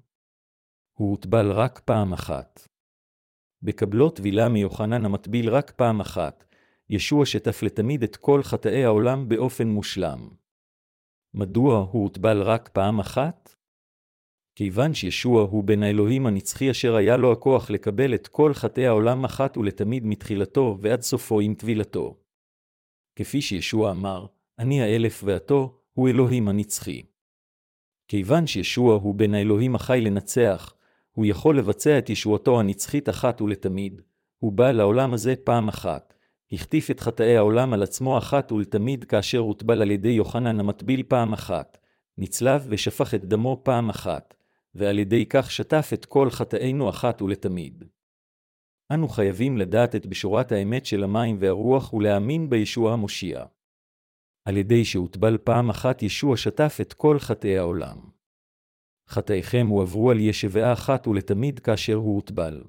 הוא 0.99 1.11
הוטבל 1.11 1.53
רק 1.53 1.79
פעם 1.79 2.13
אחת. 2.13 2.69
בקבלו 3.63 4.11
טבילה 4.11 4.49
מיוחנן 4.49 5.05
המטביל 5.05 5.51
רק 5.51 5.71
פעם 5.71 6.01
אחת, 6.01 6.45
ישוע 6.91 7.27
שטף 7.27 7.63
לתמיד 7.63 8.03
את 8.03 8.17
כל 8.17 8.43
חטאי 8.43 8.85
העולם 8.85 9.29
באופן 9.29 9.69
מושלם. 9.69 10.29
מדוע 11.35 11.79
הוא 11.79 12.03
הוטבל 12.03 12.43
רק 12.43 12.69
פעם 12.69 13.01
אחת? 13.01 13.55
כיוון 14.57 14.95
שישוע 14.95 15.43
הוא 15.43 15.65
בן 15.65 15.83
האלוהים 15.83 16.27
הנצחי 16.27 16.71
אשר 16.71 16.95
היה 16.95 17.17
לו 17.17 17.33
הכוח 17.33 17.71
לקבל 17.71 18.15
את 18.15 18.29
כל 18.29 18.55
חטאי 18.55 18.87
העולם 18.87 19.25
אחת 19.25 19.57
ולתמיד 19.57 20.07
מתחילתו 20.07 20.79
ועד 20.81 21.01
סופו 21.01 21.41
עם 21.41 21.55
טבילתו. 21.55 22.17
כפי 23.19 23.41
שישוע 23.41 23.91
אמר, 23.91 24.27
אני 24.59 24.83
האלף 24.83 25.23
ועתו, 25.25 25.79
הוא 25.93 26.09
אלוהים 26.09 26.49
הנצחי. 26.49 27.03
כיוון 28.09 28.47
שישוע 28.47 28.95
הוא 28.95 29.15
בן 29.15 29.35
האלוהים 29.35 29.75
החי 29.75 30.01
לנצח, 30.01 30.75
הוא 31.13 31.27
יכול 31.27 31.59
לבצע 31.59 31.99
את 31.99 32.11
ישועתו 32.11 32.61
הנצחית 32.61 33.09
אחת 33.09 33.41
ולתמיד. 33.41 34.03
הוא 34.39 34.53
בא 34.53 34.71
לעולם 34.71 35.15
הזה 35.15 35.35
פעם 35.45 35.69
אחת. 35.69 36.15
החטיף 36.53 36.91
את 36.91 37.01
חטאי 37.01 37.37
העולם 37.37 37.73
על 37.73 37.83
עצמו 37.83 38.19
אחת 38.19 38.53
ולתמיד 38.53 39.05
כאשר 39.05 39.39
הוטבל 39.39 39.83
על 39.83 39.91
ידי 39.91 40.09
יוחנן 40.09 40.61
המטביל 40.61 41.03
פעם 41.09 41.33
אחת. 41.33 41.79
נצלב 42.19 42.67
ושפך 42.69 43.15
את 43.15 43.25
דמו 43.25 43.61
פעם 43.63 43.91
אחת, 43.91 44.35
ועל 44.75 44.99
ידי 44.99 45.27
כך 45.27 45.51
שטף 45.51 45.91
את 45.95 46.05
כל 46.05 46.31
חטאינו 46.31 46.89
אחת 46.89 47.23
ולתמיד. 47.23 47.85
אנו 48.93 49.09
חייבים 49.09 49.59
לדעת 49.59 49.95
את 49.95 50.07
בשורת 50.07 50.53
האמת 50.53 50.87
של 50.87 51.05
המים 51.05 51.37
והרוח 51.41 51.93
ולהאמין 51.93 52.51
בישוע 52.51 52.93
המושיע. 52.93 53.45
על 54.45 54.57
ידי 54.57 54.85
שהוטבל 54.85 55.39
פעם 55.39 55.71
אחת 55.71 56.03
ישוע 56.03 56.37
שטף 56.37 56.79
את 56.81 56.93
כל 56.93 57.19
חטאי 57.19 57.59
העולם. 57.59 57.99
חטאיכם 59.09 59.67
הועברו 59.67 60.11
על 60.11 60.21
ישבעה 60.21 60.73
אחת 60.73 61.07
ולתמיד 61.07 61.59
כאשר 61.59 61.95
הוא 61.95 62.15
הוטבל. 62.15 62.65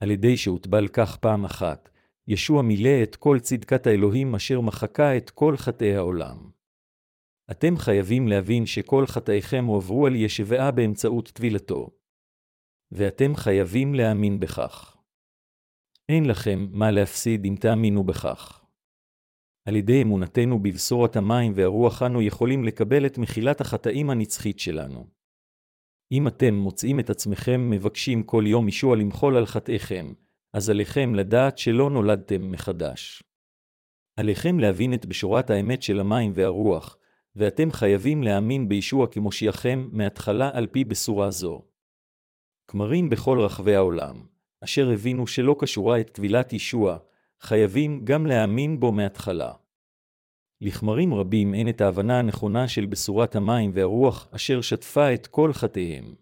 על 0.00 0.10
ידי 0.10 0.36
שהוטבל 0.36 0.88
כך 0.88 1.16
פעם 1.16 1.44
אחת, 1.44 1.90
ישוע 2.28 2.62
מילא 2.62 3.02
את 3.02 3.16
כל 3.16 3.38
צדקת 3.40 3.86
האלוהים 3.86 4.34
אשר 4.34 4.60
מחקה 4.60 5.16
את 5.16 5.30
כל 5.30 5.56
חטאי 5.56 5.94
העולם. 5.94 6.50
אתם 7.50 7.76
חייבים 7.76 8.28
להבין 8.28 8.66
שכל 8.66 9.06
חטאיכם 9.06 9.64
הועברו 9.64 10.06
על 10.06 10.14
ישבעה 10.14 10.70
באמצעות 10.70 11.28
טבילתו. 11.28 11.90
ואתם 12.92 13.36
חייבים 13.36 13.94
להאמין 13.94 14.40
בכך. 14.40 14.96
אין 16.08 16.24
לכם 16.24 16.66
מה 16.70 16.90
להפסיד 16.90 17.44
אם 17.44 17.54
תאמינו 17.60 18.04
בכך. 18.04 18.64
על 19.68 19.76
ידי 19.76 20.02
אמונתנו 20.02 20.62
בבשורת 20.62 21.16
המים 21.16 21.52
והרוח 21.54 22.02
אנו 22.02 22.22
יכולים 22.22 22.64
לקבל 22.64 23.06
את 23.06 23.18
מחילת 23.18 23.60
החטאים 23.60 24.10
הנצחית 24.10 24.58
שלנו. 24.58 25.06
אם 26.12 26.28
אתם 26.28 26.54
מוצאים 26.54 27.00
את 27.00 27.10
עצמכם 27.10 27.70
מבקשים 27.70 28.22
כל 28.22 28.44
יום 28.46 28.68
ישוע 28.68 28.96
למחול 28.96 29.36
על 29.36 29.46
חטאיכם, 29.46 30.12
אז 30.52 30.70
עליכם 30.70 31.14
לדעת 31.14 31.58
שלא 31.58 31.90
נולדתם 31.90 32.50
מחדש. 32.50 33.22
עליכם 34.16 34.58
להבין 34.58 34.94
את 34.94 35.06
בשורת 35.06 35.50
האמת 35.50 35.82
של 35.82 36.00
המים 36.00 36.32
והרוח, 36.34 36.96
ואתם 37.36 37.70
חייבים 37.70 38.22
להאמין 38.22 38.68
בישוע 38.68 39.06
כמושיעכם 39.06 39.88
מההתחלה 39.92 40.50
על 40.52 40.66
פי 40.66 40.84
בשורה 40.84 41.30
זו. 41.30 41.62
כמרים 42.68 43.08
בכל 43.08 43.40
רחבי 43.40 43.74
העולם, 43.74 44.26
אשר 44.64 44.90
הבינו 44.90 45.26
שלא 45.26 45.56
קשורה 45.58 46.00
את 46.00 46.10
טבילת 46.10 46.52
ישוע, 46.52 46.98
חייבים 47.40 48.04
גם 48.04 48.26
להאמין 48.26 48.80
בו 48.80 48.92
מההתחלה. 48.92 49.52
לכמרים 50.60 51.14
רבים 51.14 51.54
אין 51.54 51.68
את 51.68 51.80
ההבנה 51.80 52.18
הנכונה 52.18 52.68
של 52.68 52.86
בשורת 52.86 53.36
המים 53.36 53.70
והרוח 53.74 54.28
אשר 54.30 54.60
שטפה 54.60 55.14
את 55.14 55.26
כל 55.26 55.52
חטאיהם. 55.52 56.14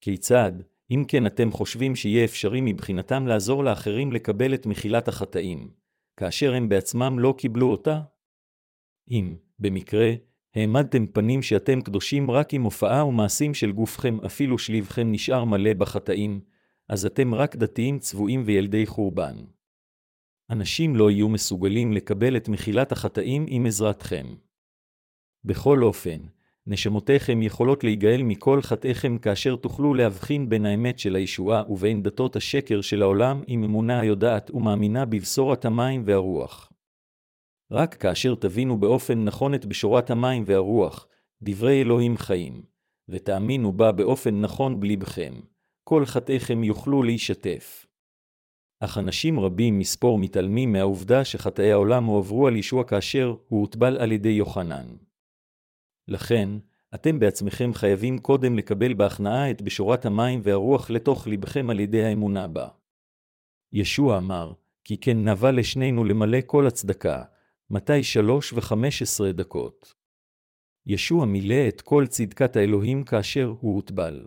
כיצד, 0.00 0.52
אם 0.90 1.04
כן 1.08 1.26
אתם 1.26 1.50
חושבים 1.50 1.96
שיהיה 1.96 2.24
אפשרי 2.24 2.60
מבחינתם 2.60 3.26
לעזור 3.26 3.64
לאחרים 3.64 4.12
לקבל 4.12 4.54
את 4.54 4.66
מחילת 4.66 5.08
החטאים, 5.08 5.70
כאשר 6.16 6.54
הם 6.54 6.68
בעצמם 6.68 7.18
לא 7.18 7.34
קיבלו 7.38 7.70
אותה? 7.70 8.00
אם, 9.10 9.36
במקרה, 9.58 10.12
העמדתם 10.54 11.06
פנים 11.06 11.42
שאתם 11.42 11.80
קדושים 11.80 12.30
רק 12.30 12.54
עם 12.54 12.62
הופעה 12.62 13.06
ומעשים 13.06 13.54
של 13.54 13.72
גופכם 13.72 14.18
אפילו 14.26 14.58
שליבכם 14.58 15.12
נשאר 15.12 15.44
מלא 15.44 15.74
בחטאים, 15.74 16.40
אז 16.88 17.06
אתם 17.06 17.34
רק 17.34 17.56
דתיים 17.56 17.98
צבועים 17.98 18.42
וילדי 18.46 18.86
חורבן. 18.86 19.36
אנשים 20.50 20.96
לא 20.96 21.10
יהיו 21.10 21.28
מסוגלים 21.28 21.92
לקבל 21.92 22.36
את 22.36 22.48
מחילת 22.48 22.92
החטאים 22.92 23.44
עם 23.48 23.66
עזרתכם. 23.66 24.26
בכל 25.44 25.82
אופן, 25.82 26.18
נשמותיכם 26.66 27.42
יכולות 27.42 27.84
להיגאל 27.84 28.22
מכל 28.22 28.62
חטאיכם 28.62 29.18
כאשר 29.18 29.56
תוכלו 29.56 29.94
להבחין 29.94 30.48
בין 30.48 30.66
האמת 30.66 30.98
של 30.98 31.16
הישועה 31.16 31.72
ובין 31.72 32.02
דתות 32.02 32.36
השקר 32.36 32.80
של 32.80 33.02
העולם 33.02 33.42
עם 33.46 33.64
אמונה 33.64 34.00
היודעת 34.00 34.50
ומאמינה 34.50 35.04
בבשורת 35.04 35.64
המים 35.64 36.02
והרוח. 36.06 36.72
רק 37.70 37.94
כאשר 37.94 38.34
תבינו 38.34 38.80
באופן 38.80 39.24
נכון 39.24 39.54
את 39.54 39.66
בשורת 39.66 40.10
המים 40.10 40.42
והרוח, 40.46 41.06
דברי 41.42 41.80
אלוהים 41.80 42.16
חיים, 42.16 42.62
ותאמינו 43.08 43.72
בה 43.72 43.92
באופן 43.92 44.40
נכון 44.40 44.80
בליבכם, 44.80 45.34
כל 45.84 46.06
חטאיכם 46.06 46.64
יוכלו 46.64 47.02
להישטף. 47.02 47.87
אך 48.80 48.98
אנשים 48.98 49.40
רבים 49.40 49.78
מספור 49.78 50.18
מתעלמים 50.18 50.72
מהעובדה 50.72 51.24
שחטאי 51.24 51.72
העולם 51.72 52.04
הועברו 52.04 52.46
על 52.46 52.56
ישוע 52.56 52.84
כאשר 52.84 53.34
הוא 53.48 53.60
הוטבל 53.60 53.96
על 53.96 54.12
ידי 54.12 54.28
יוחנן. 54.28 54.86
לכן, 56.08 56.48
אתם 56.94 57.18
בעצמכם 57.18 57.74
חייבים 57.74 58.18
קודם 58.18 58.58
לקבל 58.58 58.94
בהכנעה 58.94 59.50
את 59.50 59.62
בשורת 59.62 60.06
המים 60.06 60.40
והרוח 60.42 60.90
לתוך 60.90 61.28
לבכם 61.28 61.70
על 61.70 61.80
ידי 61.80 62.04
האמונה 62.04 62.48
בה. 62.48 62.68
ישוע 63.72 64.18
אמר, 64.18 64.52
כי 64.84 64.96
כן 64.96 65.28
נבע 65.28 65.52
לשנינו 65.52 66.04
למלא 66.04 66.38
כל 66.46 66.66
הצדקה, 66.66 67.22
מתי 67.70 68.02
שלוש 68.02 68.52
וחמש 68.52 69.02
עשרה 69.02 69.32
דקות. 69.32 69.94
ישוע 70.86 71.26
מילא 71.26 71.68
את 71.68 71.80
כל 71.80 72.06
צדקת 72.06 72.56
האלוהים 72.56 73.04
כאשר 73.04 73.54
הוא 73.60 73.74
הוטבל. 73.74 74.26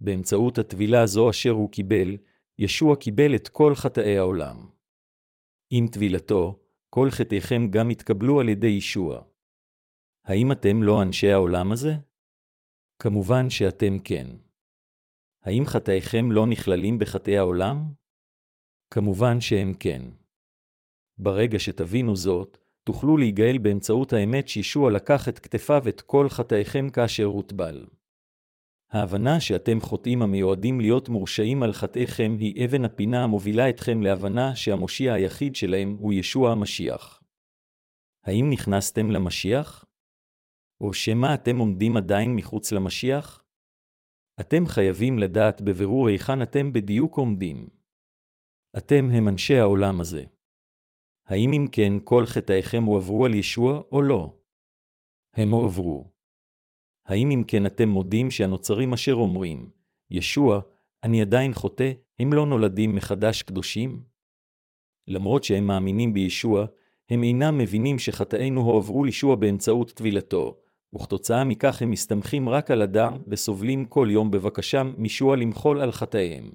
באמצעות 0.00 0.58
הטבילה 0.58 1.02
הזו 1.02 1.30
אשר 1.30 1.50
הוא 1.50 1.70
קיבל, 1.70 2.16
ישוע 2.62 2.96
קיבל 2.96 3.34
את 3.34 3.48
כל 3.48 3.74
חטאי 3.74 4.18
העולם. 4.18 4.56
עם 5.70 5.86
טבילתו, 5.88 6.60
כל 6.90 7.08
חטאיכם 7.10 7.70
גם 7.70 7.90
התקבלו 7.90 8.40
על 8.40 8.48
ידי 8.48 8.66
ישוע. 8.66 9.22
האם 10.24 10.52
אתם 10.52 10.82
לא 10.82 11.02
אנשי 11.02 11.30
העולם 11.30 11.72
הזה? 11.72 11.90
כמובן 13.02 13.50
שאתם 13.50 13.98
כן. 14.04 14.26
האם 15.42 15.62
חטאיכם 15.66 16.32
לא 16.32 16.46
נכללים 16.46 16.98
בחטאי 16.98 17.38
העולם? 17.38 17.76
כמובן 18.90 19.40
שהם 19.40 19.74
כן. 19.74 20.02
ברגע 21.18 21.58
שתבינו 21.58 22.16
זאת, 22.16 22.58
תוכלו 22.84 23.16
להיגאל 23.16 23.58
באמצעות 23.58 24.12
האמת 24.12 24.48
שישוע 24.48 24.90
לקח 24.90 25.28
את 25.28 25.38
כתפיו 25.38 25.82
את 25.88 26.00
כל 26.00 26.28
חטאיכם 26.28 26.90
כאשר 26.90 27.24
הוטבל. 27.24 27.86
ההבנה 28.90 29.40
שאתם 29.40 29.80
חוטאים 29.80 30.22
המיועדים 30.22 30.80
להיות 30.80 31.08
מורשעים 31.08 31.62
על 31.62 31.72
חטאיכם 31.72 32.36
היא 32.38 32.64
אבן 32.64 32.84
הפינה 32.84 33.24
המובילה 33.24 33.70
אתכם 33.70 34.02
להבנה 34.02 34.56
שהמושיע 34.56 35.12
היחיד 35.12 35.56
שלהם 35.56 35.96
הוא 36.00 36.12
ישוע 36.12 36.52
המשיח. 36.52 37.22
האם 38.24 38.50
נכנסתם 38.50 39.10
למשיח? 39.10 39.84
או 40.80 40.94
שמא 40.94 41.34
אתם 41.34 41.58
עומדים 41.58 41.96
עדיין 41.96 42.36
מחוץ 42.36 42.72
למשיח? 42.72 43.44
אתם 44.40 44.66
חייבים 44.66 45.18
לדעת 45.18 45.60
בבירור 45.60 46.08
היכן 46.08 46.42
אתם 46.42 46.72
בדיוק 46.72 47.16
עומדים. 47.16 47.68
אתם 48.78 49.04
הם 49.12 49.28
אנשי 49.28 49.54
העולם 49.54 50.00
הזה. 50.00 50.24
האם 51.26 51.52
אם 51.52 51.66
כן 51.72 51.92
כל 52.04 52.26
חטאיכם 52.26 52.82
הועברו 52.82 53.26
על 53.26 53.34
ישוע 53.34 53.82
או 53.92 54.02
לא? 54.02 54.38
הם 55.34 55.50
הועברו. 55.50 56.19
האם 57.10 57.30
אם 57.30 57.44
כן 57.46 57.66
אתם 57.66 57.88
מודים 57.88 58.30
שהנוצרים 58.30 58.92
אשר 58.92 59.14
אומרים, 59.14 59.70
ישוע, 60.10 60.60
אני 61.02 61.22
עדיין 61.22 61.54
חוטא, 61.54 61.92
הם 62.18 62.32
לא 62.32 62.46
נולדים 62.46 62.94
מחדש 62.94 63.42
קדושים? 63.42 64.02
למרות 65.08 65.44
שהם 65.44 65.66
מאמינים 65.66 66.14
בישוע, 66.14 66.66
הם 67.10 67.22
אינם 67.22 67.58
מבינים 67.58 67.98
שחטאינו 67.98 68.60
הועברו 68.60 69.04
לישוע 69.04 69.36
באמצעות 69.36 69.90
טבילתו, 69.90 70.60
וכתוצאה 70.94 71.44
מכך 71.44 71.82
הם 71.82 71.90
מסתמכים 71.90 72.48
רק 72.48 72.70
על 72.70 72.82
אדם 72.82 73.18
וסובלים 73.26 73.84
כל 73.84 74.08
יום 74.10 74.30
בבקשם 74.30 74.92
מישוע 74.98 75.36
למחול 75.36 75.80
על 75.80 75.92
חטאיהם. 75.92 76.50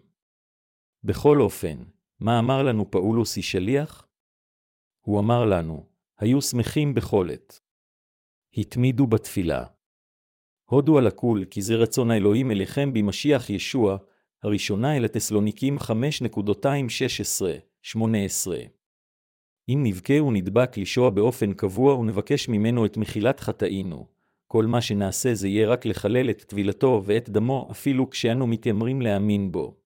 בכל 1.03 1.41
אופן, 1.41 1.77
מה 2.19 2.39
אמר 2.39 2.63
לנו 2.63 2.91
פאולוס 2.91 3.37
איש 3.37 3.51
שליח? 3.51 4.07
הוא 5.01 5.19
אמר 5.19 5.45
לנו, 5.45 5.85
היו 6.19 6.41
שמחים 6.41 6.93
בכל 6.93 7.29
עת. 7.31 7.59
התמידו 8.57 9.07
בתפילה. 9.07 9.74
הודו 10.69 10.97
על 10.97 11.07
הכול, 11.07 11.45
כי 11.45 11.61
זה 11.61 11.75
רצון 11.75 12.11
האלוהים 12.11 12.51
אליכם 12.51 12.93
במשיח 12.93 13.49
ישוע, 13.49 13.97
הראשונה 14.43 14.97
אל 14.97 15.05
התסלוניקים 15.05 15.77
5.216-18. 15.77 15.87
אם 19.69 19.79
נבכה 19.83 20.23
ונדבק 20.23 20.77
לישוע 20.77 21.09
באופן 21.09 21.53
קבוע 21.53 21.95
ונבקש 21.95 22.49
ממנו 22.49 22.85
את 22.85 22.97
מחילת 22.97 23.39
חטאינו, 23.39 24.07
כל 24.47 24.65
מה 24.65 24.81
שנעשה 24.81 25.33
זה 25.33 25.47
יהיה 25.47 25.69
רק 25.69 25.85
לחלל 25.85 26.29
את 26.29 26.41
טבילתו 26.41 27.01
ואת 27.05 27.29
דמו 27.29 27.67
אפילו 27.71 28.09
כשאנו 28.09 28.47
מתיימרים 28.47 29.01
להאמין 29.01 29.51
בו. 29.51 29.77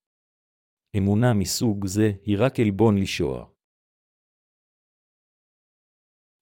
אמונה 0.97 1.33
מסוג 1.33 1.85
זה 1.85 2.11
היא 2.23 2.37
רק 2.39 2.59
עלבון 2.59 2.97
לישוע. 2.97 3.45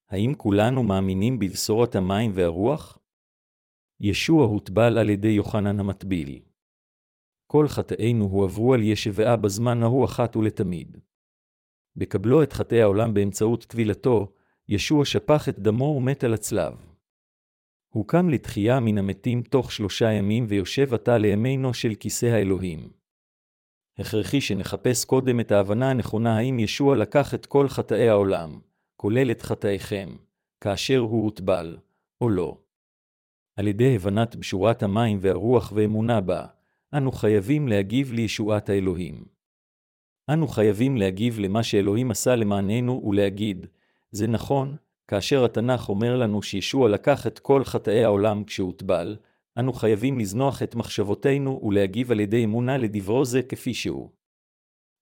האם 0.09 0.33
כולנו 0.37 0.83
מאמינים 0.83 1.39
בבשורת 1.39 1.95
המים 1.95 2.31
והרוח? 2.33 2.99
ישוע 3.99 4.45
הוטבל 4.45 4.97
על 4.97 5.09
ידי 5.09 5.27
יוחנן 5.27 5.79
המטביל. 5.79 6.39
כל 7.47 7.67
חטאינו 7.67 8.25
הועברו 8.25 8.73
על 8.73 8.83
ישבעה 8.83 9.35
בזמן 9.35 9.83
ההוא 9.83 10.05
אחת 10.05 10.35
ולתמיד. 10.35 10.97
בקבלו 11.95 12.43
את 12.43 12.53
חטאי 12.53 12.81
העולם 12.81 13.13
באמצעות 13.13 13.63
טבילתו, 13.63 14.33
ישוע 14.69 15.05
שפך 15.05 15.49
את 15.49 15.59
דמו 15.59 15.83
ומת 15.97 16.23
על 16.23 16.33
הצלב. 16.33 16.73
הוא 17.93 18.07
קם 18.07 18.29
לתחייה 18.29 18.79
מן 18.79 18.97
המתים 18.97 19.41
תוך 19.41 19.71
שלושה 19.71 20.11
ימים 20.11 20.45
ויושב 20.49 20.93
עתה 20.93 21.17
לימינו 21.17 21.73
של 21.73 21.95
כיסא 21.95 22.25
האלוהים. 22.25 22.89
הכרחי 23.99 24.41
שנחפש 24.41 25.05
קודם 25.05 25.39
את 25.39 25.51
ההבנה 25.51 25.89
הנכונה 25.89 26.37
האם 26.37 26.59
ישוע 26.59 26.95
לקח 26.95 27.33
את 27.33 27.45
כל 27.45 27.67
חטאי 27.67 28.09
העולם, 28.09 28.59
כולל 28.95 29.31
את 29.31 29.41
חטאיכם, 29.41 30.09
כאשר 30.61 30.97
הוא 30.97 31.23
הוטבל, 31.23 31.77
או 32.21 32.29
לא. 32.29 32.57
על 33.57 33.67
ידי 33.67 33.95
הבנת 33.95 34.35
בשורת 34.35 34.83
המים 34.83 35.17
והרוח 35.21 35.71
ואמונה 35.75 36.21
בה, 36.21 36.45
אנו 36.93 37.11
חייבים 37.11 37.67
להגיב 37.67 38.11
לישועת 38.11 38.69
האלוהים. 38.69 39.25
אנו 40.29 40.47
חייבים 40.47 40.97
להגיב 40.97 41.39
למה 41.39 41.63
שאלוהים 41.63 42.11
עשה 42.11 42.35
למעננו 42.35 43.01
ולהגיד, 43.05 43.65
זה 44.11 44.27
נכון, 44.27 44.75
כאשר 45.07 45.45
התנ"ך 45.45 45.89
אומר 45.89 46.17
לנו 46.17 46.41
שישוע 46.41 46.89
לקח 46.89 47.27
את 47.27 47.39
כל 47.39 47.63
חטאי 47.63 48.03
העולם 48.03 48.43
כשהוטבל, 48.43 49.17
אנו 49.59 49.73
חייבים 49.73 50.19
לזנוח 50.19 50.63
את 50.63 50.75
מחשבותינו 50.75 51.61
ולהגיב 51.63 52.11
על 52.11 52.19
ידי 52.19 52.43
אמונה 52.43 52.77
לדברו 52.77 53.25
זה 53.25 53.41
כפי 53.41 53.73
שהוא. 53.73 54.09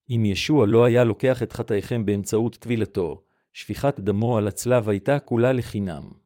אם 0.10 0.26
ישוע 0.26 0.68
לא 0.68 0.86
היה 0.86 1.04
לוקח 1.04 1.44
את 1.44 1.54
חטאיכם 1.54 2.06
באמצעות 2.06 2.56
טבילתו, 2.56 3.22
שפיכת 3.54 4.00
דמו 4.00 4.38
על 4.38 4.48
הצלב 4.48 4.90
הייתה 4.90 5.20
כולה 5.20 5.54
לחינם. 5.54 6.25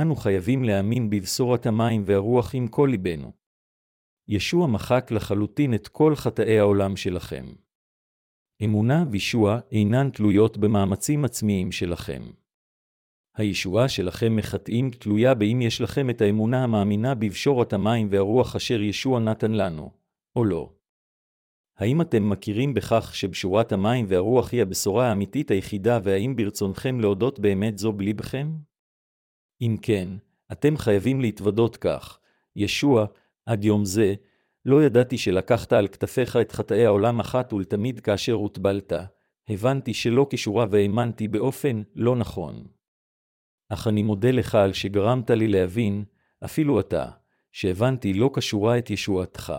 אנו 0.00 0.16
חייבים 0.16 0.64
להאמין 0.64 1.10
בבשורת 1.10 1.66
המים 1.66 2.02
והרוח 2.06 2.54
עם 2.54 2.68
כל 2.68 2.88
ליבנו. 2.90 3.32
ישוע 4.28 4.66
מחק 4.66 5.10
לחלוטין 5.10 5.74
את 5.74 5.88
כל 5.88 6.14
חטאי 6.16 6.58
העולם 6.58 6.96
שלכם. 6.96 7.46
אמונה 8.64 9.04
וישוע 9.10 9.60
אינן 9.72 10.10
תלויות 10.10 10.58
במאמצים 10.58 11.24
עצמיים 11.24 11.72
שלכם. 11.72 12.22
הישועה 13.36 13.88
שלכם 13.88 14.36
מחטאים 14.36 14.90
תלויה 14.90 15.34
באם 15.34 15.62
יש 15.62 15.80
לכם 15.80 16.10
את 16.10 16.20
האמונה 16.20 16.64
המאמינה 16.64 17.14
בבשורת 17.14 17.72
המים 17.72 18.08
והרוח 18.10 18.56
אשר 18.56 18.80
ישוע 18.80 19.20
נתן 19.20 19.52
לנו, 19.52 19.90
או 20.36 20.44
לא. 20.44 20.72
האם 21.76 22.00
אתם 22.00 22.30
מכירים 22.30 22.74
בכך 22.74 23.14
שבשורת 23.14 23.72
המים 23.72 24.06
והרוח 24.08 24.52
היא 24.52 24.62
הבשורה 24.62 25.08
האמיתית 25.08 25.50
היחידה, 25.50 25.98
והאם 26.02 26.36
ברצונכם 26.36 27.00
להודות 27.00 27.38
באמת 27.38 27.78
זו 27.78 27.92
בליבכם? 27.92 28.48
אם 29.64 29.76
כן, 29.82 30.08
אתם 30.52 30.76
חייבים 30.76 31.20
להתוודות 31.20 31.76
כך, 31.76 32.18
ישוע, 32.56 33.06
עד 33.46 33.64
יום 33.64 33.84
זה, 33.84 34.14
לא 34.64 34.84
ידעתי 34.84 35.18
שלקחת 35.18 35.72
על 35.72 35.88
כתפיך 35.88 36.36
את 36.36 36.52
חטאי 36.52 36.86
העולם 36.86 37.20
אחת 37.20 37.52
ולתמיד 37.52 38.00
כאשר 38.00 38.32
הוטבלת, 38.32 38.92
הבנתי 39.48 39.94
שלא 39.94 40.26
כשורה 40.30 40.66
והאמנתי 40.70 41.28
באופן 41.28 41.82
לא 41.94 42.16
נכון. 42.16 42.66
אך 43.68 43.86
אני 43.86 44.02
מודה 44.02 44.30
לך 44.30 44.54
על 44.54 44.72
שגרמת 44.72 45.30
לי 45.30 45.48
להבין, 45.48 46.04
אפילו 46.44 46.80
אתה, 46.80 47.10
שהבנתי 47.52 48.14
לא 48.14 48.30
כשורה 48.34 48.78
את 48.78 48.90
ישועתך. 48.90 49.52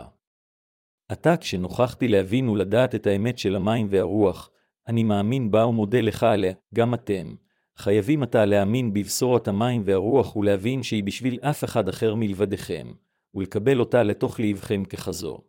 עתה 1.10 1.38
כשנוכחתי 1.38 2.08
להבין 2.08 2.50
ולדעת 2.50 2.96
את 2.96 3.08
האמת 3.08 3.38
של 3.38 3.56
המים 3.56 3.88
והרוח, 3.90 4.50
אני 4.88 5.04
מאמין 5.04 5.52
בה 5.52 5.66
ומודה 5.66 6.02
לך 6.02 6.24
עליה, 6.24 6.54
גם 6.74 6.94
אתם. 6.94 7.36
חייבים 7.78 8.24
עתה 8.24 8.46
להאמין 8.46 8.94
בבשורת 8.94 9.48
המים 9.48 9.82
והרוח 9.86 10.36
ולהבין 10.36 10.84
שהיא 10.84 11.04
בשביל 11.04 11.40
אף 11.42 11.64
אחד 11.64 11.90
אחר 11.90 12.16
מלבדיכם, 12.16 12.88
ולקבל 13.34 13.80
אותה 13.80 14.04
לתוך 14.04 14.40
ליבכם 14.40 14.86
ככזו. 14.86 15.42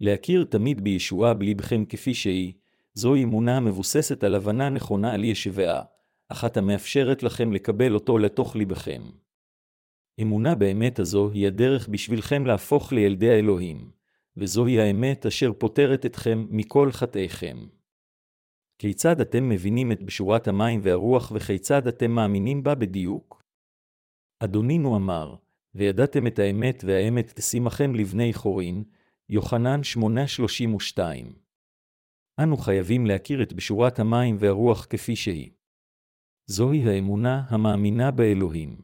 להכיר 0.00 0.44
תמיד 0.44 0.84
בישועה 0.84 1.34
בלבכם 1.34 1.84
כפי 1.84 2.14
שהיא, 2.14 2.52
זוהי 2.94 3.24
אמונה 3.24 3.56
המבוססת 3.56 4.24
על 4.24 4.34
הבנה 4.34 4.68
נכונה 4.68 5.14
על 5.14 5.24
ישבעה, 5.24 5.82
אחת 6.28 6.56
המאפשרת 6.56 7.22
לכם 7.22 7.52
לקבל 7.52 7.94
אותו 7.94 8.18
לתוך 8.18 8.56
ליבכם. 8.56 9.02
אמונה 10.22 10.54
באמת 10.54 10.98
הזו 10.98 11.30
היא 11.30 11.46
הדרך 11.46 11.88
בשבילכם 11.88 12.46
להפוך 12.46 12.92
לילדי 12.92 13.30
האלוהים, 13.30 13.90
וזוהי 14.36 14.80
האמת 14.80 15.26
אשר 15.26 15.52
פוטרת 15.52 16.06
אתכם 16.06 16.46
מכל 16.50 16.92
חטאיכם. 16.92 17.77
כיצד 18.78 19.20
אתם 19.20 19.48
מבינים 19.48 19.92
את 19.92 20.02
בשורת 20.02 20.48
המים 20.48 20.80
והרוח 20.82 21.32
וכיצד 21.34 21.86
אתם 21.86 22.10
מאמינים 22.10 22.62
בה 22.62 22.74
בדיוק? 22.74 23.42
אדונינו 24.40 24.96
אמר, 24.96 25.36
וידעתם 25.74 26.26
את 26.26 26.38
האמת 26.38 26.84
והאמת 26.86 27.32
תשימכם 27.34 27.94
לבני 27.94 28.32
חורין, 28.32 28.84
יוחנן 29.28 29.80
8:32. 30.96 30.98
אנו 32.42 32.56
חייבים 32.56 33.06
להכיר 33.06 33.42
את 33.42 33.52
בשורת 33.52 33.98
המים 33.98 34.36
והרוח 34.38 34.86
כפי 34.90 35.16
שהיא. 35.16 35.50
זוהי 36.46 36.88
האמונה 36.88 37.42
המאמינה 37.48 38.10
באלוהים. 38.10 38.80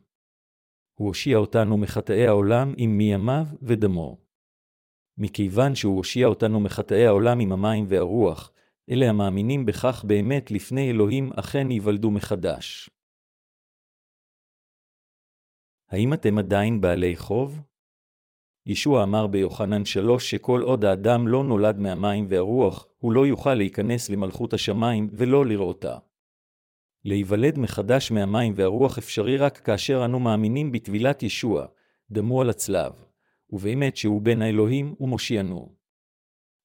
הוא 0.95 1.09
הושיע 1.09 1.36
אותנו 1.36 1.76
מחטאי 1.76 2.26
העולם 2.26 2.74
עם 2.76 2.99
מימיו 2.99 3.47
ודמו. 3.62 4.18
מכיוון 5.18 5.74
שהוא 5.74 5.97
הושיע 5.97 6.26
אותנו 6.26 6.61
מחטאי 6.61 7.07
העולם 7.07 7.40
עם 7.40 7.53
המים 7.53 7.84
והרוח, 7.88 8.53
אלה 8.91 9.09
המאמינים 9.09 9.66
בכך 9.66 10.05
באמת 10.07 10.51
לפני 10.51 10.91
אלוהים 10.91 11.32
אכן 11.32 11.70
ייוולדו 11.70 12.11
מחדש. 12.11 12.91
האם 15.89 16.14
אתם 16.14 16.39
עדיין 16.39 16.80
בעלי 16.80 17.16
חוב? 17.16 17.61
ישוע 18.66 19.03
אמר 19.03 19.26
ביוחנן 19.26 19.85
שלוש 19.85 20.30
שכל 20.30 20.61
עוד 20.62 20.85
האדם 20.85 21.28
לא 21.28 21.45
נולד 21.45 21.78
מהמים 21.78 22.26
והרוח, 22.28 22.87
הוא 22.99 23.12
לא 23.12 23.26
יוכל 23.26 23.55
להיכנס 23.55 24.11
למלכות 24.11 24.53
השמיים 24.53 25.09
ולא 25.12 25.47
לראותה. 25.47 25.99
להיוולד 27.05 27.59
מחדש 27.59 28.11
מהמים 28.11 28.53
והרוח 28.57 28.99
אפשרי 28.99 29.37
רק 29.37 29.59
כאשר 29.59 30.05
אנו 30.05 30.20
מאמינים 30.20 30.72
בטבילת 30.72 31.22
ישוע, 31.22 31.66
דמו 32.11 32.41
על 32.41 32.51
הצלב, 32.51 32.93
ובאמת 33.51 33.97
שהוא 33.97 34.22
בן 34.22 34.43
האלוהים 34.43 34.95
ומושיענו. 35.01 35.84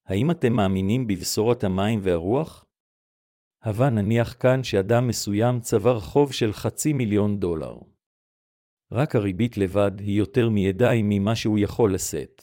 האם 0.10 0.32
אתם 0.32 0.53
מאמינים 0.53 1.07
בבשורת 1.07 1.64
המים 1.64 1.99
והרוח? 2.03 2.66
הבה 3.64 3.89
נניח 3.89 4.36
כאן 4.39 4.64
שאדם 4.64 5.07
מסוים 5.07 5.60
צבר 5.60 5.99
חוב 5.99 6.34
של 6.34 6.53
חצי 6.53 6.93
מיליון 6.93 7.39
דולר. 7.39 7.78
רק 8.91 9.16
הריבית 9.16 9.57
לבד 9.57 9.91
היא 9.99 10.18
יותר 10.18 10.49
מידיים 10.49 11.10
ממה 11.10 11.36
שהוא 11.36 11.60
יכול 11.60 11.93
לשאת. 11.93 12.41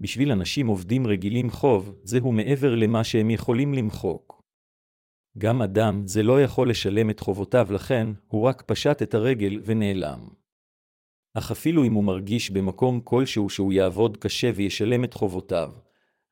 בשביל 0.00 0.32
אנשים 0.32 0.66
עובדים 0.66 1.06
רגילים 1.06 1.50
חוב, 1.50 2.00
זהו 2.02 2.32
מעבר 2.32 2.74
למה 2.74 3.04
שהם 3.04 3.30
יכולים 3.30 3.74
למחוק. 3.74 4.42
גם 5.38 5.62
אדם 5.62 6.06
זה 6.06 6.22
לא 6.22 6.42
יכול 6.42 6.70
לשלם 6.70 7.10
את 7.10 7.20
חובותיו, 7.20 7.66
לכן 7.70 8.06
הוא 8.26 8.42
רק 8.42 8.62
פשט 8.62 9.02
את 9.02 9.14
הרגל 9.14 9.60
ונעלם. 9.64 10.28
אך 11.34 11.50
אפילו 11.50 11.84
אם 11.84 11.92
הוא 11.92 12.04
מרגיש 12.04 12.50
במקום 12.50 13.00
כלשהו 13.00 13.50
שהוא 13.50 13.72
יעבוד 13.72 14.16
קשה 14.16 14.50
וישלם 14.54 15.04
את 15.04 15.14
חובותיו, 15.14 15.72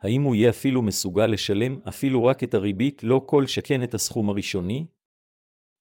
האם 0.00 0.22
הוא 0.22 0.34
יהיה 0.34 0.50
אפילו 0.50 0.82
מסוגל 0.82 1.26
לשלם 1.26 1.78
אפילו 1.88 2.24
רק 2.24 2.44
את 2.44 2.54
הריבית, 2.54 3.04
לא 3.04 3.22
כל 3.26 3.46
שכן 3.46 3.82
את 3.82 3.94
הסכום 3.94 4.28
הראשוני? 4.28 4.86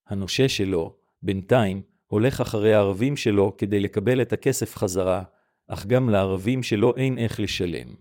הנושה 0.08 0.50
שלו, 0.50 0.96
בינתיים, 1.22 1.82
הולך 2.08 2.42
אחרי 2.42 2.74
הערבים 2.74 3.18
שלו 3.18 3.58
כדי 3.58 3.80
לקבל 3.80 4.22
את 4.22 4.34
הכסף 4.34 4.76
חזרה, 4.76 5.24
אך 5.68 5.86
גם 5.86 6.10
לערבים 6.10 6.64
שלו 6.64 6.96
אין 6.96 7.18
איך 7.18 7.40
לשלם. 7.40 7.96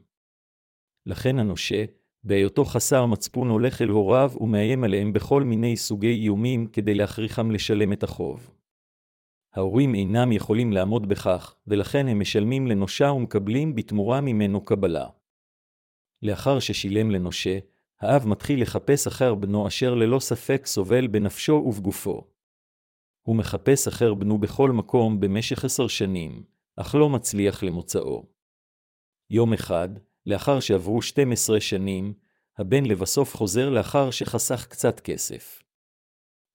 לכן 1.06 1.38
הנושה, 1.38 1.84
בהיותו 2.24 2.64
חסר 2.64 3.06
מצפון 3.06 3.48
הולך 3.48 3.82
אל 3.82 3.88
הוריו 3.88 4.32
ומאיים 4.40 4.84
עליהם 4.84 5.12
בכל 5.12 5.42
מיני 5.42 5.76
סוגי 5.76 6.12
איומים 6.12 6.66
כדי 6.66 6.94
להכריחם 6.94 7.50
לשלם 7.50 7.92
את 7.92 8.02
החוב. 8.02 8.50
ההורים 9.54 9.94
אינם 9.94 10.32
יכולים 10.32 10.72
לעמוד 10.72 11.08
בכך, 11.08 11.54
ולכן 11.66 12.08
הם 12.08 12.20
משלמים 12.20 12.66
לנושה 12.66 13.10
ומקבלים 13.10 13.74
בתמורה 13.74 14.20
ממנו 14.20 14.64
קבלה. 14.64 15.06
לאחר 16.22 16.58
ששילם 16.58 17.10
לנושה, 17.10 17.58
האב 18.00 18.26
מתחיל 18.26 18.62
לחפש 18.62 19.06
אחר 19.06 19.34
בנו 19.34 19.68
אשר 19.68 19.94
ללא 19.94 20.18
ספק 20.18 20.66
סובל 20.66 21.06
בנפשו 21.06 21.52
ובגופו. 21.66 22.24
הוא 23.22 23.36
מחפש 23.36 23.88
אחר 23.88 24.14
בנו 24.14 24.38
בכל 24.38 24.70
מקום 24.70 25.20
במשך 25.20 25.64
עשר 25.64 25.86
שנים, 25.86 26.42
אך 26.76 26.94
לא 26.94 27.08
מצליח 27.08 27.62
למוצאו. 27.62 28.26
יום 29.30 29.52
אחד, 29.52 29.88
לאחר 30.26 30.60
שעברו 30.60 31.02
12 31.02 31.60
שנים, 31.60 32.14
הבן 32.58 32.84
לבסוף 32.84 33.36
חוזר 33.36 33.70
לאחר 33.70 34.10
שחסך 34.10 34.66
קצת 34.66 35.00
כסף. 35.00 35.62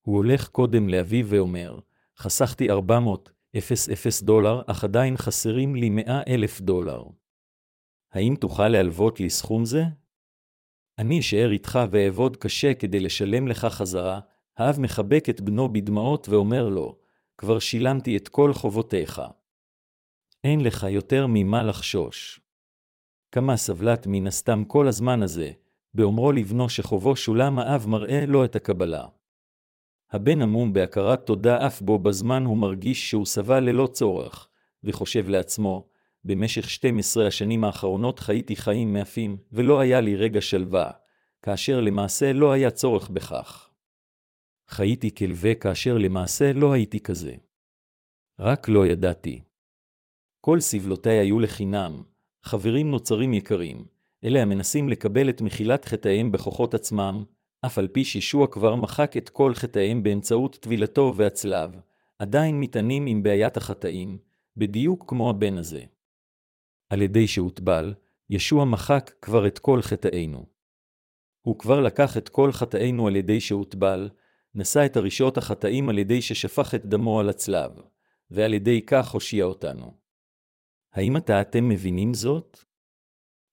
הוא 0.02 0.16
הולך 0.16 0.48
קודם 0.48 0.90
לאביו 0.90 1.26
ואומר, 1.28 1.80
חסכתי 2.18 2.72
400 2.72 3.32
0 3.58 4.24
דולר, 4.24 4.62
אך 4.68 4.84
עדיין 4.84 5.18
חסרים 5.18 5.76
לי 5.76 5.90
100 5.90 6.22
אלף 6.28 6.62
דולר. 6.62 7.04
האם 8.14 8.36
תוכל 8.40 8.68
להלוות 8.68 9.20
לי 9.20 9.30
סכום 9.30 9.66
זה? 9.66 9.84
אני 10.98 11.20
אשאר 11.20 11.52
איתך 11.52 11.80
ואעבוד 11.92 12.38
קשה 12.38 12.74
כדי 12.74 13.00
לשלם 13.00 13.48
לך 13.48 13.66
חזרה. 13.66 14.20
האב 14.58 14.80
מחבק 14.80 15.30
את 15.30 15.42
בנו 15.42 15.74
בדמעות 15.74 16.30
ואומר 16.30 16.70
לו, 16.70 16.98
כבר 17.38 17.60
שילמתי 17.60 18.18
את 18.18 18.28
כל 18.28 18.54
חובותיך. 18.54 19.22
אין 20.44 20.62
לך 20.62 20.86
יותר 20.90 21.26
ממה 21.30 21.64
לחשוש. 21.64 22.42
כמה 23.32 23.58
סבלת 23.58 24.08
מן 24.08 24.28
הסתם 24.28 24.64
כל 24.68 24.88
הזמן 24.88 25.24
הזה, 25.24 25.52
באומרו 25.94 26.32
לבנו 26.32 26.70
שחובו 26.70 27.16
שולם 27.16 27.60
האב 27.60 27.88
מראה 27.88 28.26
לו 28.26 28.46
את 28.46 28.56
הקבלה. 28.56 29.06
הבן 30.12 30.42
עמום 30.42 30.74
בהכרת 30.74 31.26
תודה 31.26 31.68
אף 31.68 31.82
בו 31.82 32.00
בזמן 32.00 32.46
הוא 32.46 32.58
מרגיש 32.58 33.10
שהוא 33.10 33.26
סבל 33.26 33.60
ללא 33.60 33.88
צורך, 33.88 34.48
וחושב 34.84 35.30
לעצמו, 35.30 35.88
במשך 36.26 36.70
12 36.70 37.28
השנים 37.28 37.64
האחרונות 37.64 38.20
חייתי 38.20 38.56
חיים 38.56 38.94
מאפים, 38.94 39.38
ולא 39.52 39.80
היה 39.80 40.02
לי 40.02 40.16
רגע 40.16 40.42
שלווה, 40.42 40.92
כאשר 41.42 41.82
למעשה 41.82 42.34
לא 42.34 42.52
היה 42.52 42.72
צורך 42.72 43.10
בכך. 43.10 43.70
חייתי 44.70 45.16
כלווה 45.16 45.56
כאשר 45.56 45.98
למעשה 45.98 46.54
לא 46.54 46.74
הייתי 46.74 47.00
כזה. 47.00 47.34
רק 48.40 48.70
לא 48.70 48.88
ידעתי. 48.88 49.42
כל 50.42 50.60
סבלותיי 50.60 51.18
היו 51.18 51.40
לחינם, 51.40 52.04
חברים 52.44 52.92
נוצרים 52.92 53.34
יקרים, 53.34 53.86
אלה 54.24 54.42
המנסים 54.42 54.90
לקבל 54.90 55.30
את 55.30 55.42
מחילת 55.42 55.86
חטאיהם 55.86 56.32
בכוחות 56.32 56.74
עצמם, 56.74 57.24
אף 57.66 57.78
על 57.78 57.88
פי 57.88 58.04
שישוע 58.04 58.48
כבר 58.48 58.76
מחק 58.76 59.18
את 59.18 59.30
כל 59.30 59.54
חטאיהם 59.54 60.04
באמצעות 60.04 60.56
טבילתו 60.56 61.14
והצלב, 61.16 61.72
עדיין 62.20 62.60
מתענים 62.60 63.06
עם 63.06 63.24
בעיית 63.24 63.58
החטאים, 63.58 64.18
בדיוק 64.58 65.10
כמו 65.10 65.30
הבן 65.30 65.58
הזה. 65.58 65.82
על 66.92 67.02
ידי 67.02 67.28
שהוטבל, 67.28 67.94
ישוע 68.30 68.66
מחק 68.66 69.12
כבר 69.22 69.48
את 69.48 69.60
כל 69.60 69.82
חטאינו. 69.82 70.46
הוא 71.42 71.60
כבר 71.60 71.80
לקח 71.80 72.18
את 72.18 72.30
כל 72.30 72.52
חטאינו 72.52 73.08
על 73.08 73.16
ידי 73.16 73.42
שהוטבל, 73.42 74.10
נשא 74.56 74.86
את 74.86 74.98
הרשעות 74.98 75.38
החטאים 75.38 75.90
על 75.90 75.98
ידי 75.98 76.22
ששפך 76.22 76.76
את 76.76 76.86
דמו 76.86 77.20
על 77.20 77.30
הצלב, 77.30 77.72
ועל 78.32 78.54
ידי 78.54 78.82
כך 78.86 79.12
הושיע 79.12 79.46
אותנו. 79.46 79.98
האם 80.94 81.18
אתה 81.18 81.42
אתם 81.42 81.70
מבינים 81.70 82.14
זאת? 82.14 82.58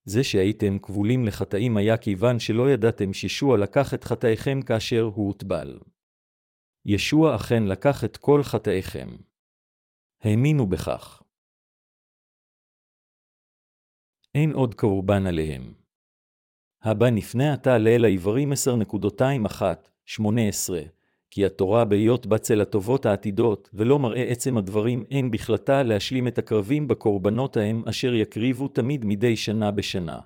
זה 0.05 0.25
שהייתם 0.25 0.79
כבולים 0.79 1.27
לחטאים 1.27 1.77
היה 1.77 1.97
כיוון 1.97 2.39
שלא 2.39 2.71
ידעתם 2.71 3.13
שישוע 3.13 3.59
לקח 3.59 3.95
את 3.95 4.05
חטאיכם 4.05 4.63
כאשר 4.63 5.03
הוא 5.03 5.27
הוטבל. 5.27 5.79
ישוע 6.85 7.37
אכן 7.37 7.63
לקח 7.63 8.05
את 8.05 8.17
כל 8.17 8.43
חטאיכם. 8.43 9.09
האמינו 10.23 10.67
בכך. 10.67 11.18
אין 14.35 14.53
עוד 14.53 14.75
קורבן 14.75 15.27
עליהם. 15.27 15.73
הבא 16.83 17.11
נפנה 17.11 17.53
עתה 17.53 17.79
לאל 17.79 18.05
העברים 18.05 18.53
10.21-18, 18.53 18.57
כי 21.31 21.47
התורה 21.47 21.85
בהיות 21.85 22.27
בצל 22.27 22.61
הטובות 22.61 23.07
העתידות, 23.07 23.71
ולא 23.75 23.99
מראה 23.99 24.23
עצם 24.23 24.57
הדברים, 24.57 25.05
אין 25.11 25.31
בכלתה 25.31 25.83
להשלים 25.83 26.29
את 26.29 26.39
הקרבים 26.39 26.89
בקורבנות 26.89 27.57
ההם, 27.57 27.83
אשר 27.89 28.15
יקריבו 28.15 28.69
תמיד 28.69 29.05
מדי 29.05 29.37
שנה 29.37 29.71
בשנה. 29.71 30.21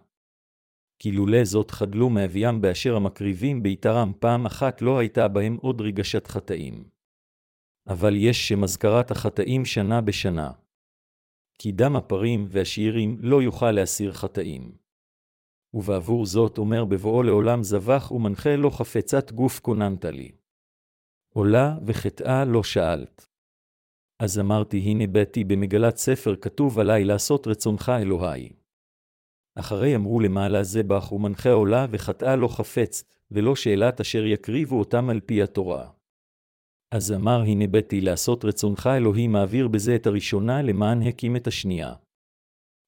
כי 0.99 1.13
לולא 1.13 1.45
זאת 1.45 1.71
חדלו 1.71 2.11
מאביים 2.11 2.61
באשר 2.61 2.97
המקריבים 2.97 3.63
ביתרם 3.63 4.13
פעם 4.19 4.47
אחת 4.47 4.83
לא 4.83 4.99
הייתה 4.99 5.29
בהם 5.29 5.57
עוד 5.61 5.81
רגשת 5.81 6.27
חטאים. 6.27 6.85
אבל 7.87 8.17
יש 8.17 8.49
שמזכרת 8.49 9.11
החטאים 9.11 9.65
שנה 9.65 10.01
בשנה. 10.01 10.51
כי 11.63 11.73
דם 11.73 11.97
הפרים 11.97 12.47
והשאירים 12.49 13.17
לא 13.21 13.43
יוכל 13.43 13.71
להסיר 13.71 14.13
חטאים. 14.13 14.73
ובעבור 15.75 16.27
זאת 16.27 16.59
אומר 16.59 16.85
בבואו 16.85 17.23
לעולם 17.23 17.63
זבח 17.63 18.13
ומנחה 18.13 18.57
לו 18.57 18.71
חפצת 18.71 19.33
גוף 19.33 19.61
כוננת 19.61 20.05
לי. 20.05 20.33
עולה 21.35 21.79
וחטאה 21.87 22.45
לא 22.45 22.63
שאלת. 22.63 23.29
אז 24.19 24.39
אמרתי, 24.39 24.79
הנה 24.79 25.07
ביתי 25.07 25.45
במגלת 25.45 25.97
ספר 25.97 26.37
כתוב 26.37 26.79
עלי 26.79 27.05
לעשות 27.05 27.47
רצונך 27.47 27.93
אלוהי. 28.01 28.53
אחרי 29.55 29.97
אמרו 29.97 30.21
למעלה 30.21 30.63
זה 30.63 30.83
בך 30.83 31.13
ומנחה 31.13 31.51
עולה 31.51 31.87
וחטאה 31.91 32.37
לא 32.37 32.49
חפץ, 32.49 33.05
ולא 33.31 33.57
שאלת 33.57 34.01
אשר 34.01 34.27
יקריבו 34.27 34.79
אותם 34.79 35.11
על 35.11 35.21
פי 35.21 35.43
התורה. 35.43 35.91
אז 36.95 37.13
אמר 37.13 37.43
הנה 37.43 37.67
ביתי 37.67 38.01
לעשות 38.01 38.45
רצונך 38.45 38.89
אלוהי 38.97 39.29
מעביר 39.29 39.69
בזה 39.69 39.97
את 39.97 40.07
הראשונה 40.07 40.63
למען 40.63 41.03
הקים 41.03 41.37
את 41.37 41.47
השנייה. 41.47 41.95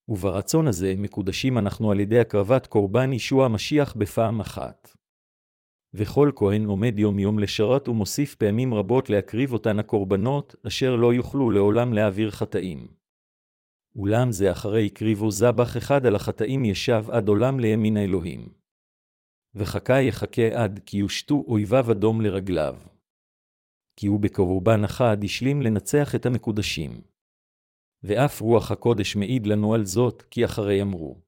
וברצון 0.09 0.67
הזה 0.67 0.95
מקודשים 0.99 1.59
אנחנו 1.59 1.91
על 1.91 2.01
ידי 2.01 2.19
הקרבת 2.19 2.67
קורבן 2.67 3.13
ישוע 3.13 3.45
המשיח 3.45 3.97
בפעם 3.97 4.41
אחת. 4.41 4.97
וכל 5.95 6.31
כהן 6.37 6.65
עומד 6.65 6.99
יום 6.99 7.19
יום 7.19 7.39
לשרת 7.39 7.89
ומוסיף 7.89 8.35
פעמים 8.35 8.75
רבות 8.75 9.11
להקריב 9.11 9.53
אותן 9.53 9.79
הקורבנות, 9.79 10.55
אשר 10.67 10.97
לא 10.97 11.15
יוכלו 11.15 11.51
לעולם 11.51 11.93
להעביר 11.93 12.31
חטאים. 12.31 12.89
אולם 13.97 14.33
זה 14.33 14.53
אחרי 14.53 14.87
הקריבו 14.87 15.31
זבח 15.31 15.77
אחד 15.77 16.07
על 16.07 16.17
החטאים 16.17 16.65
ישב 16.65 17.05
עד 17.11 17.29
עולם 17.29 17.61
לימין 17.61 17.97
האלוהים. 17.97 18.49
וחכה 19.55 20.01
יחכה 20.01 20.63
עד 20.63 20.81
כי 20.87 20.97
יושתו 20.97 21.45
אויביו 21.49 21.91
אדום 21.91 22.21
לרגליו. 22.21 22.93
כי 23.97 24.07
הוא 24.07 24.20
בקורבן 24.20 24.84
אחד 24.84 25.16
השלים 25.24 25.62
לנצח 25.62 26.14
את 26.14 26.26
המקודשים. 26.26 27.01
ואף 28.03 28.40
רוח 28.40 28.70
הקודש 28.70 29.16
מעיד 29.16 29.47
לנו 29.47 29.74
על 29.74 29.84
זאת, 29.84 30.22
כי 30.22 30.45
אחרי 30.45 30.82
אמרו. 30.82 31.20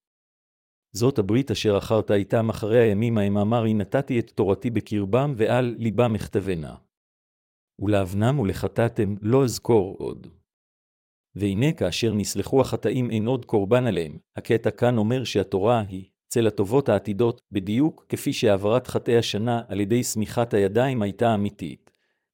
זאת 0.92 1.18
הברית 1.18 1.50
אשר 1.50 1.78
אחרת 1.78 2.10
איתם 2.10 2.50
אחרי 2.50 2.78
הימים 2.78 3.18
ההם 3.18 3.36
אמרי 3.36 3.74
נתתי 3.74 4.18
את 4.18 4.30
תורתי 4.30 4.70
בקרבם 4.70 5.34
ועל 5.36 5.74
ליבם 5.78 6.14
אכתבנה. 6.14 6.76
ולאבנם 7.78 8.38
ולחטאתם 8.38 9.14
לא 9.22 9.44
אזכור 9.44 9.96
עוד. 9.98 10.26
והנה 11.34 11.72
כאשר 11.72 12.14
נסלחו 12.14 12.60
החטאים 12.60 13.10
אין 13.10 13.26
עוד 13.26 13.44
קורבן 13.44 13.86
עליהם, 13.86 14.18
הקטע 14.36 14.70
כאן 14.70 14.98
אומר 14.98 15.24
שהתורה 15.24 15.80
היא 15.80 16.10
צל 16.28 16.46
הטובות 16.46 16.88
העתידות, 16.88 17.40
בדיוק 17.52 18.06
כפי 18.08 18.32
שהעברת 18.32 18.86
חטאי 18.86 19.16
השנה 19.16 19.62
על 19.68 19.80
ידי 19.80 20.04
שמיכת 20.04 20.54
הידיים 20.54 21.02
הייתה 21.02 21.34
אמיתית. 21.34 21.86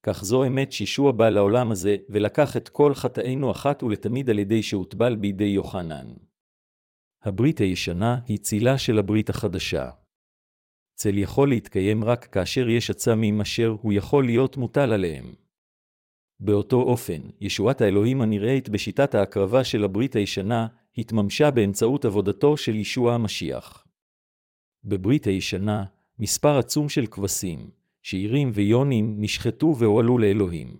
כך 0.03 0.23
זו 0.23 0.45
אמת 0.45 0.71
שישוע 0.71 1.11
בא 1.11 1.29
לעולם 1.29 1.71
הזה, 1.71 1.95
ולקח 2.09 2.57
את 2.57 2.69
כל 2.69 2.93
חטאינו 2.93 3.51
אחת 3.51 3.83
ולתמיד 3.83 4.29
על 4.29 4.39
ידי 4.39 4.63
שהוטבל 4.63 5.15
בידי 5.15 5.43
יוחנן. 5.43 6.13
הברית 7.23 7.59
הישנה 7.59 8.19
היא 8.27 8.37
צילה 8.37 8.77
של 8.77 8.99
הברית 8.99 9.29
החדשה. 9.29 9.89
צל 10.95 11.17
יכול 11.17 11.49
להתקיים 11.49 12.03
רק 12.03 12.25
כאשר 12.25 12.69
יש 12.69 12.89
עצמים 12.89 13.41
אשר 13.41 13.75
הוא 13.81 13.93
יכול 13.93 14.25
להיות 14.25 14.57
מוטל 14.57 14.93
עליהם. 14.93 15.33
באותו 16.39 16.81
אופן, 16.81 17.21
ישועת 17.41 17.81
האלוהים 17.81 18.21
הנראית 18.21 18.69
בשיטת 18.69 19.15
ההקרבה 19.15 19.63
של 19.63 19.83
הברית 19.83 20.15
הישנה, 20.15 20.67
התממשה 20.97 21.51
באמצעות 21.51 22.05
עבודתו 22.05 22.57
של 22.57 22.75
ישוע 22.75 23.13
המשיח. 23.13 23.87
בברית 24.83 25.25
הישנה, 25.25 25.85
מספר 26.19 26.57
עצום 26.57 26.89
של 26.89 27.05
כבשים, 27.05 27.69
שעירים 28.03 28.51
ויונים 28.53 29.15
נשחטו 29.19 29.75
והועלו 29.79 30.17
לאלוהים. 30.17 30.77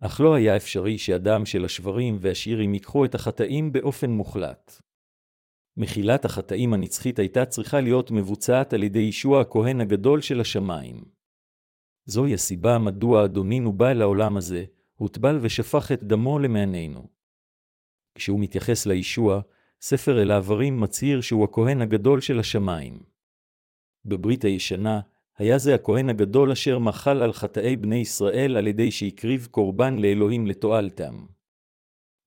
אך 0.00 0.20
לא 0.20 0.34
היה 0.34 0.56
אפשרי 0.56 0.98
שהדם 0.98 1.46
של 1.46 1.64
השברים 1.64 2.16
והשאירים 2.20 2.74
ייקחו 2.74 3.04
את 3.04 3.14
החטאים 3.14 3.72
באופן 3.72 4.10
מוחלט. 4.10 4.82
מחילת 5.76 6.24
החטאים 6.24 6.72
הנצחית 6.74 7.18
הייתה 7.18 7.44
צריכה 7.44 7.80
להיות 7.80 8.10
מבוצעת 8.10 8.72
על 8.72 8.82
ידי 8.82 8.98
ישוע 8.98 9.40
הכהן 9.40 9.80
הגדול 9.80 10.20
של 10.20 10.40
השמיים. 10.40 11.04
זוהי 12.06 12.34
הסיבה 12.34 12.78
מדוע 12.78 13.24
אדונינו 13.24 13.72
בא 13.72 13.92
לעולם 13.92 14.36
הזה, 14.36 14.64
הוטבל 14.94 15.38
ושפך 15.42 15.92
את 15.92 16.02
דמו 16.02 16.38
למעננו. 16.38 17.08
כשהוא 18.14 18.40
מתייחס 18.40 18.86
לישוע, 18.86 19.40
ספר 19.80 20.22
אל 20.22 20.30
העברים 20.30 20.80
מצהיר 20.80 21.20
שהוא 21.20 21.44
הכהן 21.44 21.82
הגדול 21.82 22.20
של 22.20 22.38
השמיים. 22.38 23.02
בברית 24.04 24.44
הישנה, 24.44 25.00
היה 25.38 25.58
זה 25.58 25.74
הכהן 25.74 26.08
הגדול 26.08 26.52
אשר 26.52 26.78
מחל 26.78 27.22
על 27.22 27.32
חטאי 27.32 27.76
בני 27.76 27.96
ישראל 27.96 28.56
על 28.56 28.66
ידי 28.66 28.90
שהקריב 28.90 29.48
קורבן 29.50 29.98
לאלוהים 29.98 30.46
לתועלתם. 30.46 31.26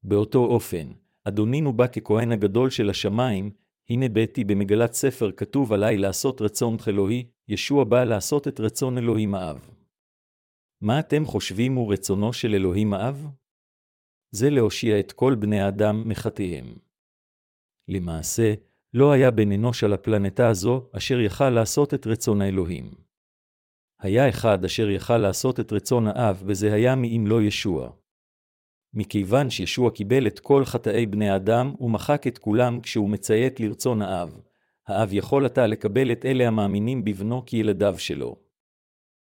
באותו 0.04 0.46
אופן, 0.46 0.92
אדונינו 1.24 1.74
בא 1.74 1.88
ככהן 1.88 2.32
הגדול 2.32 2.70
של 2.70 2.90
השמיים, 2.90 3.52
הנה 3.90 4.10
ביתי 4.10 4.44
במגלת 4.44 4.94
ספר 4.94 5.32
כתוב 5.32 5.74
עליי 5.74 5.98
לעשות 5.98 6.42
רצון 6.42 6.78
אלוהי, 6.88 7.28
ישוע 7.48 7.84
בא 7.84 8.04
לעשות 8.04 8.48
את 8.48 8.60
רצון 8.60 8.98
אלוהים 8.98 9.36
האב. 9.36 9.70
מה 10.82 11.00
אתם 11.00 11.26
חושבים 11.26 11.76
הוא 11.76 11.94
רצונו 11.94 12.34
של 12.34 12.54
אלוהים 12.54 12.94
האב? 12.94 13.28
זה 14.32 14.50
להושיע 14.50 15.00
את 15.00 15.12
כל 15.12 15.36
בני 15.36 15.62
האדם 15.62 16.10
מחטאיהם. 16.10 16.78
למעשה, 17.88 18.54
לא 18.98 19.12
היה 19.12 19.32
בן 19.32 19.52
אנוש 19.52 19.84
על 19.84 19.94
הפלנטה 19.94 20.48
הזו 20.48 20.90
אשר 20.92 21.20
יכל 21.20 21.50
לעשות 21.50 21.94
את 21.94 22.08
רצון 22.08 22.42
האלוהים. 22.42 22.92
היה 24.00 24.30
אחד 24.30 24.66
אשר 24.66 24.90
יכל 24.90 25.18
לעשות 25.18 25.60
את 25.60 25.74
רצון 25.74 26.08
האב, 26.08 26.44
וזה 26.46 26.74
היה 26.74 26.96
מי 26.96 27.18
אם 27.18 27.28
לא 27.28 27.42
ישוע. 27.42 27.92
מכיוון 28.94 29.50
שישוע 29.50 29.92
קיבל 29.92 30.28
את 30.28 30.40
כל 30.40 30.66
חטאי 30.66 31.06
בני 31.06 31.36
אדם, 31.36 31.74
ומחק 31.80 32.28
את 32.28 32.38
כולם 32.38 32.82
כשהוא 32.82 33.10
מציית 33.10 33.60
לרצון 33.60 34.02
האב. 34.02 34.40
האב 34.88 35.14
יכול 35.14 35.46
עתה 35.46 35.68
לקבל 35.68 36.12
את 36.12 36.26
אלה 36.26 36.48
המאמינים 36.48 37.06
בבנו 37.06 37.46
כילדיו 37.46 37.96
שלו. 37.98 38.36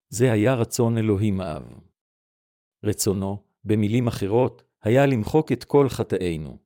זה 0.10 0.32
היה 0.32 0.54
רצון 0.54 0.98
אלוהים 0.98 1.42
האב. 1.42 1.80
רצונו, 2.84 3.44
במילים 3.64 4.08
אחרות, 4.08 4.64
היה 4.84 5.06
למחוק 5.06 5.52
את 5.52 5.64
כל 5.64 5.90
חטאינו. 5.90 6.58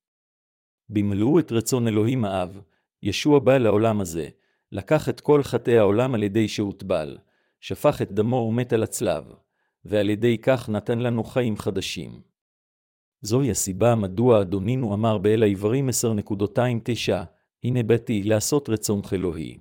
במלאו 0.90 1.40
את 1.40 1.52
רצון 1.52 1.88
אלוהים 1.88 2.26
האב, 2.26 2.62
ישוע 3.04 3.40
בא 3.40 3.58
לעולם 3.58 4.02
הזה, 4.02 4.28
לקח 4.72 5.10
את 5.10 5.20
כל 5.20 5.44
חטאי 5.44 5.78
העולם 5.78 6.14
על 6.14 6.24
ידי 6.24 6.48
שהוטבל, 6.48 7.18
שפך 7.60 8.02
את 8.02 8.12
דמו 8.12 8.36
ומת 8.36 8.74
על 8.74 8.84
הצלב, 8.84 9.24
ועל 9.86 10.10
ידי 10.10 10.38
כך 10.38 10.70
נתן 10.70 11.00
לנו 11.00 11.24
חיים 11.24 11.58
חדשים. 11.58 12.22
זוהי 13.22 13.52
הסיבה 13.52 13.96
מדוע 13.96 14.42
אדונינו 14.42 14.94
אמר 14.94 15.18
באל 15.18 15.44
העברים 15.44 15.90
10.29, 15.90 17.14
הנה 17.64 17.84
באתי 17.84 18.24
לעשות 18.24 18.70
רצונך 18.70 19.14
אלוהי. 19.14 19.58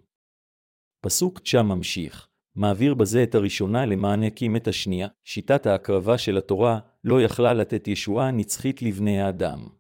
פסוק 1.01 1.39
תשע 1.39 1.63
ממשיך, 1.63 2.29
מעביר 2.57 2.95
בזה 2.95 3.23
את 3.23 3.35
הראשונה 3.35 3.87
למען 3.87 4.23
הקים 4.23 4.57
את 4.57 4.69
השנייה, 4.69 5.09
שיטת 5.25 5.67
ההקרבה 5.67 6.19
של 6.19 6.39
התורה 6.39 6.79
לא 7.05 7.23
יכלה 7.23 7.55
לתת 7.55 7.89
ישועה 7.89 8.31
נצחית 8.31 8.83
לבני 8.83 9.21
האדם. 9.21 9.78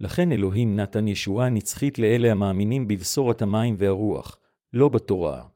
לכן 0.00 0.32
אלוהים 0.32 0.76
נתן 0.76 1.08
ישועה 1.08 1.50
נצחית 1.50 1.98
לאלה 1.98 2.32
המאמינים 2.32 2.88
בבשורת 2.88 3.42
המים 3.42 3.74
והרוח, 3.78 4.38
לא 4.72 4.88
בתורה. 4.88 5.48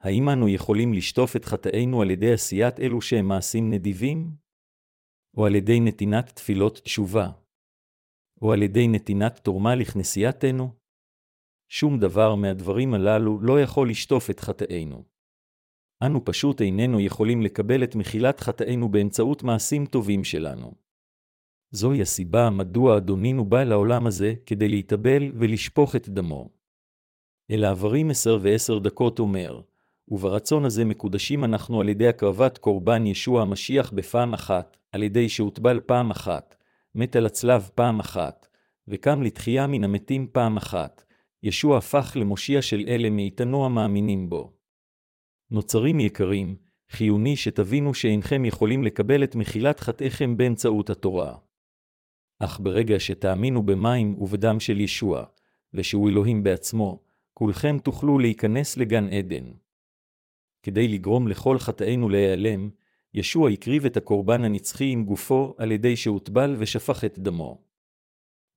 האם 0.00 0.28
אנו 0.28 0.48
יכולים 0.48 0.94
לשטוף 0.94 1.36
את 1.36 1.44
חטאינו 1.44 2.02
על 2.02 2.10
ידי 2.10 2.32
עשיית 2.32 2.80
אלו 2.80 3.00
שהם 3.00 3.28
מעשים 3.28 3.70
נדיבים? 3.70 4.30
או 5.36 5.46
על 5.46 5.54
ידי 5.54 5.80
נתינת 5.80 6.26
תפילות 6.36 6.78
תשובה? 6.78 7.30
או 8.42 8.52
על 8.52 8.62
ידי 8.62 8.88
נתינת 8.88 9.38
תורמה 9.38 9.74
לכנסייתנו? 9.74 10.74
שום 11.68 11.98
דבר 11.98 12.34
מהדברים 12.34 12.94
הללו 12.94 13.40
לא 13.40 13.60
יכול 13.60 13.90
לשטוף 13.90 14.30
את 14.30 14.40
חטאינו. 14.40 15.04
אנו 16.06 16.24
פשוט 16.24 16.60
איננו 16.60 17.00
יכולים 17.00 17.42
לקבל 17.42 17.84
את 17.84 17.94
מחילת 17.94 18.40
חטאינו 18.40 18.88
באמצעות 18.88 19.42
מעשים 19.42 19.86
טובים 19.86 20.24
שלנו. 20.24 20.89
זוהי 21.70 22.02
הסיבה 22.02 22.50
מדוע 22.50 22.96
אדונינו 22.96 23.44
בא 23.44 23.64
לעולם 23.64 24.06
הזה 24.06 24.34
כדי 24.46 24.68
להתאבל 24.68 25.32
ולשפוך 25.34 25.96
את 25.96 26.08
דמו. 26.08 26.50
אל 27.50 27.64
העברים 27.64 28.10
עשר 28.10 28.38
ועשר 28.42 28.78
דקות 28.78 29.18
אומר, 29.18 29.60
וברצון 30.08 30.64
הזה 30.64 30.84
מקודשים 30.84 31.44
אנחנו 31.44 31.80
על 31.80 31.88
ידי 31.88 32.08
הקרבת 32.08 32.58
קורבן 32.58 33.06
ישוע 33.06 33.42
המשיח 33.42 33.92
בפעם 33.92 34.32
אחת, 34.34 34.76
על 34.92 35.02
ידי 35.02 35.28
שהוטבל 35.28 35.80
פעם 35.86 36.10
אחת, 36.10 36.56
מת 36.94 37.16
על 37.16 37.26
הצלב 37.26 37.70
פעם 37.74 38.00
אחת, 38.00 38.48
וקם 38.88 39.22
לתחייה 39.22 39.66
מן 39.66 39.84
המתים 39.84 40.26
פעם 40.32 40.56
אחת, 40.56 41.04
ישוע 41.42 41.78
הפך 41.78 42.12
למושיע 42.20 42.62
של 42.62 42.84
אלה 42.88 43.10
מאיתנו 43.10 43.66
המאמינים 43.66 44.30
בו. 44.30 44.52
נוצרים 45.50 46.00
יקרים, 46.00 46.56
חיוני 46.90 47.36
שתבינו 47.36 47.94
שאינכם 47.94 48.44
יכולים 48.44 48.84
לקבל 48.84 49.24
את 49.24 49.34
מחילת 49.34 49.80
חטאיכם 49.80 50.36
באמצעות 50.36 50.90
התורה. 50.90 51.36
אך 52.40 52.60
ברגע 52.60 53.00
שתאמינו 53.00 53.62
במים 53.62 54.14
ובדם 54.18 54.60
של 54.60 54.80
ישוע, 54.80 55.24
ושהוא 55.74 56.10
אלוהים 56.10 56.42
בעצמו, 56.42 57.02
כולכם 57.34 57.78
תוכלו 57.78 58.18
להיכנס 58.18 58.76
לגן 58.76 59.08
עדן. 59.08 59.44
כדי 60.62 60.88
לגרום 60.88 61.28
לכל 61.28 61.58
חטאינו 61.58 62.08
להיעלם, 62.08 62.70
ישוע 63.14 63.50
הקריב 63.50 63.86
את 63.86 63.96
הקורבן 63.96 64.44
הנצחי 64.44 64.92
עם 64.92 65.04
גופו 65.04 65.54
על 65.58 65.72
ידי 65.72 65.96
שהוטבל 65.96 66.56
ושפך 66.58 67.04
את 67.04 67.18
דמו. 67.18 67.58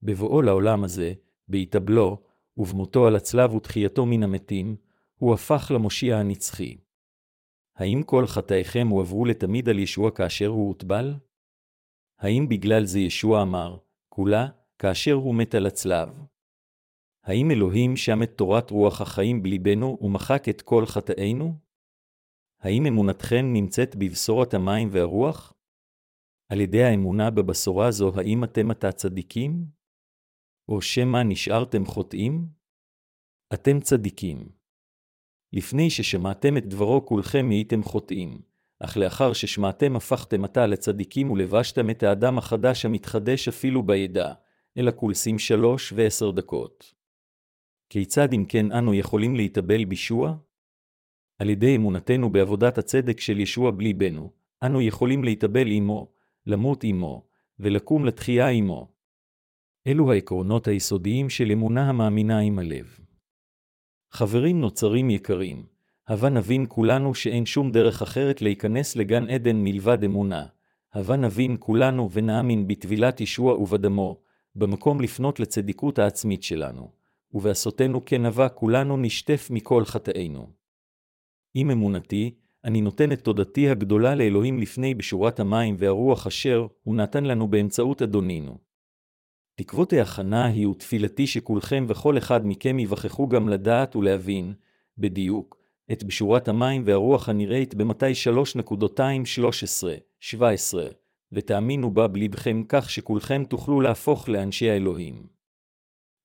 בבואו 0.03 0.41
לעולם 0.41 0.83
הזה, 0.83 1.13
בהתאבלו, 1.47 2.21
ובמותו 2.57 3.07
על 3.07 3.15
הצלב 3.15 3.53
ותחייתו 3.53 4.05
מן 4.05 4.23
המתים, 4.23 4.75
הוא 5.15 5.33
הפך 5.33 5.71
למושיע 5.75 6.17
הנצחי. 6.17 6.77
האם 7.75 8.03
כל 8.03 8.27
חטאיכם 8.27 8.87
הועברו 8.87 9.25
לתמיד 9.25 9.69
על 9.69 9.79
ישוע 9.79 10.11
כאשר 10.11 10.47
הוא 10.47 10.67
הוטבל? 10.67 11.13
האם 12.23 12.49
בגלל 12.49 12.85
זה 12.85 12.99
ישוע 12.99 13.41
אמר, 13.41 13.77
כולה, 14.09 14.47
כאשר 14.79 15.13
הוא 15.13 15.35
מת 15.35 15.55
על 15.55 15.65
הצלב? 15.65 16.09
האם 17.23 17.51
אלוהים 17.51 17.95
שם 17.95 18.23
את 18.23 18.37
תורת 18.37 18.71
רוח 18.71 19.01
החיים 19.01 19.43
בליבנו 19.43 19.97
ומחק 20.01 20.49
את 20.49 20.61
כל 20.61 20.85
חטאינו? 20.85 21.53
האם 22.59 22.85
אמונתכם 22.85 23.45
נמצאת 23.53 23.95
בבשורת 23.95 24.53
המים 24.53 24.89
והרוח? 24.91 25.53
על 26.51 26.61
ידי 26.61 26.83
האמונה 26.83 27.31
בבשורה 27.31 27.91
זו, 27.91 28.11
האם 28.19 28.43
אתם 28.43 28.71
עתה 28.71 28.91
צדיקים? 28.91 29.65
או 30.69 30.81
שמא 30.81 31.23
נשארתם 31.25 31.85
חוטאים? 31.85 32.47
אתם 33.53 33.79
צדיקים. 33.79 34.49
לפני 35.53 35.89
ששמעתם 35.89 36.57
את 36.57 36.65
דברו 36.65 37.05
כולכם 37.05 37.49
הייתם 37.49 37.83
חוטאים, 37.83 38.41
אך 38.85 38.97
לאחר 38.97 39.33
ששמעתם 39.33 39.95
הפכתם 39.95 40.43
עתה 40.43 40.65
לצדיקים 40.67 41.31
ולבשתם 41.31 41.89
את 41.89 42.03
האדם 42.03 42.37
החדש 42.37 42.85
המתחדש 42.85 43.47
אפילו 43.47 43.83
בידע, 43.83 44.33
אלא 44.77 44.91
כולסים 44.95 45.39
שלוש 45.39 45.93
ועשר 45.95 46.31
דקות. 46.31 46.93
כיצד 47.89 48.33
אם 48.33 48.45
כן 48.45 48.71
אנו 48.71 48.93
יכולים 48.93 49.35
להתאבל 49.35 49.85
בישוע? 49.85 50.35
על 51.39 51.49
ידי 51.49 51.75
אמונתנו 51.75 52.29
בעבודת 52.29 52.77
הצדק 52.77 53.19
של 53.19 53.39
ישוע 53.39 53.71
בליבנו, 53.71 54.31
אנו 54.63 54.81
יכולים 54.81 55.23
להתאבל 55.23 55.67
עמו, 55.67 56.11
למות 56.45 56.83
עמו, 56.83 57.27
ולקום 57.59 58.05
לתחייה 58.05 58.47
עמו. 58.47 58.91
אלו 59.87 60.11
העקרונות 60.11 60.67
היסודיים 60.67 61.29
של 61.29 61.51
אמונה 61.51 61.89
המאמינה 61.89 62.39
עם 62.39 62.59
הלב. 62.59 62.99
חברים 64.11 64.61
נוצרים 64.61 65.09
יקרים, 65.09 65.65
הבה 66.07 66.29
נבין 66.29 66.65
כולנו 66.69 67.15
שאין 67.15 67.45
שום 67.45 67.71
דרך 67.71 68.01
אחרת 68.01 68.41
להיכנס 68.41 68.95
לגן 68.95 69.29
עדן 69.29 69.63
מלבד 69.63 70.03
אמונה. 70.03 70.45
הבה 70.93 71.15
נבין 71.15 71.57
כולנו 71.59 72.11
ונאמין 72.11 72.67
בטבילת 72.67 73.21
ישוע 73.21 73.53
ובדמו, 73.53 74.19
במקום 74.55 75.01
לפנות 75.01 75.39
לצדיקות 75.39 75.99
העצמית 75.99 76.43
שלנו, 76.43 76.91
ובעשותנו 77.31 78.05
כן 78.05 78.25
הבה 78.25 78.49
כולנו 78.49 78.97
נשטף 78.97 79.47
מכל 79.51 79.85
חטאינו. 79.85 80.47
עם 81.53 81.71
אמונתי, 81.71 82.35
אני 82.63 82.81
נותן 82.81 83.11
את 83.11 83.21
תודתי 83.21 83.69
הגדולה 83.69 84.15
לאלוהים 84.15 84.59
לפני 84.59 84.93
בשורת 84.93 85.39
המים 85.39 85.75
והרוח 85.79 86.27
אשר 86.27 86.67
הוא 86.83 86.95
נתן 86.95 87.23
לנו 87.23 87.47
באמצעות 87.47 88.01
אדונינו. 88.01 88.57
תקוות 89.55 89.93
ההכנה 89.93 90.45
היא 90.45 90.67
ותפילתי 90.67 91.27
שכולכם 91.27 91.85
וכל 91.87 92.17
אחד 92.17 92.47
מכם 92.47 92.79
יווכחו 92.79 93.27
גם 93.27 93.49
לדעת 93.49 93.95
ולהבין, 93.95 94.53
בדיוק, 94.97 95.62
את 95.91 96.03
בשורת 96.03 96.47
המים 96.47 96.83
והרוח 96.85 97.29
הנראית 97.29 97.75
במתי 97.75 98.11
3.213-17, 100.31 100.35
ותאמינו 101.31 101.91
בה 101.91 102.07
בלבכם 102.07 102.63
כך 102.69 102.89
שכולכם 102.89 103.43
תוכלו 103.49 103.81
להפוך 103.81 104.29
לאנשי 104.29 104.69
האלוהים. 104.69 105.27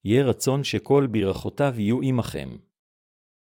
יהיה 0.04 0.24
רצון 0.24 0.64
שכל 0.64 1.06
ברכותיו 1.10 1.74
יהיו 1.76 2.02
עמכם. 2.02 2.48